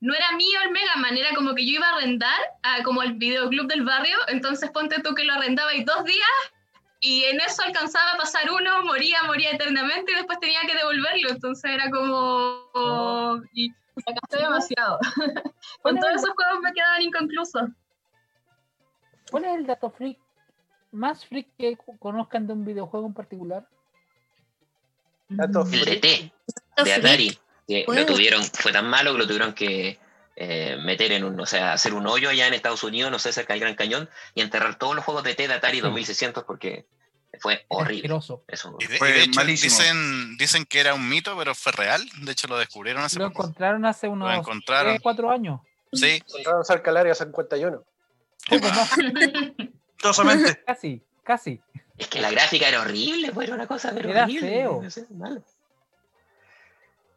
no 0.00 0.14
era 0.14 0.32
mío 0.32 0.60
el 0.64 0.70
Mega 0.70 0.96
Man, 0.96 1.16
era 1.16 1.34
como 1.34 1.54
que 1.54 1.66
yo 1.66 1.72
iba 1.72 1.88
a 1.88 1.96
arrendar 1.96 2.38
a 2.62 2.82
como 2.84 3.02
el 3.02 3.14
videoclub 3.14 3.66
del 3.66 3.84
barrio, 3.84 4.16
entonces 4.28 4.70
ponte 4.70 5.02
tú 5.02 5.14
que 5.14 5.24
lo 5.24 5.32
arrendaba 5.34 5.74
y 5.74 5.82
dos 5.82 6.04
días 6.04 6.52
y 7.00 7.24
en 7.24 7.40
eso 7.40 7.62
alcanzaba 7.62 8.12
a 8.12 8.16
pasar 8.16 8.50
uno, 8.50 8.82
moría, 8.84 9.22
moría 9.24 9.52
eternamente 9.52 10.12
y 10.12 10.14
después 10.16 10.40
tenía 10.40 10.60
que 10.66 10.74
devolverlo, 10.74 11.30
entonces 11.30 11.70
era 11.70 11.90
como... 11.90 13.40
Y 13.52 13.72
fracasé 14.02 14.36
demasiado. 14.42 14.98
¿Cuál 15.82 15.94
Con 15.94 15.98
todos 16.00 16.12
el- 16.12 16.16
esos 16.18 16.30
juegos 16.30 16.60
me 16.62 16.72
quedaban 16.72 17.02
inconclusos. 17.02 17.68
¿Cuál 19.30 19.44
es 19.44 19.54
el 19.58 19.66
dato 19.66 19.90
freak 19.90 20.18
más 20.92 21.26
freak 21.26 21.48
que 21.58 21.76
conozcan 21.98 22.46
de 22.46 22.54
un 22.54 22.64
videojuego 22.64 23.06
en 23.06 23.14
particular? 23.14 23.66
Dato 25.28 25.62
El 25.62 25.70
de 25.70 25.78
freak. 25.78 26.00
T, 26.00 26.32
Los 26.76 26.84
de. 26.86 26.92
Atari. 26.94 27.38
Que 27.66 27.84
lo 27.86 28.06
tuvieron, 28.06 28.42
fue 28.44 28.72
tan 28.72 28.88
malo 28.88 29.12
que 29.12 29.18
lo 29.18 29.26
tuvieron 29.26 29.52
que 29.52 29.98
eh, 30.36 30.78
meter 30.82 31.12
en 31.12 31.24
un, 31.24 31.38
o 31.38 31.44
sea, 31.44 31.74
hacer 31.74 31.92
un 31.92 32.06
hoyo 32.06 32.30
allá 32.30 32.46
en 32.46 32.54
Estados 32.54 32.82
Unidos, 32.82 33.10
no 33.10 33.18
sé, 33.18 33.30
cerca 33.30 33.52
del 33.52 33.60
Gran 33.60 33.74
Cañón, 33.74 34.08
y 34.34 34.40
enterrar 34.40 34.78
todos 34.78 34.96
los 34.96 35.04
juegos 35.04 35.22
de 35.24 35.34
T 35.34 35.46
de 35.48 35.52
Atari 35.54 35.76
Sí. 35.78 35.82
2600 35.82 36.44
porque 36.44 36.86
fue 37.40 37.64
horrible. 37.68 38.14
Eso, 38.16 38.42
Y 38.80 38.86
de, 38.86 38.94
y 38.94 38.98
Fue 38.98 39.12
de 39.12 39.22
hecho, 39.24 39.40
malísimo. 39.40 39.76
dicen, 39.78 40.36
dicen 40.38 40.64
que 40.64 40.80
era 40.80 40.94
un 40.94 41.08
mito, 41.08 41.36
pero 41.36 41.54
fue 41.54 41.72
real. 41.72 42.02
De 42.22 42.32
hecho, 42.32 42.48
lo 42.48 42.56
descubrieron 42.58 43.02
hace 43.02 43.18
Lo 43.18 43.28
poco. 43.28 43.42
encontraron 43.42 43.84
hace 43.84 44.08
unos 44.08 44.32
encontraron. 44.36 44.98
4 44.98 45.30
años. 45.30 45.60
Sí, 45.92 46.22
Encontraron 46.26 46.64
cerca 46.64 46.90
del 46.90 46.96
área 46.98 47.14
51. 47.14 47.82
Poco 48.48 48.68
más, 48.68 48.90
Gustosamente. 49.94 50.62
casi, 50.64 51.02
casi. 51.22 51.60
Es 51.98 52.06
que 52.08 52.20
la 52.20 52.30
gráfica 52.30 52.68
era 52.68 52.80
horrible, 52.80 53.30
fue 53.32 53.44
era 53.44 53.54
una 53.54 53.66
cosa 53.66 53.90
pero 53.94 54.08
Era 54.10 54.24
horrible, 54.24 54.48
feo. 54.48 54.80
no 54.82 54.90
sé, 54.90 55.06
malo. 55.10 55.42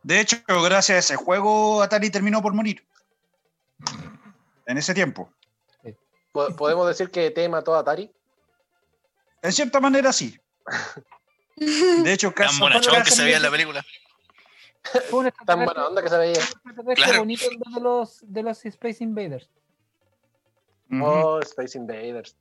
De 0.03 0.19
hecho, 0.19 0.37
gracias 0.47 0.95
a 0.95 0.99
ese 0.99 1.15
juego, 1.15 1.81
Atari 1.83 2.09
terminó 2.09 2.41
por 2.41 2.53
morir. 2.53 2.83
En 4.65 4.77
ese 4.77 4.93
tiempo. 4.93 5.31
Po- 6.31 6.55
¿Podemos 6.55 6.87
decir 6.87 7.11
que 7.11 7.29
T 7.31 7.47
mató 7.49 7.75
a 7.75 7.79
Atari? 7.79 8.11
En 9.41 9.51
cierta 9.51 9.79
manera, 9.79 10.11
sí. 10.13 10.37
De 11.55 12.13
hecho, 12.13 12.31
tan 12.31 12.47
casi. 12.47 12.59
bonachón 12.59 13.03
que 13.03 13.11
se 13.11 13.23
veía 13.23 13.37
en 13.37 13.43
la 13.43 13.51
película. 13.51 13.83
Fue 15.09 15.19
un 15.25 15.31
Tan 15.45 15.63
buena 15.63 15.87
onda 15.87 16.01
que 16.01 16.09
se 16.09 16.17
veía. 16.17 16.39
Claro. 16.95 17.19
bonito 17.19 17.45
de 17.49 17.81
los, 17.81 18.19
de 18.23 18.41
los 18.43 18.65
Space 18.65 19.03
Invaders. 19.03 19.47
Oh, 21.01 21.39
Space 21.41 21.77
Invaders. 21.77 22.35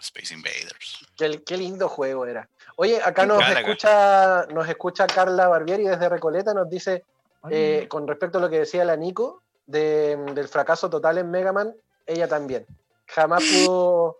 Space 0.00 0.34
Invaders. 0.34 1.06
Qué, 1.16 1.42
qué 1.44 1.56
lindo 1.56 1.88
juego 1.88 2.26
era. 2.26 2.48
Oye, 2.76 3.00
acá 3.02 3.24
nos 3.26 3.38
Galaga. 3.38 3.60
escucha, 3.60 4.46
nos 4.52 4.68
escucha 4.68 5.06
Carla 5.06 5.46
Barbieri 5.48 5.84
desde 5.84 6.08
Recoleta, 6.08 6.52
nos 6.52 6.68
dice, 6.68 7.04
eh, 7.50 7.86
con 7.88 8.06
respecto 8.08 8.38
a 8.38 8.40
lo 8.40 8.50
que 8.50 8.58
decía 8.60 8.84
la 8.84 8.96
Nico, 8.96 9.42
de- 9.66 10.16
del 10.34 10.48
fracaso 10.48 10.90
total 10.90 11.18
en 11.18 11.30
Mega 11.30 11.52
Man, 11.52 11.74
ella 12.06 12.28
también. 12.28 12.66
Jamás 13.06 13.42
pudo, 13.70 14.18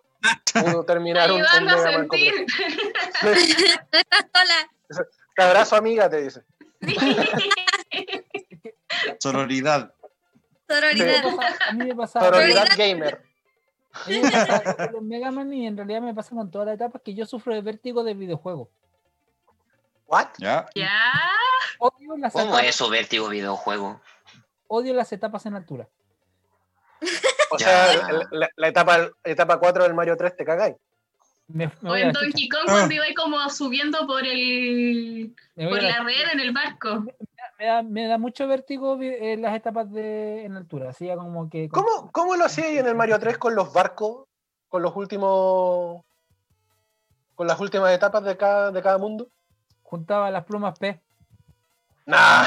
pudo 0.52 0.84
terminar 0.84 1.30
un, 1.32 1.40
un 1.40 1.46
a 1.46 1.60
Mega 1.60 1.76
Man 1.76 1.92
sentir. 2.10 2.32
completo. 2.34 2.54
No 3.22 3.98
estás 3.98 4.26
sola. 4.34 5.04
Te 5.36 5.42
abrazo, 5.42 5.76
amiga, 5.76 6.08
te 6.10 6.22
dice. 6.22 6.42
Sororidad. 9.20 9.92
a 10.68 10.74
mí 10.74 10.74
me 10.74 10.74
Sororidad. 10.74 11.22
pasa- 11.36 11.58
a 11.68 11.72
mí 11.72 11.84
me 11.86 11.94
pasaba 11.94 12.26
Sororidad 12.26 12.66
gamer. 12.76 13.22
a 13.92 14.08
mí 14.08 14.18
me 14.20 14.30
pasa 14.30 14.76
con 14.76 14.92
los 14.92 15.02
Mega 15.02 15.30
Man 15.30 15.52
y 15.52 15.66
en 15.66 15.76
realidad 15.76 16.00
me 16.00 16.14
pasa 16.14 16.34
con 16.34 16.50
todas 16.50 16.66
las 16.66 16.74
etapas 16.76 17.02
que 17.02 17.14
yo 17.14 17.26
sufro 17.26 17.54
de 17.54 17.60
vértigo 17.60 18.02
de 18.04 18.14
videojuegos. 18.14 18.68
¿What? 20.06 20.28
¿Ya? 20.38 20.66
¿Cómo 21.78 22.16
etapas, 22.16 22.62
es 22.62 22.68
eso, 22.70 22.88
vértigo 22.88 23.28
videojuego? 23.28 24.00
odio 24.68 24.94
las 24.94 25.12
etapas 25.12 25.46
en 25.46 25.54
altura. 25.54 25.88
O 27.50 27.58
Ya. 27.58 27.66
sea, 27.66 28.12
la, 28.12 28.28
la- 28.30 28.50
la 28.56 28.68
etapa, 28.68 29.08
etapa 29.22 29.58
4 29.58 29.84
del 29.84 29.94
Mario 29.94 30.16
3 30.16 30.36
te 30.36 30.44
cagáis. 30.44 30.76
Me, 31.46 31.70
me 31.82 31.90
O 31.90 31.94
en. 31.96 32.10
Donkey 32.12 32.48
Kong 32.48 32.62
Ah. 32.66 32.72
cuando 32.72 32.94
iba 32.94 33.04
ahí 33.04 33.14
como 33.14 33.48
subiendo 33.50 34.06
por 34.06 34.24
el 34.26 35.34
por 35.54 35.82
la 35.82 35.98
la 35.98 36.04
red 36.04 36.30
en 36.32 36.40
el 36.40 36.52
barco. 36.52 37.04
me 37.58 37.66
da, 37.66 37.82
me 37.82 38.06
da 38.08 38.16
mucho 38.18 38.48
vértigo 38.48 38.98
eh, 39.00 39.36
las 39.38 39.54
etapas 39.54 39.92
de 39.92 40.44
en 40.46 40.56
altura, 40.56 40.90
así 40.90 41.06
ya 41.06 41.16
como 41.16 41.48
que 41.50 41.68
¿Cómo, 41.68 42.10
¿Cómo 42.12 42.34
lo 42.36 42.46
hacía 42.46 42.64
ahí 42.64 42.78
en 42.78 42.86
el 42.86 42.94
Mario 42.94 43.18
3 43.18 43.36
con 43.38 43.54
los 43.54 43.72
barcos? 43.72 44.26
Con 44.68 44.82
los 44.82 44.96
últimos. 44.96 46.02
Con 47.34 47.46
las 47.46 47.60
últimas 47.60 47.92
etapas 47.92 48.24
de 48.24 48.36
cada, 48.36 48.70
de 48.70 48.82
cada 48.82 48.96
mundo. 48.98 49.28
juntaba 49.82 50.30
las 50.30 50.44
plumas 50.44 50.78
P. 50.78 50.98
Nah. 52.06 52.44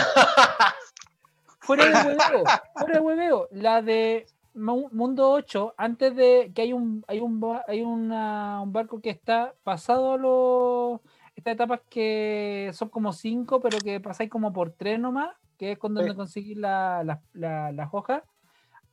Fuera 1.60 1.86
de 1.86 1.92
hueveo, 2.16 2.44
fuera 2.76 2.94
de 2.94 3.00
hueveo. 3.00 3.48
La 3.52 3.82
de 3.82 4.26
Mundo 4.58 5.30
8, 5.32 5.74
antes 5.78 6.16
de 6.16 6.52
que 6.54 6.64
hay 6.64 6.74
un 6.74 7.04
hay 7.08 7.20
un 7.20 7.42
hay 7.68 7.82
una- 7.84 8.62
un 8.62 8.74
barco 8.74 9.00
que 9.00 9.10
está 9.12 9.54
pasado 9.64 10.14
a 10.14 10.18
los 10.18 11.00
estas 11.36 11.54
etapas 11.54 11.82
que 11.90 12.72
son 12.74 12.90
como 12.90 13.14
cinco, 13.14 13.60
pero 13.62 13.78
que 13.80 14.00
pasáis 14.00 14.30
como 14.30 14.52
por 14.52 14.72
tres 14.72 15.00
nomás, 15.00 15.36
que 15.58 15.74
es 15.74 15.78
con 15.78 15.94
donde 15.94 16.12
Sí. 16.12 16.16
conseguís 16.18 16.58
la- 16.58 17.04
la- 17.04 17.22
la- 17.34 17.72
las 17.72 17.90
hojas. 17.94 18.24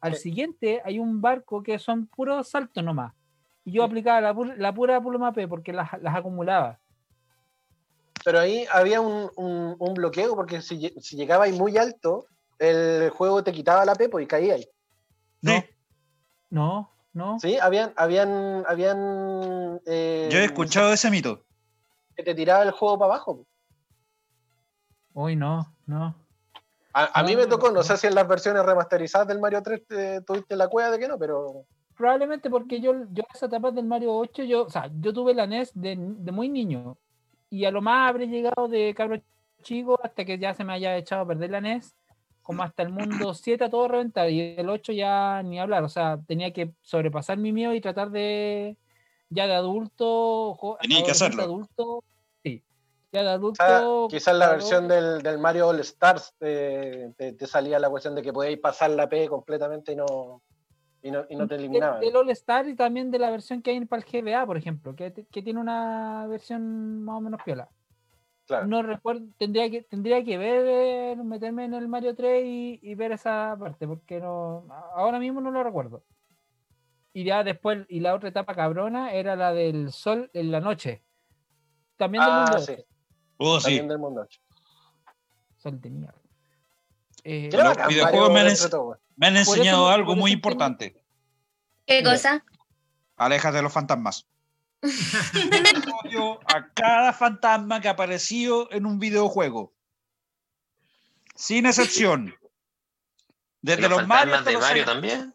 Al 0.00 0.14
Sí. 0.16 0.24
siguiente 0.24 0.82
hay 0.84 0.98
un 0.98 1.22
barco 1.22 1.62
que 1.62 1.78
son 1.78 2.06
puros 2.06 2.48
saltos 2.48 2.84
nomás. 2.84 3.14
Y 3.64 3.72
yo 3.72 3.82
aplicaba 3.84 4.20
la, 4.20 4.34
la 4.58 4.74
pura 4.74 5.00
pluma 5.00 5.32
P 5.32 5.48
porque 5.48 5.72
las, 5.72 5.88
las 6.02 6.14
acumulaba. 6.14 6.78
Pero 8.22 8.40
ahí 8.40 8.66
había 8.72 9.00
un, 9.00 9.30
un- 9.36 9.76
un 9.78 9.94
bloqueo 9.94 10.34
porque 10.36 10.60
si, 10.60 10.90
si 11.00 11.16
llegabais 11.16 11.56
muy 11.56 11.78
alto, 11.78 12.26
el 12.58 13.08
juego 13.10 13.42
te 13.42 13.52
quitaba 13.52 13.84
la 13.86 13.94
pepo 13.94 14.20
y 14.20 14.26
caía 14.26 14.54
ahí. 14.54 14.66
Sí, 15.52 15.64
No, 16.50 16.90
no. 17.12 17.38
Sí, 17.40 17.58
habían, 17.58 17.92
habían, 17.96 18.64
habían. 18.68 19.80
eh, 19.86 20.28
yo 20.32 20.38
he 20.38 20.44
escuchado 20.44 20.92
ese 20.92 21.10
mito. 21.10 21.44
Que 22.16 22.22
te 22.22 22.34
tiraba 22.34 22.62
el 22.62 22.70
juego 22.70 22.98
para 22.98 23.14
abajo. 23.14 23.44
Uy, 25.12 25.36
no, 25.36 25.66
no. 25.86 26.14
A, 26.92 27.20
a 27.20 27.22
mí 27.24 27.32
No, 27.34 27.40
me 27.40 27.46
tocó, 27.46 27.68
no 27.68 27.74
no. 27.74 27.82
sé 27.82 27.96
si 27.96 28.06
en 28.06 28.14
las 28.14 28.26
versiones 28.28 28.64
remasterizadas 28.64 29.26
del 29.28 29.40
Mario 29.40 29.62
3 29.62 29.86
te- 29.86 30.20
tuviste 30.22 30.56
la 30.56 30.68
cueva 30.68 30.90
de 30.90 30.98
que 30.98 31.08
no, 31.08 31.18
pero. 31.18 31.64
Probablemente 31.96 32.50
porque 32.50 32.80
yo, 32.80 32.92
yo 33.12 33.22
esa 33.32 33.46
etapa 33.46 33.70
del 33.70 33.84
Mario 33.84 34.12
8, 34.16 34.42
yo, 34.44 34.64
o 34.64 34.70
sea, 34.70 34.90
yo 35.00 35.12
tuve 35.12 35.34
la 35.34 35.46
NES 35.46 35.70
de, 35.74 35.96
de 35.98 36.32
muy 36.32 36.48
niño. 36.48 36.96
Y 37.50 37.64
a 37.64 37.70
lo 37.70 37.80
más 37.82 38.10
habré 38.10 38.26
llegado 38.26 38.66
de 38.68 38.92
cabro 38.96 39.20
chico 39.62 39.98
hasta 40.02 40.24
que 40.24 40.38
ya 40.38 40.54
se 40.54 40.64
me 40.64 40.72
haya 40.72 40.96
echado 40.96 41.22
a 41.22 41.26
perder 41.26 41.50
la 41.50 41.60
NES, 41.60 41.94
como 42.44 42.62
hasta 42.62 42.84
el 42.84 42.90
mundo 42.90 43.34
7 43.34 43.64
a 43.64 43.70
todo 43.70 43.88
reventar. 43.88 44.30
Y 44.30 44.54
el 44.56 44.68
8 44.68 44.92
ya 44.92 45.42
ni 45.42 45.58
hablar. 45.58 45.82
O 45.82 45.88
sea, 45.88 46.20
tenía 46.28 46.52
que 46.52 46.72
sobrepasar 46.82 47.38
mi 47.38 47.50
miedo 47.52 47.74
y 47.74 47.80
tratar 47.80 48.10
de. 48.12 48.76
Ya 49.30 49.48
de 49.48 49.54
adulto. 49.54 50.56
Tenía 50.80 51.02
que 51.02 51.10
hacerlo. 51.10 51.42
Adulto, 51.42 52.04
sí. 52.44 52.62
Ya 53.10 53.22
de 53.22 53.30
adulto. 53.30 53.64
Ah, 53.64 54.06
quizás 54.10 54.34
la 54.34 54.44
claro, 54.46 54.52
versión 54.58 54.86
del, 54.88 55.22
del 55.22 55.38
Mario 55.38 55.68
All 55.68 55.80
Stars 55.80 56.34
te, 56.38 57.12
te- 57.16 57.32
te 57.32 57.46
salía 57.46 57.78
la 57.78 57.88
cuestión 57.90 58.14
de 58.14 58.22
que 58.22 58.32
podíais 58.32 58.58
pasar 58.58 58.90
la 58.90 59.08
P 59.08 59.26
completamente 59.28 59.92
y 59.92 59.96
no, 59.96 60.42
y 61.02 61.10
no, 61.10 61.24
y 61.28 61.36
no 61.36 61.46
te 61.48 61.54
del- 61.54 61.64
eliminaban. 61.64 62.00
Del 62.00 62.14
All 62.14 62.30
Star 62.30 62.68
y 62.68 62.74
también 62.76 63.10
de 63.10 63.18
la 63.18 63.30
versión 63.30 63.62
que 63.62 63.70
hay 63.70 63.84
para 63.86 64.02
el 64.02 64.08
GBA, 64.22 64.44
por 64.46 64.56
ejemplo, 64.56 64.94
que, 64.94 65.12
que 65.30 65.42
tiene 65.42 65.58
una 65.60 66.26
versión 66.28 67.02
más 67.02 67.16
o 67.16 67.20
menos 67.22 67.40
piola. 67.44 67.68
Claro. 68.46 68.66
No 68.66 68.82
recuerdo, 68.82 69.26
tendría 69.38 69.70
que, 69.70 69.82
tendría 69.82 70.22
que 70.22 70.36
ver, 70.36 70.64
eh, 70.66 71.16
meterme 71.24 71.64
en 71.64 71.72
el 71.74 71.88
Mario 71.88 72.14
3 72.14 72.44
y, 72.44 72.78
y 72.82 72.94
ver 72.94 73.12
esa 73.12 73.56
parte, 73.58 73.86
porque 73.86 74.20
no, 74.20 74.66
ahora 74.94 75.18
mismo 75.18 75.40
no 75.40 75.50
lo 75.50 75.62
recuerdo. 75.64 76.04
Y 77.14 77.24
ya 77.24 77.42
después, 77.42 77.86
y 77.88 78.00
la 78.00 78.14
otra 78.14 78.28
etapa 78.28 78.54
cabrona 78.54 79.12
era 79.12 79.34
la 79.36 79.52
del 79.54 79.92
sol 79.92 80.30
en 80.34 80.50
la 80.50 80.60
noche. 80.60 81.02
También 81.96 82.22
del 82.24 82.32
Ah, 82.32 82.46
mundo. 82.50 82.58
sí, 82.58 82.74
Oh, 83.38 83.58
sí. 83.60 83.64
también 83.64 83.88
del 83.88 83.98
mundo 83.98 84.20
8. 84.22 84.40
Sol 85.56 85.80
de 85.80 85.90
mierda. 85.90 86.20
Eh, 87.22 87.48
Los 87.52 87.64
bacán, 87.64 87.88
videojuegos 87.88 88.30
me 88.32 88.40
han 88.40 88.46
ens-. 88.48 88.98
Me 89.16 89.26
han 89.28 89.36
eso 89.36 89.54
enseñado 89.54 89.88
algo 89.88 90.14
muy 90.16 90.32
importante. 90.32 91.00
¿Qué 91.86 92.02
cosa? 92.02 92.44
Aléjate 93.16 93.56
de 93.56 93.62
los 93.62 93.72
fantasmas. 93.72 94.26
A 96.46 96.68
cada 96.74 97.12
fantasma 97.12 97.80
que 97.80 97.88
ha 97.88 97.92
aparecido 97.92 98.68
en 98.70 98.86
un 98.86 98.98
videojuego. 98.98 99.72
Sin 101.34 101.66
excepción. 101.66 102.34
Desde 103.62 103.88
los, 103.88 103.98
los, 103.98 104.06
Mario, 104.06 104.34
hasta 104.34 104.50
de 104.50 104.56
los 104.56 104.62
Mario 104.62 104.84
también. 104.84 105.34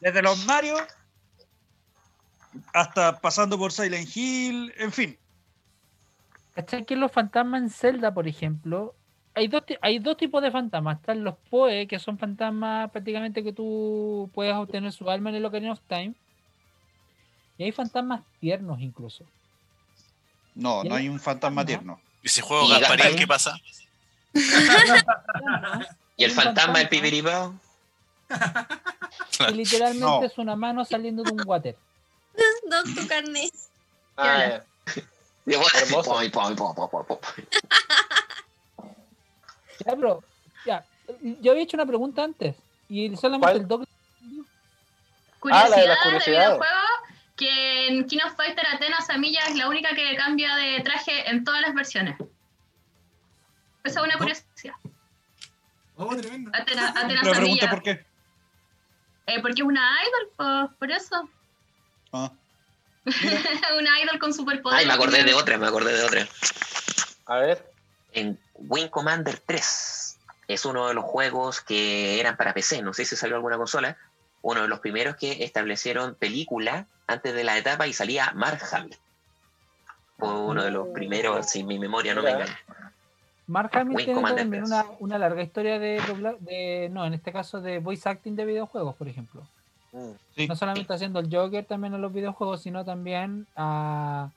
desde 0.00 0.22
los 0.22 0.44
Mario 0.44 0.74
hasta 2.72 3.20
pasando 3.20 3.56
por 3.56 3.70
Silent 3.70 4.08
Hill, 4.16 4.74
en 4.76 4.90
fin. 4.90 5.16
¿Cachai 6.54 6.84
que 6.84 6.96
los 6.96 7.12
fantasmas 7.12 7.62
en 7.62 7.70
Zelda, 7.70 8.12
por 8.12 8.26
ejemplo, 8.26 8.94
hay 9.34 9.48
dos, 9.48 9.62
hay 9.82 10.00
dos 10.00 10.16
tipos 10.16 10.42
de 10.42 10.50
fantasmas? 10.50 10.98
Están 10.98 11.22
los 11.24 11.36
Poe, 11.48 11.86
que 11.86 11.98
son 12.00 12.18
fantasmas 12.18 12.90
prácticamente 12.90 13.44
que 13.44 13.52
tú 13.52 14.30
puedes 14.34 14.54
obtener 14.54 14.92
su 14.92 15.08
alma 15.08 15.30
en 15.30 15.36
el 15.36 15.44
Ocarina 15.44 15.72
of 15.72 15.80
Time. 15.86 16.14
Y 17.58 17.64
hay 17.64 17.72
fantasmas 17.72 18.22
tiernos 18.40 18.80
incluso. 18.80 19.24
No, 20.54 20.84
¿Y 20.84 20.88
no 20.88 20.94
hay 20.94 21.08
un 21.08 21.18
fantasma 21.20 21.62
fantasma? 21.62 21.66
tierno. 21.66 22.00
¿Y 22.22 22.26
ese 22.28 22.42
juego 22.42 22.68
Gasparín 22.68 23.16
qué 23.16 23.26
pasa? 23.26 23.56
Y 26.16 26.22
el 26.24 26.30
fantasma 26.30 26.78
del 26.78 26.88
pipiripao. 26.88 27.54
Y 29.48 29.52
literalmente 29.52 30.00
No. 30.04 30.22
es 30.22 30.38
una 30.38 30.54
mano 30.54 30.84
saliendo 30.84 31.24
de 31.24 31.32
un 31.32 31.42
water. 31.44 31.76
Don 32.70 32.94
tu 32.94 33.06
carnet. 33.08 33.52
Ah, 34.16 34.60
ya. 35.44 35.60
Hermoso. 35.76 36.20
yo 41.40 41.50
había 41.50 41.64
hecho 41.64 41.76
una 41.76 41.86
pregunta 41.86 42.22
antes. 42.22 42.54
Y 42.88 43.16
solamente 43.16 43.46
¿Cuál? 43.46 43.56
el 43.56 43.68
doc 43.68 43.88
Ah, 45.50 45.68
la 45.68 45.76
de 45.76 45.96
Curiosidad 46.02 46.52
de, 46.52 46.58
que 47.36 47.88
en 47.88 48.06
King 48.06 48.18
of 48.24 48.36
Fighter 48.36 48.64
Athena 48.72 49.00
Samilla 49.00 49.40
es 49.48 49.56
la 49.56 49.68
única 49.68 49.94
que 49.94 50.14
cambia 50.16 50.54
de 50.56 50.80
traje 50.82 51.28
en 51.30 51.44
todas 51.44 51.60
las 51.62 51.74
versiones. 51.74 52.16
Esa 53.82 54.00
es 54.00 54.06
una 54.06 54.14
Oh. 54.14 54.18
curiosidad. 54.18 54.74
Oh, 55.96 56.16
tremendo. 56.16 56.50
Atena, 56.54 56.88
Atena 56.96 57.20
Pero 57.22 57.32
pregunta 57.34 57.66
Samilla. 57.66 57.70
por 57.70 57.82
qué. 57.82 58.04
Eh, 59.26 59.40
porque 59.40 59.62
es 59.62 59.66
una 59.66 59.90
idol, 60.02 60.30
po, 60.36 60.76
por 60.78 60.90
eso. 60.90 61.28
Ah, 62.12 62.30
una 63.78 64.00
idol 64.00 64.18
con 64.18 64.32
superpoderes. 64.32 64.82
Ay, 64.82 64.86
me 64.86 64.94
acordé 64.94 65.24
de 65.24 65.34
otra, 65.34 65.58
me 65.58 65.66
acordé 65.66 65.92
de 65.92 66.02
otra. 66.04 66.26
A 67.26 67.36
ver. 67.38 67.70
En 68.12 68.38
Wing 68.54 68.88
Commander 68.88 69.40
3 69.40 70.18
es 70.46 70.64
uno 70.64 70.86
de 70.88 70.94
los 70.94 71.04
juegos 71.04 71.60
que 71.60 72.20
eran 72.20 72.36
para 72.36 72.54
PC, 72.54 72.80
no 72.82 72.94
sé 72.94 73.04
si 73.04 73.16
salió 73.16 73.34
alguna 73.36 73.56
consola, 73.56 73.96
uno 74.44 74.60
de 74.60 74.68
los 74.68 74.80
primeros 74.80 75.16
que 75.16 75.42
establecieron 75.42 76.14
película 76.14 76.86
antes 77.06 77.34
de 77.34 77.44
la 77.44 77.56
etapa 77.56 77.86
y 77.86 77.94
salía 77.94 78.30
Mark 78.34 78.60
Hamill. 78.72 78.96
Fue 80.18 80.38
uno 80.38 80.62
de 80.62 80.70
los 80.70 80.88
primeros, 80.88 81.48
si 81.48 81.64
mi 81.64 81.78
memoria 81.78 82.14
no 82.14 82.22
me 82.22 82.30
engaña. 82.30 82.58
Mark 83.46 83.70
Hamill 83.72 83.96
Wing 83.96 84.04
tiene 84.04 84.22
también 84.22 84.50
3. 84.50 84.66
una, 84.66 84.84
una 85.00 85.18
larga 85.18 85.42
historia 85.42 85.78
de, 85.78 86.00
de, 86.40 86.90
no, 86.92 87.06
en 87.06 87.14
este 87.14 87.32
caso 87.32 87.62
de 87.62 87.78
voice 87.78 88.06
acting 88.06 88.36
de 88.36 88.44
videojuegos, 88.44 88.94
por 88.96 89.08
ejemplo. 89.08 89.42
Mm. 89.92 90.10
sí. 90.36 90.46
No 90.46 90.56
solamente 90.56 90.92
haciendo 90.92 91.20
el 91.20 91.34
Joker 91.34 91.64
también 91.64 91.94
en 91.94 92.02
los 92.02 92.12
videojuegos, 92.12 92.62
sino 92.62 92.84
también 92.84 93.46
ah, 93.56 94.28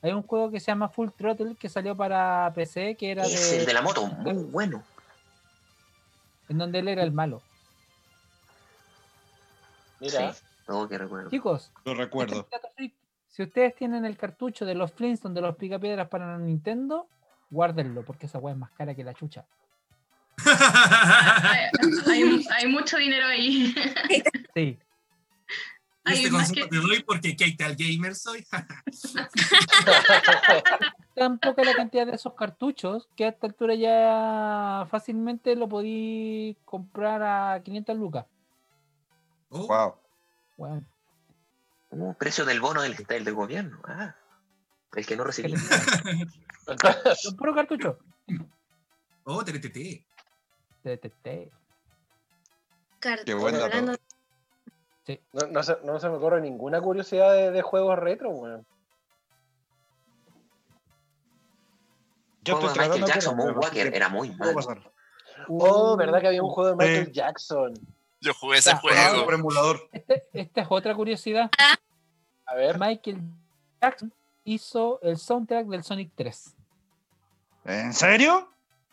hay 0.00 0.12
un 0.12 0.22
juego 0.22 0.52
que 0.52 0.60
se 0.60 0.66
llama 0.66 0.88
Full 0.88 1.08
Throttle 1.16 1.56
que 1.58 1.68
salió 1.68 1.96
para 1.96 2.52
PC, 2.54 2.94
que 2.94 3.10
era 3.10 3.24
Es 3.24 3.52
el 3.52 3.60
de, 3.60 3.66
de 3.66 3.74
la 3.74 3.82
moto, 3.82 4.06
muy 4.06 4.44
bueno. 4.44 4.84
en 6.48 6.58
donde 6.58 6.78
él 6.78 6.86
era 6.86 7.02
el 7.02 7.10
malo. 7.10 7.42
Mira. 10.00 10.32
Sí, 10.32 10.42
todo 10.66 10.88
que 10.88 10.98
recuerdo. 10.98 11.30
Chicos, 11.30 11.72
Lo 11.84 11.94
recuerdo. 11.94 12.46
este 12.50 12.68
Freak. 12.76 12.94
si 13.28 13.42
ustedes 13.42 13.74
tienen 13.74 14.04
el 14.04 14.16
cartucho 14.16 14.64
de 14.64 14.74
los 14.74 14.92
Flintstones 14.92 15.34
de 15.34 15.40
los 15.42 15.56
Picapiedras 15.56 16.08
para 16.08 16.38
Nintendo, 16.38 17.08
guárdenlo, 17.50 18.02
porque 18.04 18.26
esa 18.26 18.38
weá 18.38 18.52
es 18.54 18.58
más 18.58 18.70
cara 18.72 18.94
que 18.94 19.04
la 19.04 19.14
chucha. 19.14 19.44
Hay, 22.06 22.22
hay- 22.22 22.46
hay 22.50 22.66
mucho 22.68 22.96
dinero 22.96 23.26
ahí. 23.26 23.74
Sí. 24.54 24.78
Este 26.06 26.24
Hay 26.26 26.30
consejo 26.30 26.66
que- 26.66 26.68
te 26.68 26.76
doy 26.76 27.02
porque 27.04 27.36
¿qué 27.36 27.52
tal 27.52 27.76
gamer 27.76 28.14
soy? 28.16 28.44
tan 31.14 31.38
poca 31.38 31.62
la 31.62 31.74
cantidad 31.74 32.06
de 32.06 32.14
esos 32.14 32.34
cartuchos 32.34 33.08
que 33.16 33.26
a 33.26 33.28
esta 33.28 33.46
altura 33.46 33.74
ya 33.74 34.86
fácilmente 34.90 35.54
lo 35.56 35.68
podí 35.68 36.56
comprar 36.64 37.22
a 37.22 37.60
500 37.62 37.96
lucas. 37.96 38.26
Oh, 39.50 39.66
Wow. 39.66 39.94
Bueno, 40.56 40.84
Uh, 41.92 42.14
precio 42.14 42.44
del 42.44 42.60
bono 42.60 42.82
del, 42.82 42.94
del, 42.96 43.24
del 43.24 43.34
gobierno. 43.34 43.80
Ah, 43.84 44.14
el 44.94 45.04
que 45.04 45.16
no 45.16 45.24
recibí. 45.24 45.52
son 47.16 47.36
puro 47.36 47.52
cartucho. 47.52 47.98
oh, 49.24 49.42
TTT. 49.44 50.04
TTT. 50.84 51.50
Qué 53.24 53.34
buen 53.34 53.54
dato. 53.54 53.64
hablando- 53.66 53.96
No, 55.32 55.46
no 55.48 55.62
se, 55.64 55.78
no 55.82 55.98
se 55.98 56.08
me 56.08 56.16
ocurre 56.16 56.40
ninguna 56.40 56.80
curiosidad 56.80 57.32
de, 57.32 57.50
de 57.50 57.62
juegos 57.62 57.98
retro, 57.98 58.30
weón. 58.30 58.64
Yo 62.42 62.54
Juego 62.56 62.68
estoy 62.68 62.82
de 62.84 62.88
Michael 62.90 63.12
Jackson, 63.12 63.36
Moonwalker, 63.36 63.94
era 63.94 64.08
muy 64.08 64.30
malo. 64.36 64.60
Oh, 65.48 65.96
¿verdad 65.96 66.20
que 66.20 66.28
había 66.28 66.42
un 66.42 66.50
juego 66.50 66.70
de 66.70 66.76
Michael 66.76 67.06
Sí. 67.06 67.12
Jackson? 67.12 67.74
Yo 68.20 68.34
jugué 68.34 68.58
ese 68.58 68.70
Ya, 68.70 68.76
juego. 68.76 69.24
Por 69.24 69.34
emulador. 69.34 69.88
Este- 69.92 70.26
esta 70.32 70.60
es 70.62 70.66
otra 70.70 70.94
curiosidad. 70.94 71.50
A 72.46 72.54
ver. 72.54 72.78
Michael 72.78 73.20
Jackson 73.80 74.12
hizo 74.44 75.00
el 75.02 75.16
soundtrack 75.16 75.66
del 75.66 75.82
Sonic 75.84 76.10
3. 76.14 76.56
¿En 77.64 77.92
serio? 77.92 78.50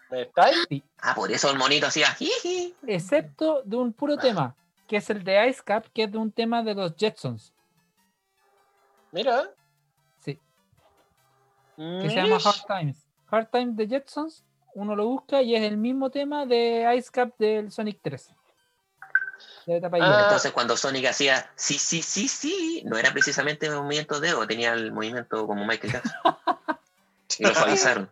¿Me 0.09 0.21
estáis? 0.23 0.55
Ah, 1.01 1.13
por 1.15 1.31
eso 1.31 1.49
el 1.51 1.57
monito 1.57 1.87
hacía 1.87 2.07
jiji. 2.13 2.75
Excepto 2.85 3.61
de 3.63 3.75
un 3.75 3.91
puro 3.91 4.17
tema, 4.17 4.55
que 4.87 4.97
es 4.97 5.09
el 5.09 5.23
de 5.23 5.49
Ice 5.49 5.61
Cap, 5.63 5.85
que 5.93 6.03
es 6.03 6.11
de 6.11 6.17
un 6.17 6.31
tema 6.31 6.63
de 6.63 6.73
los 6.73 6.95
Jetsons. 6.95 7.53
Mira. 9.11 9.49
Sí, 10.19 10.39
que 11.75 12.09
se 12.09 12.15
llama. 12.15 12.37
Hard 12.43 12.79
Times. 12.79 13.05
Hard 13.29 13.47
Times 13.49 13.75
de 13.75 13.87
Jetsons, 13.87 14.45
uno 14.73 14.95
lo 14.95 15.07
busca 15.07 15.41
y 15.41 15.55
es 15.55 15.63
el 15.63 15.75
mismo 15.77 16.09
tema 16.09 16.45
de 16.45 16.93
Ice 16.97 17.09
Cap 17.11 17.33
del 17.37 17.71
Sonic 17.71 17.99
3. 18.01 18.33
De 19.67 19.73
la 19.73 19.77
etapa 19.79 19.97
Ah. 19.97 19.99
hielo. 19.99 20.23
Entonces 20.23 20.51
cuando 20.53 20.75
Sonic 20.77 21.05
hacía 21.07 21.51
sí, 21.55 21.77
sí, 21.77 22.01
sí, 22.01 22.27
sí, 22.27 22.81
no 22.85 22.97
era 22.97 23.11
precisamente 23.11 23.67
el 23.67 23.75
movimiento 23.75 24.19
de 24.19 24.33
O, 24.33 24.47
tenía 24.47 24.73
el 24.73 24.91
movimiento 24.91 25.45
como 25.45 25.65
Michael 25.65 25.93
Jackson. 25.93 26.13
Y 27.39 27.43
lo 27.43 27.53
suavizaron. 27.53 28.09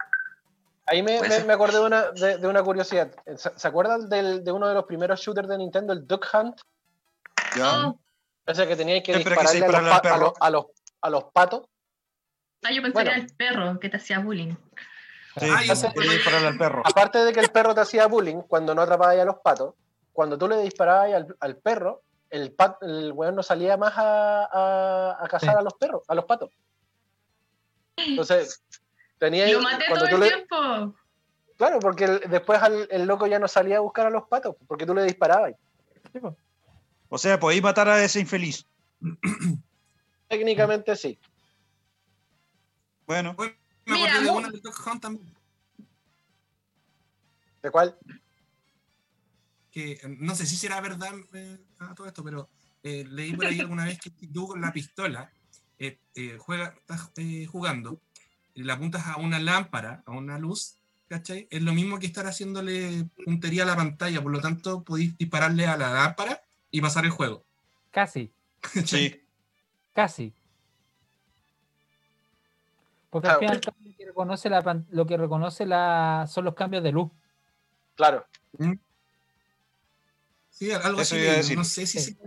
Ahí 0.86 1.02
me, 1.02 1.20
me- 1.22 1.54
acordé 1.54 1.80
de 1.80 1.86
una, 1.86 2.12
de, 2.12 2.38
de 2.38 2.48
una 2.48 2.62
curiosidad. 2.62 3.10
¿Se, 3.38 3.58
se 3.58 3.68
acuerdan 3.68 4.08
del- 4.08 4.44
de 4.44 4.52
uno 4.52 4.68
de 4.68 4.76
los 4.76 4.84
primeros 4.86 5.20
shooters 5.20 5.48
de 5.48 5.58
Nintendo, 5.58 5.94
el 5.94 6.06
Duck 6.06 6.28
Hunt? 6.32 6.60
Ya. 7.56 7.88
O 7.88 8.54
sea, 8.54 8.68
que 8.68 8.76
teníais 8.76 9.02
que 9.04 9.14
Siempre 9.14 9.36
que 9.36 9.48
se 9.48 9.56
dispararle 9.56 9.90
a 9.90 9.94
los, 9.96 10.06
a, 10.12 10.18
los, 10.20 10.34
a, 10.42 10.50
los, 10.52 10.66
a 11.02 11.10
los 11.10 11.24
patos. 11.34 11.64
ah, 12.64 12.70
yo 12.72 12.82
pensé 12.84 12.94
Bueno. 12.94 13.10
que 13.10 13.16
era 13.16 13.26
el 13.26 13.34
perro 13.36 13.80
que 13.80 13.90
te 13.90 13.98
hacía 13.98 14.20
bullying. 14.20 14.54
Sí, 15.38 15.48
Ah, 15.50 15.64
yo 15.64 16.48
al 16.48 16.58
perro. 16.58 16.84
Aparte 16.86 17.18
de 17.20 17.34
que 17.34 17.40
el 17.40 17.50
perro 17.50 17.74
te 17.74 17.82
hacía 17.82 18.06
bullying 18.08 18.42
cuando 18.42 18.76
no 18.76 18.82
atrapabas 18.84 19.18
a 19.18 19.26
los 19.26 19.38
patos, 19.44 19.74
cuando 20.16 20.38
tú 20.38 20.48
le 20.48 20.58
disparabas 20.62 21.14
al, 21.14 21.36
al 21.42 21.58
perro, 21.58 22.02
el, 22.30 22.54
pat, 22.54 22.82
el 22.84 23.12
weón 23.12 23.36
no 23.36 23.44
salía 23.44 23.76
más 23.76 23.94
a, 23.98 24.46
a, 24.46 25.24
a 25.24 25.28
cazar 25.28 25.52
Sí. 25.56 25.60
a 25.60 25.62
los 25.62 25.74
perros, 25.74 26.04
a 26.08 26.16
los 26.16 26.24
patos. 26.26 26.52
Entonces, 27.98 28.64
tenía 29.20 29.48
Lo 29.52 29.62
maté 29.62 29.86
cuando 29.88 30.06
todo 30.08 30.18
tú 30.18 30.24
el 30.24 30.30
le- 30.30 30.36
tiempo. 30.36 30.96
Claro, 31.58 31.80
porque 31.80 32.06
el- 32.06 32.20
después 32.30 32.62
al- 32.62 32.88
el 32.90 33.06
loco 33.06 33.28
ya 33.28 33.40
no 33.40 33.48
salía 33.48 33.78
a 33.78 33.82
buscar 33.82 34.08
a 34.08 34.10
los 34.10 34.24
patos, 34.28 34.56
porque 34.68 34.86
tú 34.86 34.96
le 34.96 35.04
disparabas. 35.04 35.54
Sí. 36.14 36.20
O 37.10 37.18
sea, 37.18 37.40
podéis 37.40 37.62
matar 37.62 37.88
a 37.90 38.02
ese 38.04 38.20
infeliz. 38.22 38.66
Técnicamente 40.30 40.96
sí. 40.96 41.20
Bueno, 43.06 43.36
Me 43.38 43.54
Mira, 43.86 44.14
acordé 44.14 44.26
de 44.26 44.32
una 44.32 44.50
de 44.50 44.60
Duck 44.62 44.88
Hunt 44.88 45.02
también. 45.02 45.36
¿De 47.62 47.70
cuál? 47.72 47.98
Que 49.76 49.92
eh, 49.92 50.00
no 50.20 50.34
sé 50.36 50.46
si 50.46 50.56
será 50.56 50.80
verdad 50.80 51.14
eh, 51.34 51.58
a 51.80 51.94
todo 51.94 52.08
esto, 52.08 52.24
pero 52.24 52.48
eh, 52.82 53.04
leí 53.10 53.34
por 53.34 53.46
ahí 53.46 53.60
alguna 53.60 53.84
vez 53.84 54.00
que 54.00 54.10
si 54.10 54.28
tú 54.28 54.48
con 54.48 54.62
la 54.62 54.72
pistola 54.72 55.30
eh, 55.78 56.00
eh, 56.16 56.38
juega, 56.40 56.74
estás 56.80 57.12
eh, 57.18 57.46
jugando, 57.46 58.00
y 58.54 58.64
la 58.64 58.76
apuntas 58.76 59.06
a 59.06 59.18
una 59.18 59.38
lámpara, 59.38 60.02
a 60.06 60.12
una 60.14 60.40
luz, 60.40 60.78
¿cachai? 61.10 61.50
Es 61.52 61.62
lo 61.62 61.74
mismo 61.74 62.00
que 62.00 62.06
estar 62.08 62.26
haciéndole 62.26 63.06
puntería 63.26 63.64
a 63.64 63.66
la 63.66 63.76
pantalla, 63.76 64.24
por 64.24 64.32
lo 64.32 64.40
tanto 64.40 64.82
podéis 64.82 65.18
dispararle 65.18 65.68
a 65.68 65.76
la 65.76 65.92
lámpara 65.94 66.42
y 66.72 66.80
pasar 66.80 67.04
el 67.04 67.12
juego. 67.12 67.44
Casi, 67.92 68.32
sí. 68.86 69.22
casi. 69.94 70.34
Porque 73.10 73.28
Ah, 73.28 73.34
al 73.34 73.40
final 73.40 73.62
lo 73.66 73.96
que 73.98 74.06
reconoce, 74.06 74.50
la, 74.50 74.84
lo 74.90 75.06
que 75.06 75.18
reconoce 75.18 75.66
la, 75.66 76.26
son 76.30 76.46
los 76.46 76.56
cambios 76.56 76.82
de 76.82 76.94
luz. 76.94 77.12
Claro. 77.96 78.26
Sí, 80.58 80.72
algo 80.72 81.02
Eso 81.02 81.16
así, 81.16 81.20
decir. 81.20 81.58
no 81.58 81.64
sé 81.66 81.86
si... 81.86 82.00
Sí. 82.00 82.18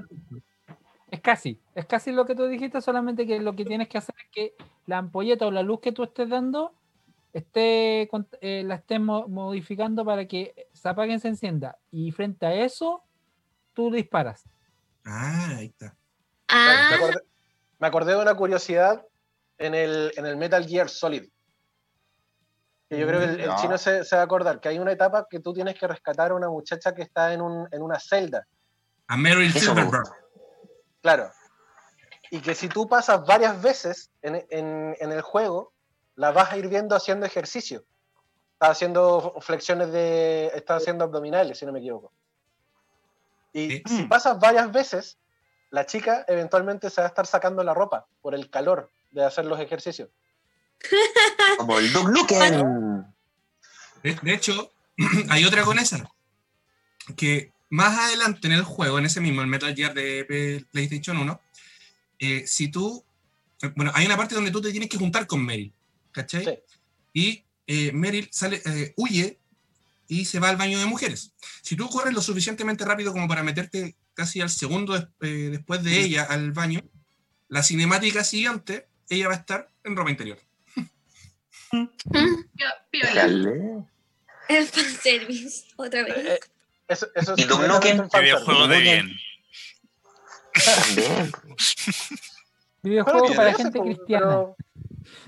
Es 1.10 1.20
casi, 1.22 1.58
es 1.74 1.86
casi 1.86 2.12
lo 2.12 2.26
que 2.26 2.34
tú 2.34 2.44
dijiste, 2.46 2.82
solamente 2.82 3.26
que 3.26 3.40
lo 3.40 3.56
que 3.56 3.64
tienes 3.64 3.88
que 3.88 3.96
hacer 3.96 4.14
es 4.22 4.30
que 4.30 4.54
la 4.84 4.98
ampolleta 4.98 5.46
o 5.46 5.50
la 5.50 5.62
luz 5.62 5.80
que 5.80 5.92
tú 5.92 6.02
estés 6.04 6.28
dando 6.28 6.74
esté 7.32 8.06
con- 8.10 8.28
eh, 8.42 8.62
la 8.66 8.74
estés 8.74 9.00
mo- 9.00 9.26
modificando 9.28 10.04
para 10.04 10.28
que 10.28 10.68
se 10.74 10.86
apague 10.86 11.14
y 11.14 11.18
se 11.18 11.28
encienda. 11.28 11.78
Y 11.90 12.10
frente 12.12 12.44
a 12.44 12.54
eso, 12.54 13.02
tú 13.72 13.90
disparas. 13.90 14.44
Ah, 15.06 15.54
ahí 15.56 15.66
está. 15.66 15.96
Ah, 16.48 16.88
me, 16.90 16.96
acordé, 16.96 17.20
me 17.78 17.86
acordé 17.86 18.12
de 18.14 18.20
una 18.20 18.34
curiosidad 18.34 19.06
en 19.56 19.74
el, 19.74 20.12
en 20.16 20.26
el 20.26 20.36
Metal 20.36 20.66
Gear 20.66 20.90
Solid. 20.90 21.24
Yo 22.90 23.06
creo 23.06 23.20
que 23.20 23.42
el, 23.42 23.54
chino 23.56 23.76
se, 23.76 24.02
se 24.04 24.16
va 24.16 24.22
a 24.22 24.24
acordar 24.24 24.60
que 24.60 24.68
hay 24.70 24.78
una 24.78 24.92
etapa 24.92 25.26
que 25.28 25.40
tú 25.40 25.52
tienes 25.52 25.78
que 25.78 25.86
rescatar 25.86 26.30
a 26.30 26.34
una 26.34 26.48
muchacha 26.48 26.94
que 26.94 27.02
está 27.02 27.34
en, 27.34 27.42
un, 27.42 27.68
en 27.70 27.82
una 27.82 28.00
celda. 28.00 28.46
A 29.08 29.16
Meryl 29.16 29.52
Silverberg. 29.52 30.08
Claro. 31.02 31.30
Y 32.30 32.40
que 32.40 32.54
si 32.54 32.68
tú 32.68 32.88
pasas 32.88 33.26
varias 33.26 33.60
veces 33.60 34.10
en, 34.22 34.36
en- 34.50 34.96
en 34.98 35.12
el 35.12 35.20
juego, 35.20 35.72
la 36.14 36.30
vas 36.30 36.52
a 36.52 36.56
ir 36.56 36.68
viendo 36.68 36.96
haciendo 36.96 37.26
ejercicio. 37.26 37.84
Está 38.54 38.70
haciendo 38.70 39.36
flexiones 39.40 39.92
de. 39.92 40.46
Está 40.54 40.76
haciendo 40.76 41.04
abdominales, 41.04 41.58
si 41.58 41.66
no 41.66 41.72
me 41.72 41.78
equivoco. 41.80 42.12
Y 43.52 43.70
Sí. 43.70 43.82
si 43.86 44.02
pasas 44.04 44.38
varias 44.38 44.70
veces, 44.72 45.18
la 45.70 45.86
chica 45.86 46.24
eventualmente 46.26 46.90
se 46.90 47.00
va 47.00 47.06
a 47.06 47.08
estar 47.08 47.26
sacando 47.26 47.62
la 47.62 47.72
ropa 47.74 48.06
por 48.20 48.34
el 48.34 48.50
calor 48.50 48.90
de 49.10 49.24
hacer 49.24 49.44
los 49.46 49.60
ejercicios. 49.60 50.08
Como 51.58 51.78
el 51.78 51.92
Duke 51.92 52.10
Nukem. 52.12 53.04
De, 54.02 54.14
de 54.22 54.34
hecho, 54.34 54.72
hay 55.28 55.44
otra 55.44 55.64
con 55.64 55.78
esa. 55.78 56.08
Que 57.16 57.52
más 57.70 57.98
adelante 57.98 58.46
en 58.46 58.52
el 58.52 58.62
juego, 58.62 58.98
en 58.98 59.06
ese 59.06 59.20
mismo, 59.20 59.40
el 59.42 59.46
Metal 59.48 59.74
Gear 59.74 59.94
de 59.94 60.64
PlayStation 60.70 61.16
1, 61.16 61.40
eh, 62.20 62.44
si 62.46 62.68
tú. 62.68 63.04
eh, 63.62 63.72
Bueno, 63.74 63.92
hay 63.94 64.06
una 64.06 64.16
parte 64.16 64.34
donde 64.34 64.50
tú 64.50 64.60
te 64.60 64.70
tienes 64.70 64.88
que 64.88 64.98
juntar 64.98 65.26
con 65.26 65.44
Meryl, 65.44 65.72
¿cachai? 66.12 66.44
Sí. 66.44 66.50
Y 67.12 67.44
eh, 67.66 67.92
Meryl 67.92 68.28
sale, 68.30 68.62
eh, 68.64 68.92
huye 68.96 69.38
y 70.06 70.24
se 70.24 70.38
va 70.40 70.48
al 70.48 70.56
baño 70.56 70.78
de 70.78 70.86
mujeres. 70.86 71.32
Si 71.62 71.76
tú 71.76 71.88
corres 71.88 72.14
lo 72.14 72.22
suficientemente 72.22 72.84
rápido 72.84 73.12
como 73.12 73.28
para 73.28 73.42
meterte 73.42 73.94
casi 74.14 74.40
al 74.40 74.48
segundo 74.50 74.94
des- 74.94 75.08
eh, 75.20 75.48
después 75.52 75.82
de 75.82 76.00
ella 76.00 76.24
al 76.24 76.52
baño, 76.52 76.80
la 77.48 77.62
cinemática 77.62 78.24
siguiente, 78.24 78.88
ella 79.10 79.28
va 79.28 79.34
a 79.34 79.38
estar 79.38 79.68
en 79.84 79.96
ropa 79.96 80.10
interior. 80.10 80.38
Pio- 81.70 82.74
Piola. 82.90 83.24
El 84.48 84.66
fanservice, 84.66 85.66
otra 85.76 86.02
vez. 86.04 86.16
Eh, 86.16 86.40
Eso, 86.88 87.06
eso 87.14 87.34
es 87.36 87.46
Duke 87.48 87.92
videojuego 88.20 88.66
de 88.68 88.80
bien. 88.80 89.10
También. 90.64 91.32
Videojuego 92.82 93.20
Bueno, 93.20 93.34
para 93.36 93.54
gente 93.54 93.80
cristiana. 93.80 94.26
pero- 94.26 94.56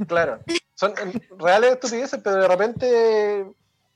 claro. 0.06 0.40
Son 0.74 0.94
reales 1.38 1.72
estupideces, 1.72 2.20
pero 2.24 2.36
de 2.36 2.48
repente 2.48 3.46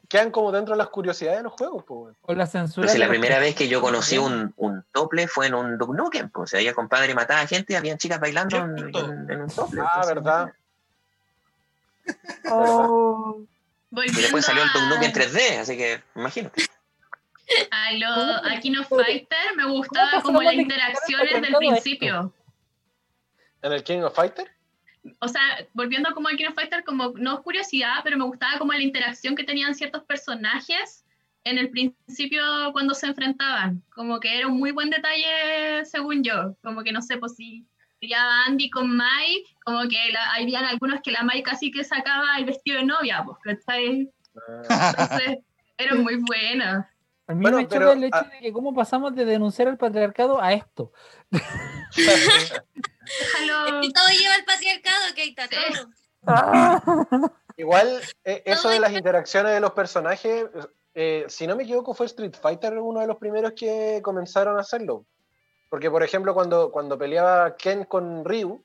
quedan 0.09 0.31
como 0.31 0.53
dentro 0.53 0.75
de 0.75 0.79
las 0.79 0.89
curiosidades 0.89 1.39
de 1.39 1.45
los 1.45 1.53
juegos. 1.55 1.85
Pues. 1.87 2.15
O 2.23 2.35
la 2.35 2.47
censura. 2.47 2.93
La 2.95 3.09
primera 3.09 3.39
vez 3.39 3.55
que 3.55 3.69
yo 3.69 3.81
conocí 3.81 4.19
un, 4.19 4.53
un 4.57 4.85
tople 4.93 5.27
fue 5.29 5.47
en 5.47 5.55
un 5.55 5.79
Duke 5.79 5.97
Nukem, 5.97 6.29
pues, 6.31 6.43
o 6.43 6.47
sea, 6.51 6.61
el 6.61 6.75
compadre 6.75 7.15
mataba 7.15 7.41
a 7.41 7.47
gente 7.47 7.73
y 7.73 7.77
habían 7.77 7.97
chicas 7.97 8.21
bailando 8.21 8.59
en, 8.59 8.79
en- 8.95 9.31
en 9.31 9.41
un 9.43 9.49
tople. 9.49 9.81
Ah, 9.81 10.03
entonces, 10.03 10.15
verdad. 10.15 10.53
Oh, 12.51 13.47
Y 13.91 14.13
después 14.13 14.45
salió 14.45 14.63
el 14.63 14.69
Duke 14.71 14.87
Nukem 14.89 15.13
3D, 15.13 15.61
así 15.61 15.77
que 15.77 16.03
imagínate. 16.15 16.65
A 17.71 17.93
lo 17.93 18.09
a 18.09 18.59
King 18.61 18.77
of 18.79 18.89
Fighter 18.89 19.57
me 19.57 19.67
gustaba 19.67 20.23
¿Cómo 20.23 20.25
como 20.25 20.43
las 20.43 20.55
interacciones 20.55 21.43
del 21.43 21.55
principio. 21.57 22.33
En 23.63 23.73
el 23.73 23.83
King 23.83 24.01
of 24.01 24.15
Fighter. 24.15 24.51
O 25.21 25.29
sea, 25.29 25.41
volviendo 25.75 26.13
como 26.15 26.29
a 26.29 26.33
King 26.33 26.47
of 26.49 26.55
Fighter, 26.55 26.83
como 26.85 27.13
no 27.17 27.35
es 27.35 27.41
curiosidad, 27.41 28.01
pero 28.03 28.17
me 28.17 28.25
gustaba 28.25 28.59
como 28.59 28.73
la 28.73 28.83
interacción 28.83 29.37
que 29.37 29.45
tenían 29.45 29.75
ciertos 29.75 30.03
personajes 30.05 31.05
en 31.45 31.59
el 31.59 31.71
principio 31.71 32.43
cuando 32.73 32.95
se 32.95 33.07
enfrentaban. 33.07 33.83
Como 33.95 34.19
que 34.19 34.39
era 34.39 34.47
un 34.47 34.59
muy 34.59 34.73
buen 34.73 34.91
detalle, 34.91 35.85
según 35.85 36.25
yo. 36.25 36.57
Como 36.63 36.83
que 36.83 36.93
no 36.93 37.03
sé, 37.03 37.19
pues 37.19 37.37
si 37.37 37.67
pillaba 38.05 38.43
a 38.43 38.47
Andy 38.47 38.69
con 38.69 38.95
Mai, 38.95 39.45
como 39.65 39.81
que 39.89 39.97
la, 40.13 40.35
habían 40.35 40.65
algunos 40.65 41.01
que 41.03 41.11
la 41.11 41.23
Mai 41.23 41.43
casi 41.43 41.71
que 41.71 41.85
sacaba 41.85 42.37
el 42.39 42.45
vestido 42.45 42.77
de 42.79 42.85
novia, 42.85 43.25
pues, 43.25 43.39
¿cachai? 43.43 44.11
Entonces, 44.59 45.39
era 45.79 45.95
muy 45.95 46.17
buena. 46.17 46.91
a 47.27 47.35
mí 47.35 47.41
Bueno, 47.41 47.57
me 47.59 47.67
pero, 47.67 47.93
el 47.93 48.05
hecho 48.05 48.17
ah- 48.17 48.29
de 48.31 48.41
que 48.41 48.53
cómo 48.53 48.75
pasamos 48.75 49.15
de 49.15 49.25
denunciar 49.25 49.69
al 49.69 49.79
patriarcado 49.79 50.43
a 50.43 50.53
esto. 50.53 50.93
Todo 51.95 54.09
lleva 54.19 54.35
al 54.35 54.45
patriarcado, 54.45 55.05
Sí. 55.15 55.35
todo. 55.35 55.89
Igual, 57.57 58.01
eh, 58.25 58.43
eso 58.45 58.69
de 58.69 58.81
las 58.81 58.93
interacciones 58.93 59.53
de 59.53 59.61
los 59.61 59.73
personajes, 59.73 60.47
eh, 60.95 61.25
si 61.29 61.47
no 61.47 61.57
me 61.57 61.63
equivoco, 61.63 61.95
fue 61.95 62.05
Street 62.07 62.35
Fighter 62.41 62.79
uno 62.79 63.01
de 63.01 63.07
los 63.07 63.17
primeros 63.17 63.53
que 63.53 64.01
comenzaron 64.03 64.59
a 64.59 64.61
hacerlo. 64.61 65.07
Porque, 65.75 65.91
por 65.91 66.05
ejemplo, 66.05 66.35
cuando, 66.35 66.71
cuando 66.71 66.97
peleaba 66.97 67.57
Ken 67.57 67.85
con 67.85 68.25
Ryu, 68.25 68.65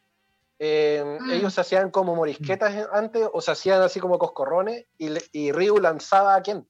eh, 0.59 1.17
Mm. 1.19 1.31
ellos 1.31 1.51
se 1.55 1.61
hacían 1.61 1.89
como 1.89 2.15
morisquetas 2.15 2.75
en- 2.75 2.85
antes, 2.93 3.27
o 3.33 3.41
se 3.41 3.49
hacían 3.49 3.81
así 3.81 3.99
como 3.99 4.19
coscorrones, 4.19 4.85
y, 4.99 5.09
y 5.31 5.51
Ryu 5.51 5.79
lanzaba 5.79 6.35
a 6.35 6.43
Ken 6.43 6.67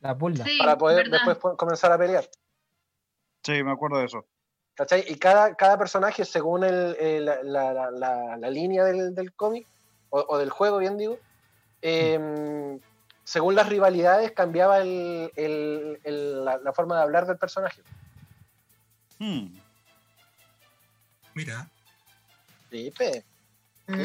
La 0.00 0.18
pulda. 0.18 0.44
Sí, 0.44 0.58
para 0.58 0.76
poder 0.76 1.08
verdad. 1.08 1.24
después 1.24 1.54
comenzar 1.56 1.92
a 1.92 1.98
pelear. 1.98 2.28
Sí, 3.44 3.62
me 3.62 3.70
acuerdo 3.70 3.98
de 3.98 4.06
eso. 4.06 4.26
¿Cachai? 4.74 5.04
Y 5.06 5.14
cada, 5.14 5.54
cada 5.54 5.78
personaje, 5.78 6.24
según 6.24 6.64
el, 6.64 6.96
el- 6.98 7.24
la, 7.26 7.72
la- 7.72 7.90
la- 7.92 8.36
la 8.36 8.50
línea 8.50 8.82
del, 8.82 9.14
del 9.14 9.32
cómic, 9.32 9.64
o, 10.10 10.24
o 10.28 10.38
del 10.38 10.50
juego, 10.50 10.78
bien 10.78 10.98
digo, 10.98 11.18
eh, 11.82 12.80
según 13.22 13.54
las 13.54 13.68
rivalidades 13.68 14.32
cambiaba 14.32 14.78
el- 14.80 15.30
el- 15.36 16.00
el- 16.02 16.44
la, 16.44 16.58
la 16.58 16.72
forma 16.72 16.96
de 16.96 17.02
hablar 17.02 17.26
del 17.28 17.38
personaje. 17.38 17.80
Hmm. 19.20 19.56
Mira. 21.38 21.68
Sí, 22.70 22.92
pe. 22.98 23.24
Mm. 23.86 23.96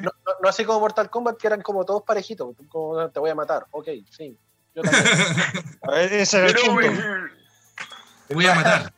No, 0.00 0.10
no- 0.24 0.32
no 0.42 0.48
así 0.48 0.64
como 0.64 0.80
Mortal 0.80 1.08
Kombat, 1.10 1.38
que 1.38 1.46
eran 1.46 1.62
como 1.62 1.84
todos 1.84 2.02
parejitos. 2.02 2.54
Como 2.68 3.08
te 3.10 3.18
voy 3.20 3.30
a 3.30 3.34
matar. 3.34 3.66
Ok, 3.70 3.88
sí. 4.10 4.36
Yo 4.74 4.82
también. 4.82 5.04
A 5.82 5.90
ver, 5.92 6.12
ese 6.12 6.38
era 6.38 6.46
el. 6.48 6.54
Te 8.28 8.34
voy 8.34 8.46
a 8.46 8.54
matar. 8.54 8.92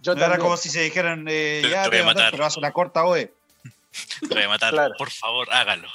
Yo 0.00 0.14
No 0.16 0.24
era 0.24 0.38
como 0.38 0.56
si 0.56 0.68
se 0.70 0.80
dijeran, 0.80 1.26
eh, 1.28 1.60
Te- 1.62 1.70
ya 1.70 1.84
te 1.84 1.90
voy 1.90 1.98
a 1.98 2.04
matar, 2.04 2.14
matar. 2.16 2.30
pero 2.32 2.44
haz 2.46 2.56
una 2.56 2.72
corta 2.72 3.04
OE. 3.04 3.32
Te 4.20 4.34
voy 4.34 4.42
a 4.44 4.48
matar. 4.48 4.72
Claro. 4.72 4.94
Por 4.98 5.10
favor, 5.10 5.46
hágalo. 5.52 5.86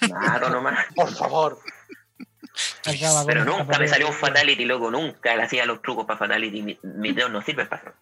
Claro, 0.00 0.48
nomás. 0.48 0.86
Por 0.96 1.14
favor. 1.14 1.60
Pero 3.26 3.44
nunca 3.44 3.78
me 3.78 3.86
salió 3.88 4.08
un 4.08 4.14
Fatality, 4.14 4.64
loco. 4.64 4.90
Nunca 4.90 5.36
le 5.36 5.42
hacía 5.44 5.64
los 5.66 5.80
trucos 5.80 6.06
para 6.06 6.18
Fatality. 6.18 6.62
Mi- 6.62 6.78
Mis 6.82 7.14
dedos 7.14 7.30
no 7.30 7.40
sirven 7.42 7.68
para 7.68 7.94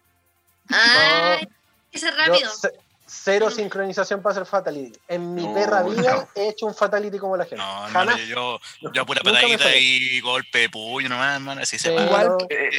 ese 1.91 2.05
Yo 2.07 2.15
rápido. 2.17 2.49
ce- 2.51 2.71
cero 3.13 3.51
sincronización 3.51 4.21
para 4.21 4.31
hacer 4.31 4.45
Fatality. 4.45 4.97
En 5.09 5.35
mi 5.35 5.45
No, 5.45 5.53
perra 5.53 5.83
vida 5.83 6.15
no. 6.15 6.27
he 6.33 6.47
hecho 6.49 6.65
un 6.65 6.73
Fatality 6.73 7.17
como 7.19 7.35
la 7.35 7.43
gente. 7.43 7.57
No, 7.57 7.81
no, 7.87 7.89
Jamás. 7.89 8.17
yo, 8.27 8.59
yo, 8.93 9.05
pura 9.05 9.21
patadita 9.21 9.75
y 9.75 10.19
golpe 10.21 10.59
de 10.59 10.69
puño 10.69 11.09
nomás, 11.09 11.35
hermano. 11.35 11.61
Así 11.61 11.77
se 11.77 11.93
va. 11.93 12.03
Igual 12.03 12.27
no, 12.29 12.37
Pero 12.47 12.71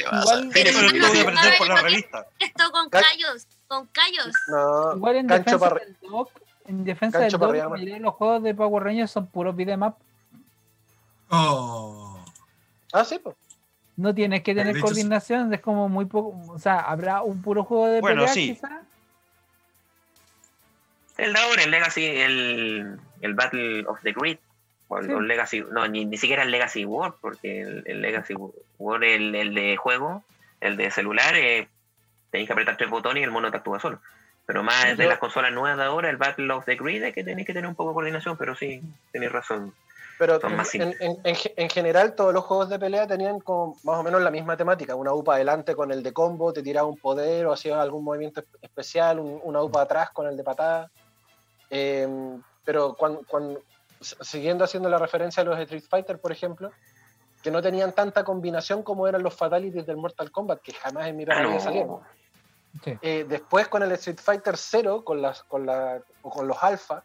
pero 0.51 0.69
esto 0.69 1.07
voy 1.07 1.17
a 1.17 1.21
aprender 1.21 1.53
por 1.59 1.67
la 1.67 1.75
revista. 1.81 2.25
Esto 2.39 2.71
con 2.71 2.89
Ca- 2.89 3.01
callos, 3.01 3.45
con 3.67 3.85
callos. 3.87 4.27
no, 4.47 4.95
Igual 4.95 5.15
en 5.17 5.27
defensa 5.27 5.59
para 5.59 5.75
del 5.85 5.97
Doc, 6.01 6.31
en 6.65 6.83
defensa 6.83 7.19
Cancho 7.19 7.37
del 7.37 7.85
de 7.85 7.99
los 7.99 8.13
juegos 8.15 8.41
de 8.41 8.55
Power 8.55 8.83
Rangers 8.83 9.11
son 9.11 9.27
puros 9.27 9.55
beat'em 9.55 9.83
up. 9.83 9.95
Oh. 11.29 12.17
Ah, 12.91 13.03
sí, 13.05 13.19
pues. 13.19 13.35
No 13.95 14.13
tienes 14.15 14.41
que 14.41 14.55
tener 14.55 14.79
coordinación, 14.79 15.53
es 15.53 15.61
como 15.61 15.87
muy 15.89 16.05
poco. 16.05 16.51
O 16.51 16.57
sea, 16.59 16.79
habrá 16.79 17.21
un 17.21 17.41
puro 17.41 17.63
juego 17.63 17.87
de 17.87 18.01
Bueno, 18.01 18.21
pelea, 18.21 18.33
sí. 18.33 18.53
quizá. 18.55 18.81
El 21.17 21.33
de 21.33 21.39
ahora, 21.39 21.63
el 21.63 21.71
Legacy, 21.71 22.05
el, 22.05 22.99
el 23.21 23.33
Battle 23.35 23.85
of 23.87 24.01
the 24.01 24.13
Grid. 24.13 24.37
O 24.87 24.97
el, 24.97 25.05
Sí. 25.07 25.11
el 25.11 25.27
Legacy, 25.27 25.63
no, 25.71 25.87
ni, 25.87 26.05
ni 26.05 26.17
siquiera 26.17 26.43
el 26.43 26.51
Legacy 26.51 26.85
War, 26.85 27.15
porque 27.21 27.61
el, 27.61 27.83
el 27.85 28.01
Legacy 28.01 28.33
War, 28.79 29.03
el, 29.03 29.33
el 29.33 29.53
de 29.53 29.77
juego, 29.77 30.23
el 30.59 30.75
de 30.75 30.91
celular, 30.91 31.35
eh, 31.35 31.67
tenéis 32.31 32.47
que 32.47 32.53
apretar 32.53 32.77
tres 32.77 32.89
botones 32.89 33.21
y 33.21 33.23
el 33.23 33.31
mono 33.31 33.49
te 33.51 33.57
actúa 33.57 33.79
solo. 33.79 34.01
Pero 34.45 34.61
más 34.61 34.97
de 34.97 35.03
Yo- 35.03 35.09
las 35.09 35.19
consolas 35.19 35.53
nuevas 35.53 35.77
de 35.77 35.83
ahora, 35.85 36.09
el 36.09 36.17
Battle 36.17 36.51
of 36.51 36.65
the 36.65 36.75
Grid, 36.75 37.01
es 37.03 37.13
que 37.13 37.23
tenéis 37.23 37.47
que 37.47 37.53
tener 37.53 37.67
un 37.67 37.75
poco 37.75 37.91
de 37.91 37.93
coordinación, 37.93 38.37
pero 38.37 38.55
sí, 38.55 38.81
tenéis 39.11 39.31
razón. 39.31 39.73
Pero 40.25 40.39
en, 40.73 40.95
en- 41.01 41.19
en 41.23 41.35
en 41.57 41.69
general 41.69 42.15
todos 42.15 42.33
los 42.33 42.45
juegos 42.45 42.69
de 42.69 42.79
pelea 42.79 43.05
tenían 43.07 43.39
como 43.41 43.75
más 43.83 43.99
o 43.99 44.03
menos 44.03 44.21
la 44.21 44.31
misma 44.31 44.55
temática. 44.55 44.95
Una 44.95 45.11
UPA 45.13 45.35
adelante 45.35 45.75
con 45.75 45.91
el 45.91 46.01
de 46.01 46.13
combo, 46.13 46.53
te 46.53 46.63
tiraba 46.63 46.87
un 46.87 46.97
poder 46.97 47.45
o 47.45 47.51
hacía 47.51 47.81
algún 47.81 48.03
movimiento 48.05 48.41
espe- 48.41 48.57
especial, 48.61 49.19
un- 49.19 49.41
una 49.43 49.61
UPA 49.61 49.81
atrás 49.81 50.09
con 50.11 50.27
el 50.27 50.37
de 50.37 50.43
patada. 50.43 50.89
Eh, 51.69 52.07
pero 52.63 52.95
cuando, 52.95 53.21
siguiendo 53.99 54.63
haciendo 54.63 54.87
la 54.89 54.97
referencia 54.97 55.41
a 55.41 55.45
los 55.45 55.59
Street 55.59 55.83
Fighter, 55.89 56.19
por 56.19 56.31
ejemplo, 56.31 56.71
que 57.41 57.51
no 57.51 57.61
tenían 57.61 57.91
tanta 57.91 58.23
combinación 58.23 58.83
como 58.83 59.05
eran 59.07 59.21
los 59.23 59.33
Fatalities 59.33 59.85
del 59.85 59.97
Mortal 59.97 60.31
Kombat, 60.31 60.61
que 60.61 60.71
jamás 60.73 61.07
en 61.07 61.17
mi 61.17 61.23
Ah, 61.23 61.39
vida 61.39 61.41
no. 61.43 61.59
salieron. 61.59 61.99
Sí. 62.83 62.97
Eh, 63.01 63.25
después 63.27 63.67
con 63.67 63.83
el 63.83 63.91
Street 63.93 64.19
Fighter 64.21 64.55
0, 64.57 65.03
con, 65.03 65.21
las, 65.21 65.43
con, 65.43 65.65
la, 65.65 66.01
o 66.21 66.29
con 66.29 66.47
los 66.47 66.57
alfa, 66.63 67.03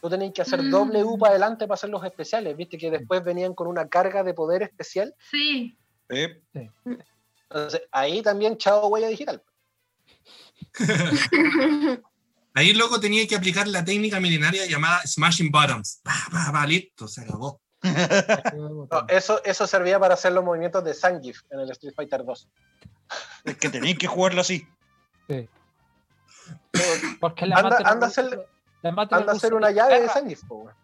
tú 0.00 0.08
tenías 0.10 0.32
que 0.32 0.42
hacer 0.42 0.62
Mm. 0.62 0.70
doble 0.70 1.04
U 1.04 1.18
para 1.18 1.30
adelante 1.32 1.66
para 1.66 1.74
hacer 1.74 1.90
los 1.90 2.02
especiales, 2.04 2.56
viste 2.56 2.78
que 2.78 2.90
después 2.90 3.22
venían 3.24 3.54
con 3.54 3.66
una 3.66 3.88
carga 3.88 4.22
de 4.22 4.34
poder 4.34 4.62
especial. 4.62 5.14
Sí. 5.30 5.76
Eh, 6.08 6.40
Entonces 7.48 7.82
ahí 7.92 8.22
también 8.22 8.56
chao 8.56 8.88
huella 8.88 9.08
digital. 9.08 9.42
Ahí 12.54 12.72
luego 12.74 12.98
tenía 12.98 13.26
que 13.28 13.36
aplicar 13.36 13.68
la 13.68 13.84
técnica 13.84 14.18
milenaria 14.18 14.66
llamada 14.66 15.00
Smashing 15.06 15.50
Bottoms. 15.52 16.00
Pa, 16.02 16.12
pa, 16.32 16.50
pa, 16.52 16.66
listo, 16.66 17.06
se 17.08 17.22
acabó. 17.22 17.60
No, 18.54 18.88
eso, 19.08 19.42
eso 19.44 19.66
servía 19.66 19.98
para 19.98 20.14
hacer 20.14 20.32
los 20.32 20.44
movimientos 20.44 20.82
de 20.84 20.92
Zangief 20.92 21.40
en 21.50 21.60
el 21.60 21.70
Street 21.70 21.94
Fighter 21.94 22.24
2. 22.24 22.48
es 23.44 23.56
que 23.56 23.68
tenéis 23.70 23.96
que 23.98 24.06
jugarlo 24.06 24.40
así. 24.40 24.66
Sí. 25.28 25.48
Porque 27.20 27.46
la 27.46 27.56
Anda- 27.56 27.78
anda 27.84 28.06
a 28.06 28.10
hacer- 28.10 28.46
Anda 28.82 29.32
a 29.32 29.36
hacer 29.36 29.54
una 29.54 29.70
llave 29.70 30.00
de 30.00 30.36
po, 30.48 30.54
weón. 30.56 30.74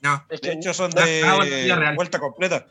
No. 0.00 0.24
Es 0.28 0.40
De 0.40 0.50
que- 0.50 0.54
hecho, 0.56 0.72
son 0.74 0.90
ah, 0.96 1.34
bueno, 1.36 1.44
de 1.44 1.94
vuelta 1.96 2.18
completa. 2.20 2.66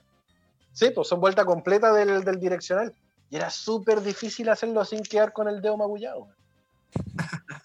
Sí, 0.71 0.91
pues 0.91 1.07
son 1.07 1.19
vuelta 1.19 1.43
completa 1.43 1.91
del, 1.93 2.23
del 2.23 2.39
direccional. 2.39 2.93
Y 3.29 3.35
era 3.35 3.49
súper 3.49 4.01
difícil 4.01 4.47
hacerlo 4.49 4.85
sin 4.85 5.03
quedar 5.03 5.33
con 5.33 5.49
el 5.49 5.61
dedo 5.61 5.75
magullado. 5.75 6.29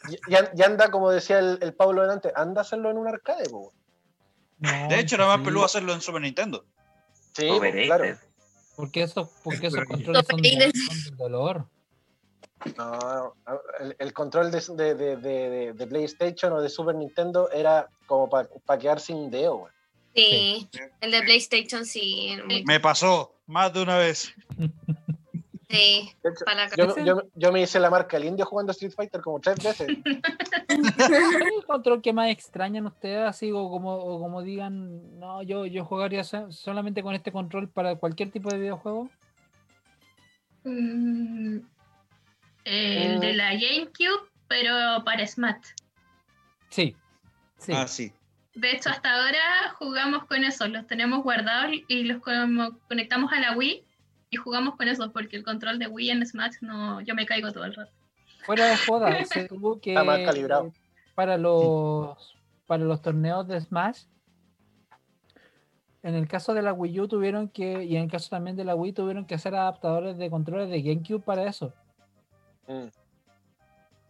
Y, 0.09 0.33
y 0.33 0.35
an- 0.35 0.49
y 0.57 0.63
anda, 0.63 0.91
como 0.91 1.11
decía 1.11 1.39
el, 1.39 1.59
el 1.63 1.75
Pablo 1.75 2.03
delante, 2.03 2.33
anda 2.35 2.61
a 2.61 2.63
hacerlo 2.63 2.91
en 2.91 2.99
un 2.99 3.07
arcade. 3.07 3.49
po, 3.49 3.59
weón. 3.59 3.73
No, 4.59 4.89
De 4.89 4.99
hecho, 5.01 5.15
era 5.17 5.27
más 5.27 5.39
sí, 5.39 5.45
peludo 5.45 5.65
hacerlo 5.65 5.93
en 5.93 6.01
Super 6.01 6.23
Nintendo. 6.23 6.65
Sí, 7.35 7.49
pues, 7.59 7.87
claro. 7.87 8.05
Porque, 8.77 9.03
eso, 9.03 9.31
porque 9.45 9.67
esos 9.69 9.85
controles 9.85 10.27
son 10.29 10.41
de, 10.41 10.49
Overrated. 10.49 10.73
son 10.87 11.11
de 11.11 11.17
dolor. 11.17 11.67
No, 12.77 13.35
el, 13.81 13.97
el 13.99 14.13
control 14.13 14.51
de, 14.51 14.61
de- 14.61 14.95
de- 14.95 15.17
de- 15.17 15.73
de 15.73 15.87
PlayStation 15.87 16.53
o 16.53 16.61
de 16.61 16.69
Super 16.69 16.95
Nintendo 16.95 17.51
era 17.51 17.89
como 18.07 18.29
para 18.31 18.79
quedar 18.79 19.01
sin 19.01 19.31
dedo. 19.31 19.69
Sí, 20.15 20.69
el 21.01 21.11
de 21.11 21.23
PlayStation 21.23 21.85
sí. 21.87 22.37
Me 22.67 22.79
pasó 22.81 23.35
más 23.47 23.73
de 23.73 23.83
una 23.83 23.97
vez. 23.99 24.35
Sí, 25.71 26.13
hecho, 26.23 26.45
para 26.45 26.69
yo, 26.77 26.89
cabeza. 26.89 27.03
yo- 27.03 27.23
yo 27.35 27.51
me 27.51 27.63
hice 27.63 27.81
la 27.81 27.89
marca 27.89 28.19
el 28.19 28.27
indio 28.27 28.45
jugando 28.45 28.73
Street 28.73 28.93
Fighter 28.95 29.23
como 29.23 29.41
tres 29.41 29.57
veces. 29.65 29.89
¿Cuál 30.67 31.15
es 31.15 31.57
el 31.57 31.65
control 31.67 32.03
que 32.03 32.13
más 32.13 32.29
extrañan 32.31 32.85
ustedes? 32.87 33.27
Así 33.27 33.51
o 33.53 33.71
como, 33.71 33.95
o 33.95 34.21
como 34.21 34.43
digan, 34.43 35.19
no, 35.19 35.43
yo, 35.43 35.65
yo 35.65 35.87
jugaría 35.87 36.25
so- 36.25 36.53
solamente 36.53 37.03
con 37.03 37.15
este 37.15 37.33
control 37.33 37.71
para 37.71 37.97
cualquier 37.97 38.31
tipo 38.31 38.51
de 38.51 38.59
videojuego. 38.59 39.09
Mm, 40.65 41.61
el 42.65 43.21
de 43.21 43.35
la 43.35 43.53
GameCube, 43.53 44.29
pero 44.49 45.05
para 45.05 45.27
Smash. 45.27 45.69
Sí. 46.69 46.97
Sí. 47.59 47.73
Ah, 47.75 47.87
sí. 47.87 48.13
De 48.55 48.73
hecho, 48.73 48.91
hasta 48.91 49.15
ahora 49.15 49.73
jugamos 49.79 50.25
con 50.27 50.45
eso, 50.45 50.69
los 50.69 50.87
tenemos 50.87 51.23
guardados 51.23 51.73
y 51.89 52.05
los 52.05 52.21
conectamos 52.89 53.33
a 53.33 53.41
la 53.41 53.57
Wii 53.57 53.85
y 54.31 54.37
jugamos 54.37 54.77
con 54.77 54.89
eso, 54.89 55.11
porque 55.13 55.37
el 55.37 55.45
control 55.45 55.79
de 55.79 55.87
Wii 55.87 56.11
en 56.11 56.27
Smash 56.27 56.57
no, 56.61 57.01
yo 57.01 57.15
me 57.15 57.25
caigo 57.25 57.51
todo 57.53 57.65
el 57.65 57.75
rato. 57.75 57.93
Fuera 58.45 58.67
de 58.67 58.77
joda, 58.77 59.25
se 59.25 59.49
tuvo 59.49 59.81
que 59.81 59.91
Está 59.93 60.05
mal 60.05 60.25
calibrado. 60.25 60.73
para 61.15 61.39
los 61.39 62.37
para 62.67 62.85
los 62.85 63.03
torneos 63.03 63.47
de 63.49 63.61
Smash. 63.61 64.05
En 66.03 66.15
el 66.15 66.27
caso 66.27 66.53
de 66.53 66.63
la 66.63 66.73
Wii 66.73 67.01
U 67.01 67.09
tuvieron 67.09 67.49
que, 67.49 67.85
y 67.85 67.97
en 67.97 68.05
el 68.05 68.11
caso 68.11 68.29
también 68.31 68.57
de 68.57 68.65
la 68.65 68.75
Wii, 68.75 68.93
tuvieron 68.93 69.25
que 69.25 69.35
hacer 69.35 69.55
adaptadores 69.55 70.19
de 70.19 70.31
controles 70.31 70.69
de 70.69 70.83
GameCube 70.83 71.23
para 71.23 71.47
eso. 71.47 71.73
Mm. 72.67 72.87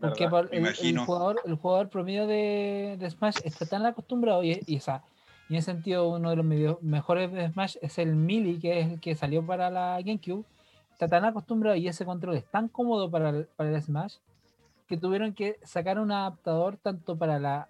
Porque 0.00 0.24
el, 0.24 0.98
jugador, 0.98 1.40
el 1.44 1.54
jugador 1.54 1.88
promedio 1.88 2.26
de, 2.26 2.96
de 2.98 3.10
Smash 3.10 3.36
está 3.44 3.66
tan 3.66 3.86
acostumbrado 3.86 4.42
y, 4.42 4.60
y, 4.66 4.76
o 4.78 4.80
sea, 4.80 5.04
y 5.48 5.52
en 5.54 5.58
ese 5.60 5.72
sentido 5.72 6.08
uno 6.08 6.30
de 6.30 6.36
los 6.36 6.44
medio- 6.44 6.78
mejores 6.82 7.30
de 7.30 7.48
Smash 7.52 7.76
es 7.80 7.98
el 7.98 8.16
Melee, 8.16 8.58
que 8.58 8.80
es 8.80 8.92
el 8.92 9.00
que 9.00 9.14
salió 9.14 9.46
para 9.46 9.70
la 9.70 9.98
GameCube. 10.02 10.44
Está 10.92 11.06
tan 11.06 11.24
acostumbrado 11.24 11.76
y 11.76 11.86
ese 11.86 12.04
control 12.04 12.36
es 12.36 12.44
tan 12.50 12.68
cómodo 12.68 13.10
para 13.10 13.30
el, 13.30 13.46
para 13.56 13.70
el 13.70 13.80
Smash 13.80 14.16
que 14.88 14.96
tuvieron 14.96 15.34
que 15.34 15.58
sacar 15.62 15.98
un 16.00 16.10
adaptador 16.10 16.76
tanto 16.78 17.16
para 17.16 17.38
la 17.38 17.68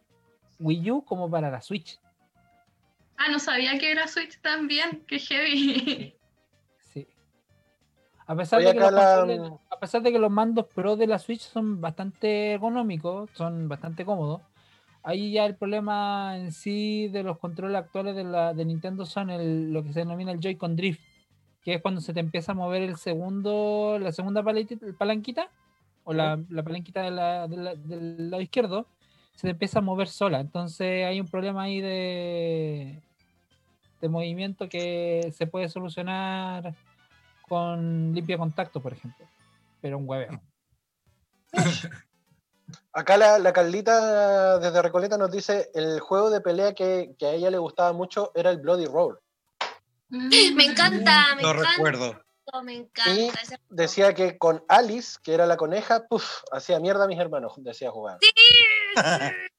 Wii 0.59 0.91
U 0.91 1.05
como 1.05 1.30
para 1.30 1.51
la 1.51 1.61
Switch. 1.61 2.01
Ah, 3.18 3.30
no 3.30 3.39
sabía 3.39 3.78
que 3.78 3.91
era 3.93 4.09
Switch 4.09 4.41
también, 4.41 5.05
qué 5.07 5.18
heavy. 5.18 6.14
Sí. 6.80 7.07
A 8.26 8.35
pesar, 8.35 8.59
Oye, 8.61 8.68
de 8.68 8.74
que 8.74 8.80
los 8.80 8.93
la- 8.93 9.16
controles- 9.20 9.61
pesar 9.83 10.03
de 10.03 10.12
que 10.12 10.18
los 10.20 10.30
mandos 10.30 10.66
Pro 10.74 10.97
de 10.97 11.07
la 11.09 11.18
Switch 11.18 11.41
son 11.41 11.80
bastante 11.80 12.53
ergonómicos, 12.53 13.28
son 13.35 13.68
bastante 13.68 14.05
cómodos, 14.05 14.41
ahí 15.03 15.33
ya 15.33 15.45
el 15.45 15.57
problema 15.57 16.37
en 16.39 16.53
sí 16.53 17.09
de 17.09 17.24
los 17.24 17.39
controles 17.39 17.76
actuales 17.76 18.14
de, 18.14 18.22
la, 18.24 18.55
de 18.55 18.64
Nintendo 18.64 19.05
son 19.05 19.28
el, 19.30 19.72
lo 19.72 19.83
que 19.83 19.93
se 19.93 19.99
denomina 20.01 20.30
el 20.30 20.39
Joy-Con 20.41 20.76
Drift, 20.76 21.01
que 21.64 21.74
es 21.74 21.83
cuando 21.83 22.01
se 22.01 22.14
te 22.14 22.20
empieza 22.20 22.53
a 22.53 22.55
mover 22.55 22.83
el 22.83 22.97
segundo, 22.97 23.99
la 24.01 24.12
segunda 24.12 24.45
palanquita, 24.99 25.49
o 26.05 26.12
la, 26.12 26.39
la 26.49 26.62
palanquita 26.62 27.03
de 27.03 27.11
la- 27.11 27.49
de 27.49 27.57
la- 27.57 27.74
del 27.74 28.30
lado 28.30 28.41
izquierdo, 28.43 28.87
se 29.35 29.43
te 29.49 29.51
empieza 29.51 29.80
a 29.80 29.83
mover 29.83 30.07
sola. 30.09 30.39
Entonces 30.41 31.05
hay 31.07 31.20
un 31.20 31.26
problema 31.28 31.62
ahí 31.64 31.80
de, 31.80 33.01
de 34.01 34.09
movimiento 34.09 34.68
que 34.68 35.33
se 35.33 35.47
puede 35.49 35.68
solucionar 35.68 36.74
con 37.49 38.12
limpia 38.14 38.39
contacto, 38.39 38.80
por 38.80 38.93
ejemplo. 38.93 39.26
Pero 39.83 39.99
un 39.99 40.09
hueveo. 40.09 40.41
Acá 42.95 43.16
la, 43.18 43.39
la 43.39 43.53
Carlita 43.53 44.59
desde 44.59 44.80
Recoleta 44.80 45.18
nos 45.18 45.30
dice 45.30 45.70
el 45.74 46.01
juego 46.01 46.30
de 46.30 46.41
pelea 46.41 46.74
que, 46.74 47.14
que 47.18 47.26
a 47.26 47.33
ella 47.33 47.51
le 47.51 47.59
gustaba 47.59 47.93
mucho 47.93 48.33
era 48.35 48.51
el 48.51 48.59
Bloody 48.59 48.87
Roar. 48.87 49.18
Me 50.09 50.64
encanta, 50.64 51.35
me 51.37 51.43
Lo 51.43 51.51
encanta, 51.51 51.70
recuerdo. 51.72 52.22
me 52.62 52.74
encanta. 52.76 53.11
Y. 53.11 53.30
Decía 53.70 54.14
que 54.14 54.37
con 54.39 54.62
Alice, 54.68 55.18
que 55.22 55.33
era 55.35 55.47
la 55.47 55.57
coneja, 55.57 56.07
puf, 56.07 56.43
hacía 56.53 56.78
mierda 56.80 57.05
a 57.05 57.09
mis 57.09 57.18
hermanos, 57.18 57.55
decía 57.59 57.91
jugar. 57.91 58.18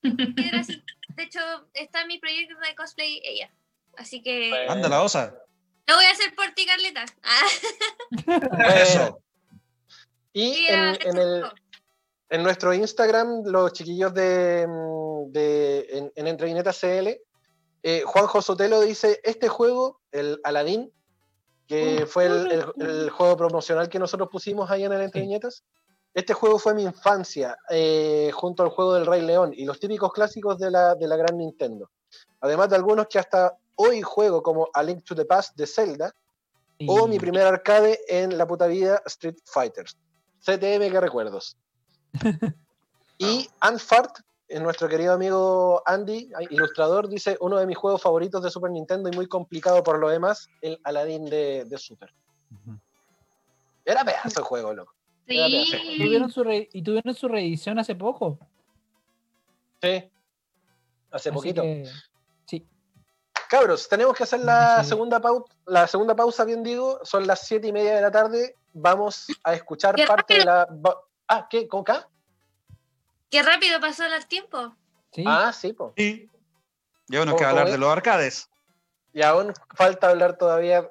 Era 0.03 0.59
así. 0.59 0.84
De 1.15 1.24
hecho, 1.24 1.39
está 1.74 2.01
en 2.01 2.07
mi 2.07 2.17
proyecto 2.19 2.55
de 2.59 2.76
cosplay 2.76 3.21
ella. 3.24 3.51
Así 3.97 4.21
que. 4.21 4.65
Anda 4.67 4.89
la 4.89 5.03
osa. 5.03 5.36
lo 5.88 5.95
voy 5.95 6.05
a 6.05 6.11
hacer 6.11 6.34
por 6.36 6.51
ti, 6.53 6.65
Carleta. 6.65 7.05
Ah, 7.24 8.74
Eso. 8.76 9.19
Y 10.34 10.53
sí, 10.55 10.65
en, 10.67 11.17
el, 11.17 11.43
en 12.29 12.43
nuestro 12.43 12.73
Instagram, 12.73 13.43
los 13.45 13.71
chiquillos 13.73 14.13
de, 14.13 14.65
mm, 14.67 15.31
de 15.31 16.11
en, 16.15 16.27
en 16.27 16.38
CL, 16.38 17.21
eh, 17.84 18.01
Juanjo 18.05 18.41
Sotelo 18.41 18.81
dice, 18.81 19.19
este 19.23 19.47
juego, 19.47 20.01
el 20.11 20.39
Aladdin, 20.43 20.91
que 21.67 22.05
fue 22.07 22.25
el, 22.25 22.51
el- 22.51 22.65
el 22.88 23.09
juego 23.09 23.38
promocional 23.38 23.88
que 23.89 23.99
nosotros 23.99 24.29
pusimos 24.31 24.69
ahí 24.71 24.84
en 24.84 24.91
el 24.93 25.01
Entre. 25.01 25.21
Viñetas, 25.21 25.63
este 26.13 26.34
juego 26.34 26.59
fue 26.59 26.73
mi 26.73 26.84
infancia, 26.84 27.57
eh, 27.69 28.31
junto 28.34 28.63
al 28.63 28.69
juego 28.69 28.93
del 28.95 29.05
Rey 29.05 29.21
León 29.21 29.51
y 29.55 29.65
los 29.65 29.79
típicos 29.79 30.11
clásicos 30.13 30.59
de 30.59 30.69
la, 30.71 30.95
de 30.95 31.07
la 31.07 31.15
gran 31.17 31.38
Nintendo. 31.38 31.89
Además 32.41 32.69
de 32.69 32.75
algunos 32.75 33.07
que 33.07 33.19
hasta 33.19 33.57
hoy 33.75 34.01
juego, 34.01 34.43
como 34.43 34.69
A 34.73 34.84
Link 34.84 35.03
to 35.03 35.15
the 35.15 35.25
Past 35.25 35.55
de 35.55 35.65
Zelda, 35.67 36.13
o 36.88 37.07
mi 37.07 37.17
primer 37.19 37.45
arcade 37.47 37.99
en 38.07 38.38
la 38.38 38.45
puta 38.45 38.67
vida, 38.67 39.01
Street 39.05 39.38
Fighters. 39.45 39.97
CTM, 40.45 40.91
que 40.91 40.99
recuerdos. 40.99 41.57
y 43.17 43.47
Anfart, 43.59 44.19
eh, 44.47 44.59
nuestro 44.59 44.87
querido 44.89 45.13
amigo 45.13 45.81
Andy, 45.85 46.29
ilustrador, 46.49 47.07
dice 47.07 47.37
uno 47.39 47.57
de 47.57 47.65
mis 47.65 47.77
juegos 47.77 48.01
favoritos 48.01 48.43
de 48.43 48.51
Super 48.51 48.71
Nintendo 48.71 49.09
y 49.09 49.15
muy 49.15 49.27
complicado 49.27 49.81
por 49.83 49.99
lo 49.99 50.09
demás, 50.09 50.49
el 50.61 50.79
Aladdin 50.83 51.25
de, 51.25 51.65
de 51.65 51.77
Super. 51.77 52.13
Era 53.85 54.03
pedazo 54.03 54.41
de 54.41 54.45
juego, 54.45 54.73
loco. 54.73 54.93
Sí. 55.27 55.97
Tuvieron 55.97 56.29
su 56.29 56.43
re- 56.43 56.69
y 56.73 56.81
tuvieron 56.81 57.15
su 57.15 57.27
reedición 57.27 57.79
hace 57.79 57.95
poco. 57.95 58.37
Sí. 59.81 60.09
Hace 61.11 61.29
así 61.29 61.31
poquito. 61.31 61.61
que, 61.61 61.85
sí. 61.85 61.91
Cabros, 63.53 63.87
tenemos 63.87 64.15
que 64.17 64.23
hacer 64.23 64.39
la 64.39 64.81
Sí. 64.83 64.89
segunda 64.89 65.19
pausa, 65.19 65.53
la 65.67 65.85
segunda 65.85 66.15
pausa, 66.15 66.43
bien 66.43 66.63
digo, 66.63 66.99
son 67.03 67.27
las 67.27 67.41
siete 67.45 67.67
y 67.67 67.71
media 67.71 67.93
de 67.93 68.01
la 68.01 68.09
tarde. 68.09 68.55
Vamos 68.73 69.27
a 69.43 69.53
escuchar 69.53 69.93
Qué 69.93 70.07
parte 70.07 70.39
de 70.39 70.45
la. 70.45 70.67
Ah, 71.27 71.45
¿qué? 71.47 71.67
¿Con 71.67 71.83
K? 71.83 72.07
Qué 73.29 73.43
rápido 73.43 73.79
pasó 73.79 74.05
el 74.05 74.25
tiempo. 74.25 74.75
sí. 75.11 75.23
Ah, 75.27 75.53
sí, 75.53 75.71
pues. 75.73 75.91
Y 75.97 76.27
yo 77.07 77.25
nos 77.25 77.35
¿Cómo- 77.35 77.37
queda 77.37 77.49
hablar 77.51 77.67
es? 77.67 77.73
de 77.73 77.77
los 77.77 77.91
arcades. 77.91 78.49
Y 79.13 79.21
aún 79.21 79.53
falta 79.75 80.09
hablar 80.09 80.35
todavía 80.35 80.89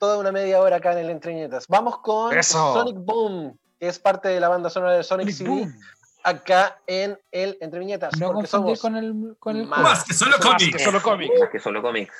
toda 0.00 0.18
una 0.18 0.32
media 0.32 0.60
hora 0.60 0.78
acá 0.78 0.90
en 0.90 0.98
el 0.98 1.10
Entreñetas. 1.10 1.66
Vamos 1.68 1.98
con 2.00 2.36
Eso. 2.36 2.72
Sonic 2.74 2.96
Boom, 2.98 3.56
que 3.78 3.86
es 3.86 4.00
parte 4.00 4.28
de 4.30 4.40
la 4.40 4.48
banda 4.48 4.68
sonora 4.68 4.94
de 4.94 5.04
Sonic 5.04 5.30
CD, 5.30 5.72
acá 6.22 6.80
en 6.86 7.18
el 7.30 7.56
Entre 7.60 7.78
Viñetas. 7.80 8.18
no 8.18 8.32
porque 8.32 8.48
confundir 8.48 8.76
somos 8.76 8.80
con 8.80 8.96
el, 8.96 9.36
con 9.38 9.56
el 9.56 9.66
más. 9.66 9.80
Más 9.80 10.04
que 10.04 10.14
solo 10.14 10.36
Más 10.38 10.46
cómics. 10.46 10.76
que 10.76 10.84
solo 10.84 11.02
cómics. 11.02 11.40
Más 11.40 11.50
que 11.50 11.60
solo 11.60 11.82
cómics. 11.82 12.14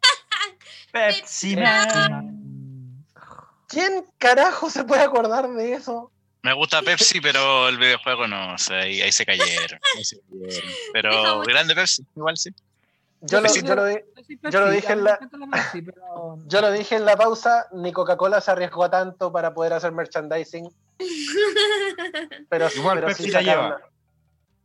Pepsi 0.97 1.55
Man. 1.55 3.03
¿Quién 3.67 4.05
carajo 4.17 4.69
se 4.69 4.83
puede 4.83 5.03
acordar 5.03 5.47
de 5.49 5.73
eso? 5.73 6.11
Me 6.41 6.53
gusta 6.53 6.81
Pepsi, 6.81 7.19
pero 7.19 7.67
el 7.67 7.77
videojuego 7.77 8.27
no, 8.27 8.53
o 8.53 8.57
sea, 8.57 8.79
ahí, 8.79 9.01
ahí 9.01 9.11
se 9.11 9.25
cayeron. 9.25 9.79
ahí 9.97 10.05
se 10.05 10.19
cayeron. 10.21 10.71
Pero 10.93 11.41
grande 11.41 11.75
Pepsi, 11.75 12.05
igual 12.15 12.37
sí. 12.37 12.51
Yo 13.21 13.41
lo, 13.41 13.47
yo 13.53 13.75
lo 13.75 13.89
Yo 14.51 14.59
lo 14.61 14.69
dije 14.69 14.93
en 14.93 15.03
la- 15.03 15.19
yo 16.47 16.61
lo 16.61 16.71
dije 16.71 16.95
en 16.95 17.05
la 17.05 17.17
pausa, 17.17 17.65
ni 17.73 17.91
Coca-Cola 17.91 18.39
se 18.41 18.51
arriesgó 18.51 18.83
a 18.83 18.91
tanto 18.91 19.31
para 19.31 19.53
poder 19.55 19.73
hacer 19.73 19.91
merchandising, 19.91 20.69
pero, 22.49 22.69
Igual 22.75 22.97
pero 22.97 23.07
Pepsi 23.07 23.23
sí 23.23 23.31
la 23.31 23.41
lleva. 23.41 23.81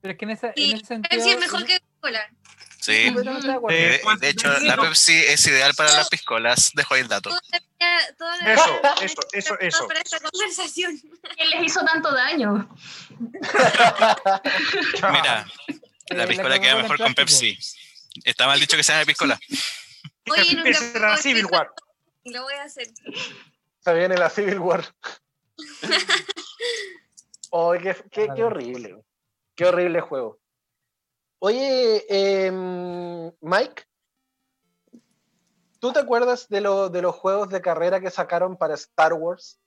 Pero 0.03 0.13
es 0.13 0.19
que 0.19 0.25
en 0.27 0.31
ese, 0.33 0.53
Sí, 0.55 0.71
en 0.71 0.77
ese 0.77 0.87
sentido. 0.87 1.11
Pepsi 1.11 1.31
es 1.31 1.41
mejor 1.41 1.65
que 1.65 1.79
Coca-Cola. 1.81 2.31
Sí. 2.83 3.11
de 3.15 3.53
acuerdo. 3.53 3.71
Eh, 3.71 4.01
De, 4.05 4.17
de 4.19 4.29
hecho, 4.29 4.53
la 4.61 4.77
Pepsi 4.77 5.13
es 5.15 5.47
ideal 5.47 5.73
para 5.75 5.93
las 5.93 6.09
piscolas. 6.11 6.73
Dejo 6.75 6.95
ahí 6.95 7.01
el 7.03 7.09
dato. 7.09 7.31
Eso, 8.45 8.81
eso, 9.01 9.21
eso, 9.33 9.59
eso. 9.61 9.87
Para 9.89 10.01
esta 10.01 10.19
conversación. 10.21 10.99
¿Quién 11.37 11.51
les 11.51 11.65
hizo 11.65 11.85
tanto 11.85 12.13
daño? 12.13 12.69
Mira, 15.13 15.47
la 16.09 16.25
Eh, 16.25 16.27
piscola 16.27 16.49
la 16.51 16.61
queda 16.61 16.73
Coca-Cola 16.73 16.83
mejor 16.83 16.99
con. 16.99 17.15
Pepsi. 17.15 17.59
Está 18.25 18.47
mal 18.47 18.59
dicho 18.61 18.77
que 18.77 18.83
se 18.85 18.93
llame 18.93 19.07
piscola. 19.07 19.39
Oye, 20.31 20.43
nunca 20.55 20.69
Empieza 20.69 20.99
la 20.99 21.17
Civil. 21.17 21.47
War. 21.47 21.73
Lo 22.25 22.43
voy 22.43 22.55
a 22.55 22.65
hacer. 22.65 22.89
Se 23.81 23.95
viene 23.95 24.17
la 24.17 24.29
Civil 24.31 24.59
War. 24.59 24.85
Oh, 27.51 27.73
qué, 27.73 27.97
qué- 28.11 28.29
qué 28.35 28.43
horrible. 28.45 28.97
Qué 29.55 29.67
horrible 29.67 30.01
juego. 30.01 30.39
Oye, 31.45 32.05
em, 32.09 33.33
Mike, 33.41 33.83
¿Tú 35.81 35.93
te 35.93 35.99
acuerdas 35.99 36.49
de, 36.49 36.61
lo- 36.61 36.89
de 36.91 37.03
los 37.03 37.17
juegos 37.17 37.49
de 37.49 37.61
carrera 37.61 38.01
que 38.01 38.13
sacaron 38.13 38.57
para 38.57 38.75
Star 38.75 39.15
Wars? 39.15 39.59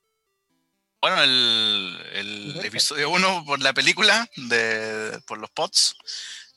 Bueno, 1.01 1.21
el, 1.21 1.99
el 2.13 2.65
episodio 2.65 3.09
1 3.09 3.43
por 3.45 3.61
la 3.61 3.73
película, 3.73 4.26
de, 4.38 5.19
por 5.28 5.38
los 5.39 5.49
pods, 5.49 5.97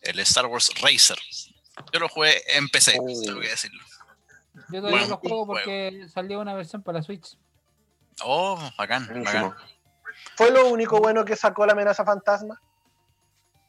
el 0.03 0.21
Star 0.21 0.47
Wars 0.47 0.71
Racer. 0.81 1.19
Yo 1.93 1.99
lo 1.99 2.09
jugué 2.09 2.41
en 2.57 2.69
PC, 2.69 2.99
Oh. 3.01 3.07
tengo 3.25 3.41
que 3.41 3.49
decirlo. 3.49 3.83
Yo 4.71 4.79
todavía 4.81 4.91
Buen 4.91 5.11
lo 5.11 5.17
juego 5.17 5.45
juego. 5.45 5.47
porque 5.47 6.07
salió 6.15 6.39
una 6.39 6.55
versión 6.55 6.85
para 6.85 7.03
Switch. 7.03 7.37
Oh, 8.23 8.57
bacán, 8.79 9.09
bacán. 9.25 9.57
¿Fue 10.37 10.53
lo 10.53 10.69
único 10.69 11.01
bueno 11.01 11.25
que 11.25 11.35
sacó 11.35 11.67
la 11.67 11.73
amenaza 11.73 12.05
fantasma? 12.05 12.63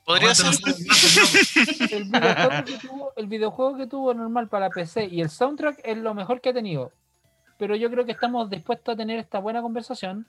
Podría 0.10 0.34
ser. 0.34 0.47
fantasmas, 0.47 1.91
El 1.91 2.05
videojuego, 2.05 2.66
que 2.66 2.78
tuvo, 2.80 3.14
el 3.16 3.28
videojuego 3.28 3.78
que 3.78 3.86
tuvo 3.86 4.14
normal 4.16 4.47
para 4.47 4.72
PC 4.72 5.05
y 5.05 5.22
el 5.22 5.30
soundtrack 5.30 5.82
es 5.84 5.99
lo 5.99 6.16
mejor 6.16 6.41
que 6.41 6.49
ha 6.49 6.53
tenido. 6.53 6.91
Pero 7.60 7.76
yo 7.76 7.91
creo 7.91 8.05
que 8.05 8.14
estamos 8.14 8.49
dispuestos 8.49 8.95
a 8.95 8.97
tener 8.97 9.20
esta 9.20 9.38
buena 9.38 9.62
conversación 9.62 10.26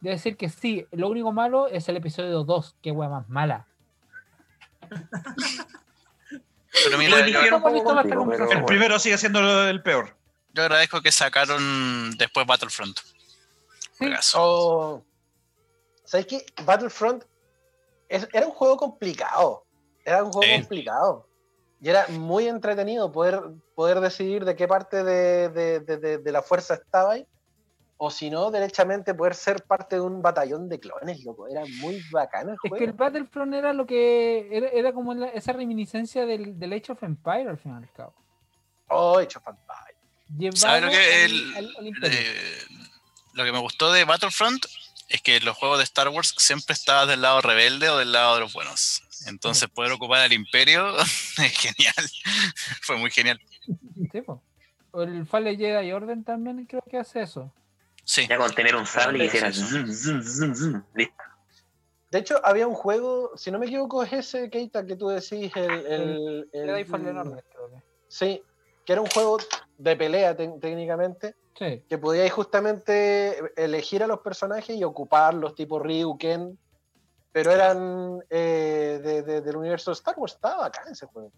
de 0.00 0.10
decir 0.10 0.36
que 0.36 0.48
sí, 0.48 0.86
lo 0.92 1.08
único 1.08 1.32
malo 1.32 1.66
es 1.66 1.88
el 1.88 1.96
episodio 1.96 2.44
2, 2.44 2.76
que 2.80 2.92
wea 2.92 3.08
más 3.08 3.28
mala. 3.28 3.66
Pero 6.84 6.98
mira, 6.98 7.26
yo, 7.26 7.60
contigo, 7.62 7.96
pero. 8.02 8.50
El 8.52 8.64
primero 8.66 8.98
sigue 8.98 9.16
siendo 9.16 9.66
el 9.66 9.82
peor. 9.82 10.14
yo 10.52 10.62
agradezco 10.62 11.00
que 11.00 11.10
sacaron 11.10 12.14
después 12.18 12.46
Battlefront. 12.46 13.00
Juegazo. 13.96 14.38
Oh, 14.38 15.04
¿Sabes 16.04 16.26
qué? 16.26 16.44
Battlefront 16.64 17.24
es- 18.08 18.28
era 18.32 18.46
un 18.46 18.52
juego 18.52 18.76
complicado. 18.76 19.64
Era 20.04 20.22
un 20.24 20.32
juego 20.32 20.52
complicado. 20.60 21.26
Y 21.80 21.88
era 21.90 22.06
muy 22.08 22.46
entretenido 22.48 23.12
poder, 23.12 23.40
poder 23.74 24.00
decidir 24.00 24.44
de 24.44 24.56
qué 24.56 24.66
parte 24.66 25.04
de, 25.04 25.48
de- 25.50 25.80
de- 25.80 25.96
de- 25.98 26.18
de 26.18 26.32
la 26.32 26.42
fuerza 26.42 26.74
estaba 26.74 27.12
ahí. 27.12 27.26
O 27.98 28.10
si 28.10 28.28
no, 28.28 28.50
derechamente 28.50 29.14
poder 29.14 29.34
ser 29.34 29.62
parte 29.62 29.96
de 29.96 30.02
un 30.02 30.20
batallón 30.20 30.68
de 30.68 30.78
clones, 30.78 31.24
loco. 31.24 31.48
Era 31.48 31.62
muy 31.80 32.02
bacano 32.12 32.50
el 32.50 32.56
Es 32.56 32.60
que 32.60 32.68
el 32.84 32.90
juego. 32.92 32.96
Battlefront 32.98 33.54
era 33.54 33.72
lo 33.72 33.86
que. 33.86 34.48
Era, 34.54 34.68
era 34.68 34.92
como 34.92 35.14
la- 35.14 35.28
esa 35.28 35.52
reminiscencia 35.54 36.26
del, 36.26 36.58
del 36.58 36.72
Age 36.74 36.92
of 36.92 37.02
Empire 37.02 37.48
al 37.48 37.56
fin 37.58 37.72
y 37.72 37.76
al 37.76 37.92
cabo. 37.92 38.14
Oh, 38.88 39.18
hecho 39.20 39.40
fantasma. 39.40 39.74
¿Sabes 39.76 40.38
Llevado 40.38 40.80
lo 40.86 40.90
que 40.90 40.96
al- 41.24 41.30
el- 41.30 41.56
al- 41.56 41.76
al 41.78 41.86
imperio. 41.86 42.18
Eh, 42.20 42.58
lo 43.32 43.44
que 43.44 43.52
me 43.52 43.58
gustó 43.60 43.90
de 43.92 44.04
Battlefront 44.04 44.64
es 45.08 45.22
que 45.22 45.40
los 45.40 45.56
juegos 45.56 45.78
de 45.78 45.84
Star 45.84 46.08
Wars 46.08 46.34
siempre 46.38 46.72
estabas 46.74 47.08
del 47.08 47.22
lado 47.22 47.40
rebelde 47.40 47.88
o 47.90 47.96
del 47.98 48.12
lado 48.12 48.34
de 48.34 48.40
los 48.40 48.52
buenos. 48.52 49.02
Entonces 49.26 49.68
poder 49.68 49.92
ocupar 49.92 50.20
al 50.20 50.32
imperio 50.32 50.96
es 50.98 51.58
genial. 51.58 51.94
Fue 52.82 52.96
muy 52.96 53.10
genial. 53.10 53.40
Sí, 54.12 54.20
po. 54.22 54.42
El 54.94 55.26
Fallen 55.26 55.58
Jedi 55.58 55.92
Orden 55.92 56.24
también 56.24 56.64
creo 56.66 56.82
que 56.88 56.98
hace 56.98 57.22
eso. 57.22 57.52
Sí. 58.04 58.26
Ya 58.28 58.36
con 58.38 58.54
tener 58.54 58.76
un 58.76 58.86
sable 58.86 59.24
y 59.24 59.26
hiciera 59.26 59.52
Sí, 59.52 59.62
sí. 59.62 59.68
zum, 59.68 59.92
zum, 59.92 60.22
zum, 60.22 60.54
zum. 60.54 60.84
Listo. 60.94 61.14
De 62.10 62.20
hecho, 62.20 62.40
había 62.44 62.66
un 62.68 62.74
juego, 62.74 63.32
si 63.36 63.50
no 63.50 63.58
me 63.58 63.66
equivoco, 63.66 64.02
es 64.04 64.12
ese 64.12 64.48
Keita 64.48 64.86
que 64.86 64.96
tú 64.96 65.08
decís, 65.08 65.50
el. 65.56 65.70
el, 65.86 66.48
el- 66.52 66.66
Jedi 66.66 66.84
Fallen 66.84 67.18
Order, 67.18 67.44
creo 67.50 67.68
que. 67.70 67.82
Sí, 68.08 68.42
que 68.84 68.92
era 68.92 69.02
un 69.02 69.08
juego 69.08 69.38
de 69.76 69.96
pelea 69.96 70.36
técnicamente, 70.36 71.34
Sí. 71.58 71.82
que 71.88 71.96
podíais 71.98 72.32
justamente 72.32 73.38
elegir 73.56 74.02
a 74.02 74.06
los 74.06 74.20
personajes 74.20 74.76
y 74.76 74.84
ocuparlos, 74.84 75.54
tipo 75.54 75.78
Ryu, 75.78 76.18
Ken, 76.18 76.58
pero 77.32 77.50
eran 77.50 78.18
eh, 78.30 79.00
de- 79.02 79.22
de- 79.22 79.40
del 79.40 79.56
universo 79.56 79.90
de 79.90 79.94
Star 79.94 80.14
Wars. 80.18 80.34
Estaba 80.34 80.66
acá 80.66 80.82
ese 80.90 81.06
juego. 81.06 81.32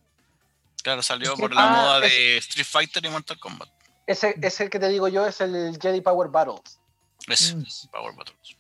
Claro, 0.83 1.03
salió 1.03 1.35
Es 1.35 1.41
por 1.41 1.55
la 1.55 1.69
ah, 1.69 1.83
moda 1.83 2.07
es- 2.07 2.13
de 2.13 2.37
Street 2.39 2.67
Fighter 2.67 3.05
y 3.05 3.09
Mortal 3.11 3.39
Kombat. 3.39 3.69
Ese, 4.07 4.35
ese 4.41 4.71
que 4.71 4.79
te 4.79 4.89
digo 4.89 5.07
yo 5.09 5.27
es 5.27 5.41
el 5.41 5.79
Jedi 5.81 6.01
Power 6.01 6.29
Battles. 6.29 6.81
Es 7.29 7.55
Mm. 7.55 7.91
Power 7.93 8.15
Battles. 8.17 8.57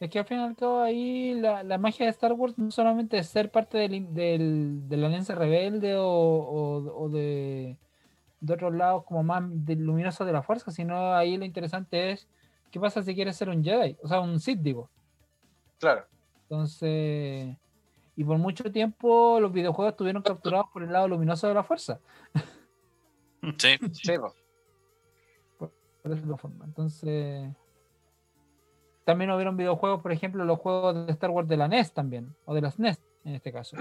Es 0.00 0.08
que 0.08 0.18
al 0.18 0.24
fin 0.24 0.38
y 0.40 0.44
al 0.44 0.56
cabo 0.56 0.80
ahí 0.80 1.34
la, 1.34 1.62
la 1.62 1.76
magia 1.76 2.06
de 2.06 2.10
Star 2.12 2.32
Wars 2.32 2.56
no 2.56 2.70
solamente 2.70 3.18
es 3.18 3.28
ser 3.28 3.50
parte 3.50 3.76
del, 3.76 4.14
del- 4.14 4.88
de 4.88 4.96
la 4.96 5.08
Alianza 5.08 5.34
Rebelde 5.34 5.94
o, 5.96 6.06
o- 6.06 7.04
o 7.04 7.08
de, 7.10 7.76
de 8.40 8.54
otros 8.54 8.74
lados 8.74 9.04
como 9.04 9.22
más 9.22 9.42
de- 9.46 9.76
luminosos 9.76 10.26
de 10.26 10.32
la 10.32 10.42
fuerza, 10.42 10.70
sino 10.70 11.14
ahí 11.14 11.36
lo 11.36 11.44
interesante 11.44 12.12
es 12.12 12.28
qué 12.70 12.80
pasa 12.80 13.02
si 13.02 13.14
quieres 13.14 13.36
ser 13.36 13.48
un 13.48 13.62
Jedi, 13.62 13.96
o 14.02 14.08
sea, 14.08 14.20
un 14.20 14.40
Sith, 14.40 14.60
digo. 14.60 14.88
Claro. 15.78 16.06
Entonces, 16.42 17.56
y 18.16 18.24
por 18.24 18.38
mucho 18.38 18.70
tiempo 18.70 19.38
los 19.40 19.52
videojuegos 19.52 19.92
estuvieron 19.92 20.22
capturados 20.22 20.66
por 20.72 20.82
el 20.82 20.92
lado 20.92 21.08
luminoso 21.08 21.48
de 21.48 21.54
la 21.54 21.62
fuerza. 21.62 22.00
Sí. 23.56 23.78
Sí, 23.92 24.18
po. 24.18 24.34
por 26.02 26.12
esa 26.12 26.36
forma. 26.36 26.64
Entonces, 26.64 27.50
también 29.04 29.30
hubieron 29.30 29.56
videojuegos, 29.56 30.02
por 30.02 30.12
ejemplo, 30.12 30.44
los 30.44 30.58
juegos 30.58 31.06
de 31.06 31.12
Star 31.12 31.30
Wars 31.30 31.48
de 31.48 31.56
la 31.56 31.68
NES 31.68 31.92
también, 31.92 32.34
o 32.44 32.54
de 32.54 32.60
las 32.60 32.78
NES 32.78 33.00
en 33.24 33.34
este 33.34 33.52
caso, 33.52 33.76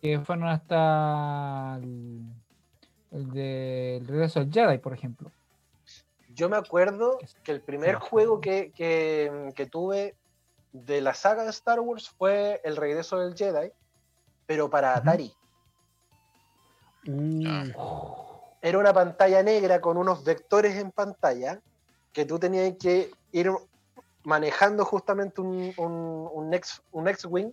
que 0.00 0.20
fueron 0.20 0.48
hasta 0.48 1.78
el, 1.82 2.22
el 3.12 3.30
de 3.30 3.96
el 3.98 4.06
regreso 4.06 4.40
del 4.40 4.52
Jedi, 4.52 4.78
por 4.78 4.92
ejemplo. 4.94 5.30
Yo 6.34 6.48
me 6.48 6.56
acuerdo 6.56 7.18
que 7.44 7.52
el 7.52 7.60
primer 7.60 7.96
juego 7.96 8.40
que, 8.40 8.72
que- 8.72 9.52
que 9.54 9.66
tuve 9.66 10.16
de 10.72 11.00
la 11.02 11.12
saga 11.12 11.44
de 11.44 11.50
Star 11.50 11.80
Wars 11.80 12.08
fue 12.08 12.60
El 12.64 12.76
regreso 12.76 13.18
del 13.18 13.34
Jedi, 13.36 13.70
pero 14.46 14.70
para. 14.70 14.96
Atari. 14.96 15.32
Ah. 17.46 17.64
era 18.62 18.78
una 18.78 18.92
pantalla 18.92 19.42
negra 19.42 19.80
con 19.80 19.96
unos 19.96 20.22
vectores 20.24 20.76
en 20.76 20.92
pantalla 20.92 21.60
que 22.12 22.24
tú 22.24 22.38
tenías 22.38 22.74
que 22.80 23.10
ir 23.32 23.50
manejando 24.22 24.84
justamente 24.84 25.40
un, 25.40 25.72
un, 25.76 26.30
un 26.32 26.54
X, 26.54 26.80
un 26.92 27.08
X-Wing 27.08 27.50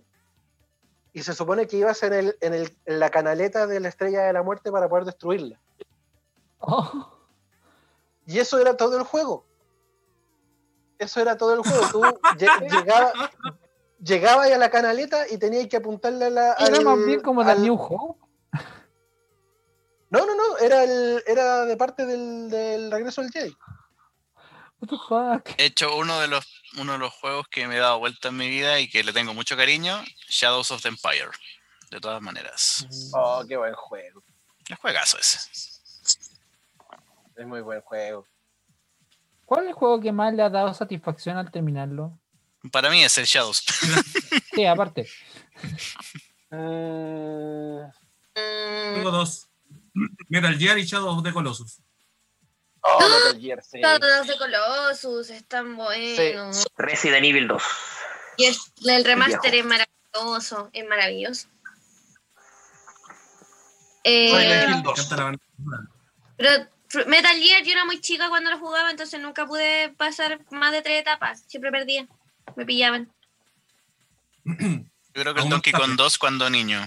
y 1.12 1.22
se 1.22 1.34
supone 1.34 1.66
que 1.66 1.76
ibas 1.78 2.02
en, 2.02 2.12
el, 2.12 2.36
en, 2.40 2.54
el, 2.54 2.76
en 2.86 3.00
la 3.00 3.10
canaleta 3.10 3.66
de 3.66 3.80
la 3.80 3.88
estrella 3.88 4.22
de 4.22 4.32
la 4.32 4.42
muerte 4.42 4.70
para 4.70 4.88
poder 4.88 5.04
destruirla. 5.04 5.60
Oh, 6.58 7.12
Y 8.26 8.38
eso 8.38 8.58
era 8.58 8.76
todo 8.76 8.96
el 8.98 9.04
juego. 9.04 9.44
Eso 10.98 11.20
era 11.20 11.36
todo 11.36 11.54
el 11.54 11.60
juego. 11.62 11.86
Tú 11.90 12.02
lle- 12.36 12.50
llegabas 14.00 14.50
a 14.50 14.58
la 14.58 14.70
canaleta 14.70 15.26
y 15.28 15.38
tenías 15.38 15.66
que 15.68 15.78
apuntarle 15.78 16.26
a 16.26 16.30
la... 16.30 16.52
era 16.54 16.78
al- 16.78 16.84
más 16.84 17.04
bien 17.04 17.20
como 17.22 17.42
la 17.42 17.52
al- 17.52 17.62
New 17.62 17.74
Hope. 17.74 18.20
No, 20.10 20.26
no, 20.26 20.34
no, 20.34 20.58
era, 20.58 20.82
el, 20.84 21.22
era 21.26 21.64
de 21.64 21.76
parte 21.76 22.04
del, 22.04 22.50
del 22.50 22.90
regreso 22.90 23.22
del 23.22 23.30
Jedi. 23.30 23.56
What 24.80 24.88
the 24.88 24.96
fuck? 25.08 25.48
He 25.58 25.66
hecho 25.66 25.96
uno 25.96 26.18
de 26.20 26.26
los 26.28 26.59
uno 26.76 26.92
de 26.92 26.98
los 26.98 27.12
juegos 27.12 27.46
que 27.48 27.66
me 27.66 27.76
he 27.76 27.78
dado 27.78 27.98
vuelta 27.98 28.28
en 28.28 28.36
mi 28.36 28.48
vida 28.48 28.78
y 28.80 28.88
que 28.88 29.02
le 29.04 29.12
tengo 29.12 29.34
mucho 29.34 29.56
cariño, 29.56 30.02
Shadows 30.28 30.70
of 30.70 30.82
the 30.82 30.88
Empire. 30.88 31.30
De 31.90 32.00
todas 32.00 32.22
maneras. 32.22 32.86
Oh, 33.12 33.44
qué 33.48 33.56
buen 33.56 33.74
juego. 33.74 34.22
Es 34.68 34.78
juegazo 34.78 35.18
ese. 35.18 35.38
Es 37.36 37.46
muy 37.46 37.60
buen 37.62 37.80
juego. 37.80 38.26
¿Cuál 39.44 39.62
es 39.64 39.68
el 39.70 39.74
juego 39.74 40.00
que 40.00 40.12
más 40.12 40.32
le 40.32 40.42
ha 40.44 40.50
dado 40.50 40.72
satisfacción 40.72 41.36
al 41.36 41.50
terminarlo? 41.50 42.16
Para 42.70 42.90
mí 42.90 43.02
es 43.02 43.16
el 43.18 43.24
Shadows. 43.26 43.64
Sí, 44.54 44.66
aparte. 44.66 45.08
Mm, 46.50 47.82
Tengo 48.34 49.10
dos. 49.10 49.48
Metal 50.28 50.58
Gear 50.58 50.78
y 50.78 50.84
Shadow 50.84 51.16
of 51.16 51.22
the 51.24 51.32
Colossus. 51.32 51.80
Oh, 52.82 52.98
Metal 53.00 53.40
Gear, 53.40 53.62
sí. 53.62 53.80
Todos 53.80 54.00
los 54.00 54.26
de 54.26 54.38
Colossus 54.38 55.30
están 55.30 55.76
buenos. 55.76 56.66
Resident 56.78 57.24
Evil 57.24 57.46
2. 57.48 57.62
Y 58.38 58.44
el, 58.46 58.56
el 58.86 59.04
remaster 59.04 59.54
es 59.54 59.64
maravilloso, 59.66 60.70
es 60.72 60.86
maravilloso. 60.88 61.48
Eh, 64.04 64.28
Silent 64.30 64.68
Hill 64.70 64.76
Me 64.76 64.82
2. 64.82 64.98
encanta 64.98 65.16
la 65.16 65.24
banda. 65.24 65.42
pero 66.36 67.06
Metal 67.06 67.36
Gear 67.36 67.62
yo 67.64 67.72
era 67.72 67.84
muy 67.84 68.00
chica 68.00 68.28
cuando 68.30 68.50
lo 68.50 68.58
jugaba, 68.58 68.90
entonces 68.90 69.20
nunca 69.20 69.46
pude 69.46 69.90
pasar 69.96 70.40
más 70.50 70.72
de 70.72 70.82
tres 70.82 71.00
etapas. 71.00 71.42
Siempre 71.46 71.70
perdía. 71.70 72.06
Me 72.56 72.64
pillaban. 72.64 73.12
Yo 74.44 75.22
creo 75.22 75.34
que 75.34 75.42
el 75.42 75.48
Donkey. 75.50 75.72
Kong 75.72 75.96
2 75.96 76.18
cuando 76.18 76.48
niño. 76.48 76.84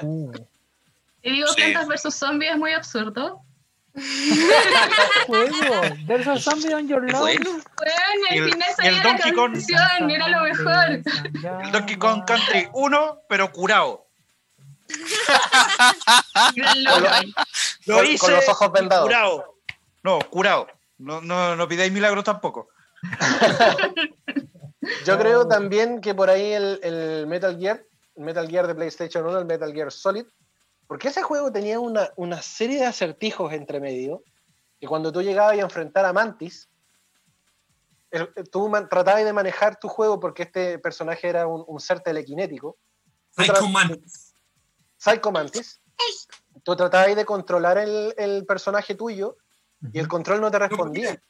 Uh, 0.00 0.32
Y 1.22 1.32
digo, 1.32 1.48
Sí. 1.48 1.54
Plantas 1.56 1.86
vs 1.88 2.14
Zombies 2.14 2.52
es 2.52 2.58
muy 2.58 2.72
absurdo. 2.72 3.42
juego. 5.26 5.80
There's 6.06 6.26
a 6.26 6.38
zombie 6.38 6.72
on 6.72 6.88
your 6.88 7.04
¿Qué 7.04 7.12
lawn. 7.12 7.22
Bueno, 7.22 7.50
el- 8.30 8.62
el 8.84 9.02
Donkey 9.02 9.32
Kong- 9.32 10.10
era 10.10 10.28
lo 10.28 10.40
mejor. 10.42 11.02
El 11.64 11.72
Donkey 11.72 11.96
Kong 11.96 12.24
Country 12.26 12.68
1, 12.72 13.18
pero 13.28 13.52
curado. 13.52 14.06
Lo- 16.56 17.00
Lo 17.86 17.96
Con- 17.96 18.06
hice 18.06 18.18
con 18.18 18.32
los 18.34 18.48
ojos 18.48 18.72
vendados. 18.72 19.04
Curado. 19.06 19.54
No, 20.02 20.18
curado. 20.30 20.66
No, 20.98 21.20
no, 21.20 21.56
no 21.56 21.68
pidáis 21.68 21.92
milagros 21.92 22.24
tampoco. 22.24 22.68
Yo 25.04 25.18
creo 25.18 25.46
también 25.48 26.00
que 26.00 26.14
por 26.14 26.30
ahí 26.30 26.52
el, 26.52 26.78
el 26.82 27.26
Metal 27.26 27.58
Gear, 27.58 27.82
el 28.16 28.24
Metal 28.24 28.48
Gear 28.48 28.66
de 28.66 28.74
PlayStation 28.74 29.26
1, 29.26 29.38
el 29.40 29.44
Metal 29.44 29.72
Gear 29.72 29.92
Solid, 29.92 30.24
Porque 30.92 31.08
ese 31.08 31.22
juego 31.22 31.50
tenía 31.50 31.80
una, 31.80 32.10
una 32.16 32.42
serie 32.42 32.78
de 32.80 32.84
acertijos 32.84 33.50
entre 33.54 33.80
medio, 33.80 34.22
que 34.78 34.86
cuando 34.86 35.10
tú 35.10 35.22
llegabas 35.22 35.54
a 35.56 35.62
enfrentar 35.62 36.04
a 36.04 36.12
Mantis, 36.12 36.68
el- 38.10 38.28
tú 38.50 38.68
man- 38.68 38.90
tratabas 38.90 39.24
de 39.24 39.32
manejar 39.32 39.78
tu 39.80 39.88
juego 39.88 40.20
porque 40.20 40.42
este 40.42 40.78
personaje 40.78 41.26
era 41.30 41.46
un, 41.46 41.64
un 41.66 41.80
ser 41.80 42.00
telequinético. 42.00 42.76
Psycho 43.30 43.54
tra- 43.54 43.70
Man. 43.72 44.02
Psycho 44.98 45.32
Mantis. 45.32 45.80
Tú 46.62 46.76
tratabas 46.76 47.16
de 47.16 47.24
controlar 47.24 47.78
el, 47.78 48.12
el 48.18 48.44
personaje 48.44 48.94
tuyo 48.94 49.38
y 49.94 49.98
el 49.98 50.08
control 50.08 50.42
no 50.42 50.50
te 50.50 50.58
respondía. 50.58 51.22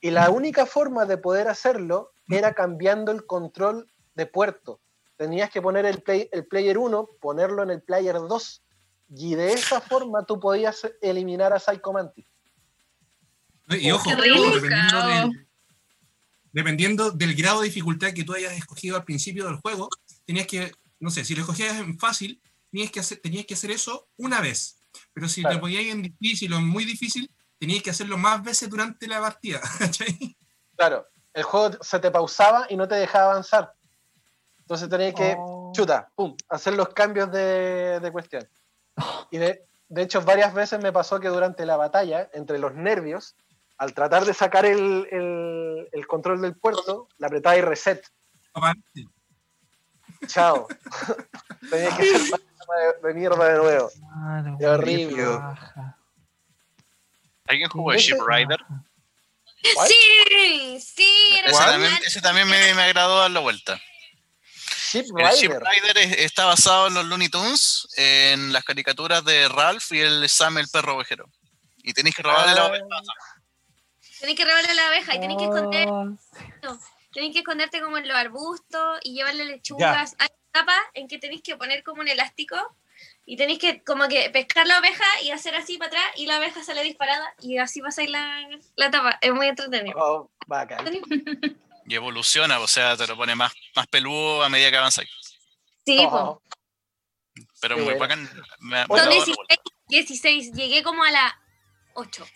Y 0.00 0.10
la 0.10 0.30
única 0.30 0.66
forma 0.66 1.04
de 1.06 1.16
poder 1.16 1.46
hacerlo 1.46 2.10
era 2.28 2.54
cambiando 2.54 3.12
el 3.12 3.24
control 3.24 3.88
de 4.16 4.26
puerto. 4.26 4.80
Tenías 5.16 5.50
que 5.50 5.62
poner 5.62 5.86
el, 5.86 6.02
play- 6.02 6.28
el 6.32 6.46
player 6.46 6.76
1, 6.78 7.08
ponerlo 7.20 7.62
en 7.62 7.70
el 7.70 7.82
player 7.82 8.16
2. 8.16 8.62
Y 9.16 9.34
de 9.34 9.52
esa 9.52 9.80
forma 9.80 10.24
tú 10.24 10.40
podías 10.40 10.86
eliminar 11.00 11.52
a 11.52 11.60
Psycho 11.60 11.92
Mantis. 11.92 12.26
Y 13.68 13.90
ojo, 13.92 14.10
dependiendo 14.10 15.06
del, 15.06 15.46
dependiendo 16.52 17.10
del 17.10 17.34
grado 17.34 17.60
de 17.60 17.68
dificultad 17.68 18.12
que 18.12 18.24
tú 18.24 18.34
hayas 18.34 18.52
escogido 18.52 18.96
al 18.96 19.04
principio 19.04 19.46
del 19.46 19.56
juego, 19.56 19.88
tenías 20.26 20.46
que, 20.46 20.72
no 21.00 21.10
sé, 21.10 21.24
si 21.24 21.34
lo 21.34 21.42
escogías 21.42 21.76
en 21.78 21.98
fácil, 21.98 22.40
tenías 22.70 22.90
que 22.90 23.00
hacer, 23.00 23.20
tenías 23.22 23.46
que 23.46 23.54
hacer 23.54 23.70
eso 23.70 24.08
una 24.16 24.40
vez. 24.40 24.78
Pero 25.12 25.28
si 25.28 25.40
Claro. 25.40 25.56
lo 25.56 25.60
ponías 25.62 25.84
en 25.86 26.02
difícil 26.02 26.52
o 26.52 26.58
en 26.58 26.66
muy 26.66 26.84
difícil, 26.84 27.30
tenías 27.58 27.82
que 27.82 27.90
hacerlo 27.90 28.18
más 28.18 28.42
veces 28.42 28.68
durante 28.68 29.06
la 29.06 29.20
partida. 29.20 29.60
¿cachai? 29.78 30.36
Claro, 30.76 31.06
el 31.32 31.42
juego 31.44 31.78
se 31.82 31.98
te 32.00 32.10
pausaba 32.10 32.66
y 32.68 32.76
no 32.76 32.86
te 32.88 32.96
dejaba 32.96 33.32
avanzar. 33.32 33.72
Entonces 34.64 34.88
tenías 34.88 35.14
que, 35.14 35.34
Oh. 35.38 35.72
chuta, 35.74 36.08
pum, 36.14 36.36
hacer 36.48 36.74
los 36.74 36.88
cambios 36.90 37.30
de, 37.30 38.00
de 38.00 38.12
cuestión. 38.12 38.48
Y 39.30 39.38
de, 39.38 39.62
de 39.88 40.02
hecho, 40.02 40.22
varias 40.22 40.54
veces 40.54 40.80
me 40.82 40.92
pasó 40.92 41.20
que 41.20 41.28
durante 41.28 41.66
la 41.66 41.76
batalla, 41.76 42.30
entre 42.32 42.58
los 42.58 42.74
nervios, 42.74 43.36
al 43.76 43.92
tratar 43.92 44.24
de 44.24 44.32
sacar 44.34 44.64
el, 44.66 45.06
el- 45.10 45.88
el 45.92 46.06
control 46.06 46.40
del 46.40 46.56
puerto, 46.56 47.08
le 47.18 47.26
apretaba 47.26 47.56
y 47.56 47.60
reset. 47.60 48.06
Chao. 50.26 50.66
Tenía 51.70 51.94
que 51.96 52.02
hacer 52.14 52.40
de, 53.02 53.08
de 53.08 53.14
mierda 53.14 53.44
de 53.48 53.58
nuevo. 53.58 53.90
Claro, 53.90 54.56
Qué 54.58 54.66
horrible. 54.66 55.26
baja, 55.26 55.98
¿Alguien 57.46 57.68
jugó 57.68 57.92
Ese- 57.92 58.12
Ship 58.12 58.18
Rider? 58.26 58.58
Sí, 59.62 60.78
sí, 60.80 61.40
Ese 61.44 61.58
también, 61.64 61.92
ese 62.06 62.20
también 62.20 62.48
me, 62.48 62.74
me 62.74 62.82
agradó 62.82 63.18
darle 63.20 63.40
vuelta. 63.40 63.78
Ship 65.02 65.06
El 65.18 65.26
Ship 65.36 65.48
Rider. 65.50 65.62
Rider 65.62 65.98
es- 65.98 66.18
está 66.18 66.44
basado 66.46 66.86
en 66.88 66.94
los 66.94 67.04
Looney 67.06 67.28
Tunes, 67.28 67.86
en 67.96 68.52
las 68.52 68.64
caricaturas 68.64 69.24
de 69.24 69.48
Ralph 69.48 69.92
y 69.92 70.00
el 70.00 70.28
Sam 70.28 70.58
el 70.58 70.68
perro 70.68 70.96
ovejero. 70.96 71.26
Y 71.78 71.92
tenéis 71.92 72.14
que 72.16 72.22
robarle 72.22 72.54
la 72.54 72.62
Ah, 72.62 72.68
oveja. 72.68 72.84
Tenés 74.20 74.36
que 74.36 74.44
robarle 74.44 74.74
la 74.74 74.86
abeja 74.88 75.14
y 75.16 75.20
tenés 75.20 75.36
que 75.36 75.44
esconder, 75.44 75.88
Oh, 75.88 76.16
tenés 77.12 77.32
que 77.32 77.40
esconderte 77.40 77.80
como 77.80 77.98
en 77.98 78.08
los 78.08 78.16
arbustos 78.16 78.98
y 79.02 79.14
llevarle 79.14 79.44
lechugas. 79.44 80.14
Hay 80.18 80.28
etapas 80.48 80.78
en 80.94 81.08
que 81.08 81.18
tenés 81.18 81.42
que 81.42 81.56
poner 81.56 81.82
como 81.82 82.00
un 82.00 82.08
elástico 82.08 82.56
y 83.26 83.36
tenés 83.36 83.58
que 83.58 83.82
como 83.84 84.08
que 84.08 84.30
pescar 84.30 84.66
la 84.66 84.78
oveja 84.78 85.04
y 85.22 85.30
hacer 85.30 85.54
así 85.56 85.76
para 85.78 85.88
atrás 85.88 86.04
y 86.16 86.26
la 86.26 86.38
oveja 86.38 86.62
sale 86.64 86.82
disparada 86.82 87.34
y 87.40 87.58
así 87.58 87.82
pasáis 87.82 88.08
la, 88.08 88.48
la 88.76 88.86
etapa. 88.86 89.18
Es 89.20 89.32
muy 89.32 89.46
entretenido. 89.48 89.98
Oh, 89.98 90.30
bacán. 90.46 90.84
Y 91.86 91.94
evoluciona, 91.94 92.58
o 92.60 92.66
sea, 92.66 92.96
te 92.96 93.06
lo 93.06 93.16
pone 93.16 93.34
más, 93.34 93.52
más 93.76 93.86
peludo 93.88 94.42
a 94.42 94.48
medida 94.48 94.70
que 94.70 94.76
avanzáis. 94.78 95.10
Sí, 95.84 95.98
Oh. 96.10 96.40
Pero 97.60 97.78
muy 97.78 97.94
bacán. 97.94 98.22
Me, 98.60 98.86
me 98.86 98.86
Oye, 98.88 98.88
Son 98.88 98.98
agradó 99.00 99.10
darle 99.10 99.14
16, 99.24 99.36
vuelta. 99.36 99.54
16, 99.88 100.52
llegué 100.52 100.82
como 100.82 101.02
a 101.04 101.10
la 101.10 101.40
8. 101.94 102.26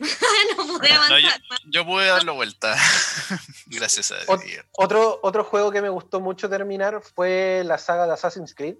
no 0.56 0.66
pude 0.66 0.88
No, 0.88 0.94
yo, 1.18 1.28
avanzar. 1.28 1.40
yo 1.66 1.86
pude 1.86 2.06
darle 2.06 2.32
vuelta. 2.32 2.76
Gracias 3.66 4.10
a 4.12 4.16
Dios. 4.36 4.64
Otro, 4.72 5.20
otro 5.22 5.44
juego 5.44 5.70
que 5.70 5.82
me 5.82 5.88
gustó 5.88 6.20
mucho 6.20 6.48
terminar 6.48 7.00
fue 7.14 7.62
la 7.64 7.78
saga 7.78 8.06
de 8.06 8.12
Assassin's 8.14 8.54
Creed. 8.54 8.76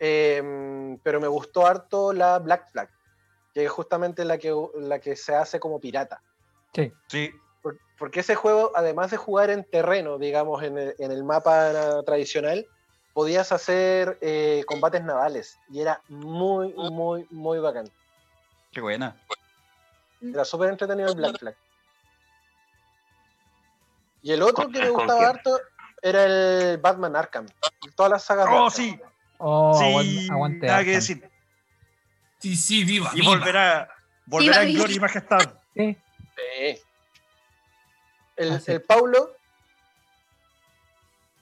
Em, 0.00 0.98
pero 1.02 1.20
me 1.20 1.28
gustó 1.28 1.66
harto 1.66 2.12
la 2.12 2.38
Black 2.38 2.70
Flag, 2.70 2.88
que 3.52 3.64
es 3.64 3.70
justamente 3.70 4.24
la 4.24 4.38
que, 4.38 4.54
la 4.76 5.00
que 5.00 5.16
se 5.16 5.34
hace 5.34 5.58
como 5.60 5.80
pirata. 5.80 6.22
sí. 6.74 6.92
Sí. 7.08 7.32
Por- 7.62 7.78
Porque 7.98 8.20
ese 8.20 8.34
juego, 8.34 8.72
además 8.74 9.10
de 9.10 9.16
jugar 9.16 9.50
en 9.50 9.64
terreno, 9.64 10.18
digamos, 10.18 10.62
en 10.62 10.78
el, 10.78 10.94
en 10.98 11.10
el 11.12 11.24
mapa 11.24 12.02
tradicional, 12.04 12.66
podías 13.12 13.50
hacer 13.52 14.18
eh, 14.20 14.62
combates 14.66 15.02
navales. 15.02 15.58
Y 15.70 15.80
era 15.80 16.00
muy, 16.08 16.72
muy, 16.74 17.26
muy 17.30 17.58
bacán. 17.58 17.90
Qué 18.72 18.80
buena. 18.80 19.16
Era 20.20 20.44
súper 20.44 20.70
entretenido 20.70 21.08
el 21.10 21.16
Black 21.16 21.38
Flag. 21.38 21.56
Y 24.22 24.32
el 24.32 24.42
otro 24.42 24.68
que 24.68 24.80
me 24.80 24.88
¿Con 24.90 25.06
gustaba 25.06 25.28
harto 25.28 25.58
era 26.02 26.24
el 26.24 26.78
Batman 26.78 27.16
Arkham. 27.16 27.46
Todas 27.96 28.10
las 28.12 28.24
sagas 28.24 28.46
Oh, 28.50 28.70
sí. 28.70 28.98
Oh, 29.38 29.78
sí. 29.78 29.84
aguante, 29.84 30.32
aguante 30.32 30.66
nada 30.66 30.84
que 30.84 30.90
decir. 30.90 31.30
Sí, 32.40 32.56
sí, 32.56 32.84
viva. 32.84 33.10
Y 33.14 33.20
viva. 33.20 33.32
volverá, 33.36 33.88
volverá 34.26 34.62
en 34.62 34.68
viva. 34.68 34.78
gloria 34.80 34.96
y 34.96 35.00
majestad. 35.00 35.54
Sí. 35.74 35.96
Sí. 36.36 36.82
El, 38.38 38.52
Ah, 38.52 38.60
sí. 38.60 38.72
el 38.72 38.82
Paulo, 38.82 39.34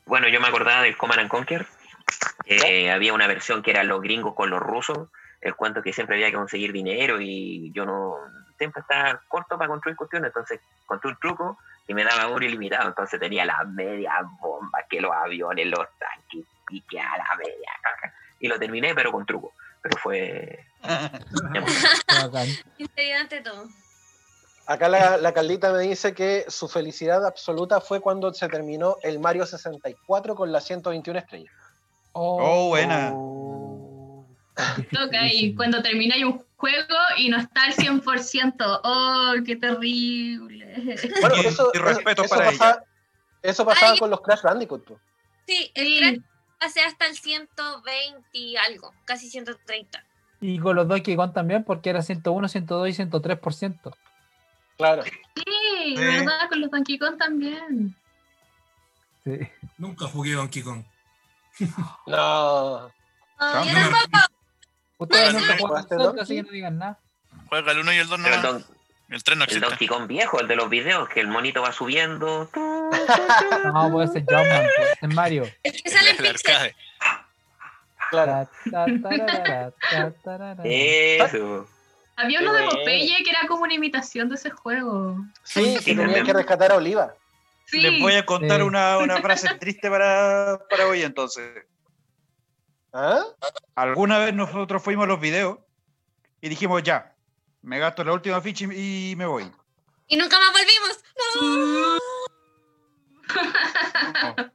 Bueno, 0.07 0.29
yo 0.29 0.41
me 0.41 0.49
acordaba 0.49 0.83
del 0.83 0.97
Command 0.97 1.21
and 1.21 1.31
Conquer. 1.31 1.67
que 2.45 2.91
había 2.93 3.13
una 3.13 3.27
versión 3.27 3.63
que 3.63 3.73
era 3.73 3.83
los 3.85 4.01
gringos 4.01 4.35
con 4.35 4.51
los 4.51 4.61
rusos. 4.61 5.09
El 5.41 5.55
cuento 5.57 5.83
que 5.83 5.93
siempre 5.93 6.17
había 6.17 6.31
que 6.31 6.37
conseguir 6.37 6.73
dinero 6.73 7.21
y 7.21 7.73
yo 7.73 7.85
no. 7.85 8.17
Siempre 8.57 8.81
estaba 8.81 9.21
corto 9.29 9.59
para 9.59 9.69
construir 9.69 9.97
cuestiones. 9.97 10.29
Entonces, 10.29 10.61
encontré 10.83 11.11
un 11.11 11.17
truco 11.19 11.59
y 11.89 11.93
me 11.95 12.05
daba 12.05 12.29
oro 12.29 12.45
ilimitado. 12.45 12.89
Entonces 12.89 13.19
tenía 13.21 13.45
las 13.45 13.67
medias 13.69 14.15
bombas, 14.41 14.85
que 14.89 15.01
los 15.01 15.13
aviones, 15.13 15.67
los 15.67 15.87
tanques, 15.99 16.45
y 16.71 16.81
que 16.83 16.99
a 17.01 17.17
la 17.19 17.35
media. 17.37 17.71
caca. 17.83 18.15
Y 18.41 18.49
lo 18.49 18.59
terminé, 18.59 18.95
pero 18.95 19.13
con 19.13 19.27
truco. 19.27 19.53
Pero 19.83 19.99
fue. 19.99 20.65
Sinceridad 22.77 23.21
ante 23.21 23.41
todo. 23.43 23.69
Acá 24.67 24.89
la, 24.89 25.17
la 25.19 25.33
Carlita 25.33 25.73
me 25.73 25.81
dice 25.81 26.12
que 26.14 26.45
su 26.49 26.69
felicidad 26.69 27.25
absoluta 27.25 27.81
fue 27.81 28.01
cuando 28.01 28.33
se 28.35 28.49
terminó 28.49 28.97
el 29.03 29.19
Mario 29.21 29.47
64 29.47 30.35
con 30.35 30.53
las 30.53 30.64
121 30.64 31.19
estrellas. 31.19 31.53
Oh, 32.12 32.69
buena. 32.69 33.12
Toca 34.91 35.19
cuando 35.55 35.83
termináis 35.83 36.25
un 36.25 36.43
juego 36.57 36.95
y 37.19 37.29
no 37.29 37.37
está 37.39 37.64
al 37.64 37.75
100%. 37.75 38.81
¡Oh, 38.85 39.33
qué 39.45 39.57
terrible! 39.57 40.64
Bueno, 41.21 41.37
Y- 41.43 41.47
eso, 41.47 41.71
y 41.75 41.79
respeto 41.79 42.23
eso 42.25 42.35
para 42.35 42.47
pasaba, 42.51 42.83
eso 43.43 43.64
pasaba 43.67 43.93
Ay. 43.93 43.99
con 43.99 44.11
los 44.11 44.21
Crash 44.23 44.43
Bandicoot. 44.43 44.85
po. 44.85 44.99
Sí, 45.47 45.71
el 45.75 45.87
Sí. 45.87 45.99
crack 45.99 46.21
pasé 46.59 46.81
hasta 46.81 47.07
el 47.07 47.17
120 47.17 48.27
y 48.33 48.57
algo, 48.57 48.93
casi 49.05 49.29
130. 49.29 50.03
Y 50.41 50.59
con 50.59 50.75
los 50.75 50.89
Donkey 50.89 51.17
Kong 51.17 51.33
también, 51.35 51.62
porque 51.64 51.91
era 51.91 52.01
101, 52.03 52.49
102 52.49 52.89
y 52.89 52.93
103%. 52.95 53.95
Claro. 54.77 55.03
Sí, 55.05 55.95
¿verdad? 55.97 56.49
Con 56.49 56.61
los 56.61 56.70
Donkey 56.70 56.99
Kong 56.99 57.16
también. 57.18 57.95
Sí. 59.24 59.39
Nunca 59.79 60.07
jugué 60.07 60.33
Donkey 60.33 60.62
Kong. 60.62 60.85
No. 62.07 62.91
Ah, 63.39 63.53
no 63.55 63.64
me- 63.64 63.72
tampoco. 63.72 64.18
Ustedes 64.99 65.35
nunca 65.35 65.57
¿no? 65.57 65.66
¿Jugaste 65.66 65.95
Donkey? 65.97 66.22
así 66.22 66.35
que 66.37 66.43
no 66.43 66.51
digan 66.51 66.79
nada. 66.79 66.99
Juega 67.49 67.72
el 67.72 67.79
1 67.81 67.93
y 67.93 67.97
el 67.97 68.09
2 68.09 68.20
Pero 68.22 68.35
el, 68.37 68.43
no. 68.43 68.64
El 69.09 69.22
3 69.22 69.37
no 69.39 69.45
el 69.45 69.49
existe. 69.51 69.66
Donkey 69.68 69.89
Kong 69.89 70.07
viejo, 70.07 70.41
el 70.41 70.49
de 70.49 70.57
los 70.57 70.68
videos, 70.68 71.09
que 71.09 71.20
el 71.20 71.29
monito 71.29 71.62
va 71.62 71.72
subiendo. 71.72 72.51
No, 73.74 73.91
puede 73.91 74.07
ser 74.09 74.24
Jumpman, 74.24 74.66
puede 74.77 74.95
ser 75.01 75.09
Mario. 75.14 75.45
Es 75.64 75.83
que 75.83 75.91
sale 75.91 76.11
El, 76.11 76.18
el 76.24 76.27
arcade. 76.27 76.77
Claro. 78.11 78.49
Eso. 80.64 81.68
Había 82.17 82.41
uno 82.41 82.53
de. 82.53 82.64
Popeye 82.64 83.23
que 83.23 83.31
era 83.31 83.47
como 83.47 83.62
una 83.62 83.75
imitación 83.75 84.29
de 84.29 84.35
ese 84.37 84.51
juego. 84.51 85.17
Sí, 85.43 85.77
que 85.85 85.95
también. 85.95 86.25
que 86.25 86.33
rescatar 86.33 86.73
a 86.73 86.77
Oliva. 86.77 87.14
Sí. 87.67 87.81
Les 87.81 88.01
voy 88.01 88.14
a 88.14 88.25
contar 88.25 88.61
Sí. 88.61 88.67
una, 88.67 88.99
una 88.99 89.19
frase 89.21 89.49
triste 89.57 89.91
para, 89.91 90.61
para 90.71 90.87
hoy 90.87 91.03
entonces. 91.03 91.64
¿Ah? 92.93 93.23
Alguna 93.75 94.19
vez 94.19 94.33
nosotros 94.35 94.83
fuimos 94.83 95.05
a 95.05 95.09
los 95.09 95.21
videos 95.21 95.59
y 96.41 96.49
dijimos 96.49 96.83
ya, 96.83 97.14
me 97.62 97.79
gasto 97.79 98.03
la 98.05 98.12
última 98.12 98.41
ficha 98.41 98.64
y, 98.73 99.11
y 99.11 99.17
me 99.17 99.27
voy. 99.27 99.51
Y 100.07 100.17
nunca 100.17 100.39
más 100.39 100.53
volvimos. 100.53 101.03
No. 104.23 104.51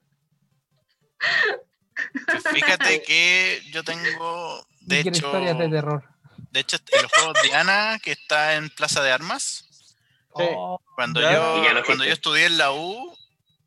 Fíjate 2.51 3.03
que 3.03 3.61
yo 3.71 3.83
tengo, 3.83 4.65
de 4.81 4.99
hecho, 5.01 5.09
historias 5.09 5.57
de 5.57 5.69
terror. 5.69 6.03
De 6.51 6.59
hecho, 6.59 6.77
en 6.91 7.01
los 7.03 7.11
juegos 7.11 7.37
Diana, 7.43 7.99
que 8.03 8.11
está 8.11 8.55
en 8.55 8.69
Plaza 8.69 9.01
de 9.01 9.11
Armas, 9.11 9.65
Sí. 10.33 10.43
Oh, 10.55 10.79
cuando 10.95 11.19
Ya. 11.19 11.33
yo, 11.33 11.57
Y 11.61 11.65
ya 11.65 11.83
cuando 11.83 12.05
yo 12.05 12.13
estudié 12.13 12.45
en 12.45 12.57
la 12.57 12.71
U, 12.71 13.13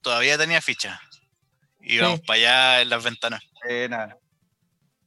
todavía 0.01 0.39
tenía 0.39 0.63
ficha. 0.63 0.99
Íbamos 1.83 2.21
Sí. 2.21 2.25
para 2.27 2.37
allá 2.39 2.81
en 2.81 2.89
las 2.89 3.05
ventanas. 3.05 3.43
Eh, 3.69 3.87
nada. 3.91 4.17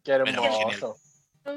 Qué 0.04 0.12
hermoso. 0.12 0.96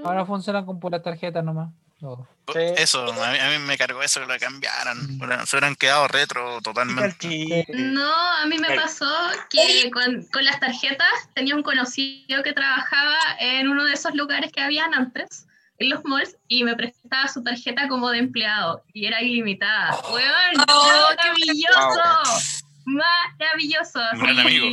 Ahora 0.02 0.24
funcionan 0.24 0.64
con 0.64 0.80
puras 0.80 1.02
tarjetas 1.02 1.44
nomás. 1.44 1.68
No. 2.00 2.26
Sí. 2.50 2.60
Eso, 2.78 3.12
a 3.12 3.30
mí, 3.30 3.38
a 3.38 3.50
mí 3.50 3.58
me 3.58 3.76
cargó 3.76 4.02
eso 4.02 4.20
que 4.20 4.26
lo 4.32 4.38
cambiaron. 4.38 5.18
Bueno, 5.18 5.44
Se 5.44 5.56
hubieran 5.56 5.76
quedado 5.76 6.08
retro 6.08 6.62
totalmente. 6.62 7.66
No, 7.68 8.10
a 8.10 8.46
mí 8.46 8.56
me 8.58 8.74
pasó 8.74 9.06
que 9.50 9.90
con, 9.90 10.24
con 10.32 10.44
las 10.46 10.58
tarjetas 10.60 11.06
tenía 11.34 11.54
un 11.54 11.62
conocido 11.62 12.42
que 12.42 12.54
trabajaba 12.54 13.18
en 13.38 13.68
uno 13.68 13.84
de 13.84 13.92
esos 13.92 14.14
lugares 14.14 14.50
que 14.50 14.62
habían 14.62 14.94
antes, 14.94 15.46
en 15.80 15.88
los 15.90 16.04
malls, 16.04 16.36
y 16.46 16.62
me 16.62 16.76
prestaba 16.76 17.26
su 17.28 17.42
tarjeta 17.42 17.88
como 17.88 18.10
de 18.10 18.18
empleado 18.18 18.84
y 18.92 19.06
era 19.06 19.20
ilimitada. 19.22 19.98
¡Weón! 20.12 20.64
Oh, 20.68 21.08
¡Maravilloso! 21.16 22.50
¡Maravilloso! 22.84 24.00
Gran 24.14 24.34
Sí. 24.36 24.40
amigo. 24.40 24.66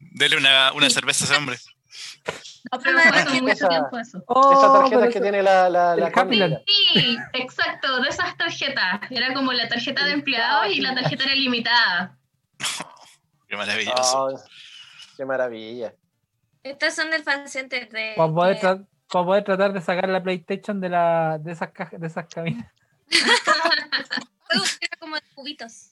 Dele 0.00 0.36
una, 0.36 0.72
una 0.72 0.90
cerveza 0.90 1.24
a 1.24 1.26
ese 1.26 1.36
hombre. 1.36 1.56
No, 2.70 2.78
pero 2.80 2.98
fue 3.00 3.08
hace 3.18 3.40
mucho 3.42 3.52
Esa- 3.54 3.68
tiempo 3.68 3.98
eso. 3.98 4.18
Esa 4.18 4.24
Oh, 4.28 4.72
tarjeta 4.74 4.96
pero 5.00 5.02
que 5.12 5.18
eso- 5.18 5.22
tiene 5.22 5.42
la, 5.42 5.68
la, 5.68 5.96
la. 5.96 6.10
Camila. 6.12 6.60
Sí, 6.66 7.18
exacto, 7.32 8.00
de 8.00 8.08
esas 8.08 8.36
tarjetas. 8.36 9.00
Era 9.10 9.34
como 9.34 9.52
la 9.52 9.68
tarjeta 9.68 10.04
de 10.04 10.12
empleado 10.12 10.66
y 10.66 10.80
la 10.80 10.94
tarjeta 10.94 11.24
era 11.24 11.34
ilimitada. 11.34 12.16
Qué 13.48 13.56
maravilloso. 13.56 14.24
Oh, 14.24 14.40
qué 15.16 15.26
maravilla. 15.26 15.92
Estas 16.62 16.94
son 16.94 17.10
del 17.10 17.22
fan 17.22 17.46
center 17.48 17.90
de. 17.90 18.14
Para 19.12 19.26
poder 19.26 19.44
tratar 19.44 19.74
de 19.74 19.80
sacar 19.82 20.08
la 20.08 20.22
PlayStation 20.22 20.80
de, 20.80 20.88
la, 20.88 21.38
de 21.38 21.52
esas 21.52 21.70
cajas, 21.70 22.00
de 22.00 22.06
esas 22.06 22.26
cabinas. 22.26 22.72
juegos 24.48 24.78
que 24.78 24.86
eran 24.86 24.98
como 24.98 25.16
de 25.16 25.22
cubitos. 25.34 25.90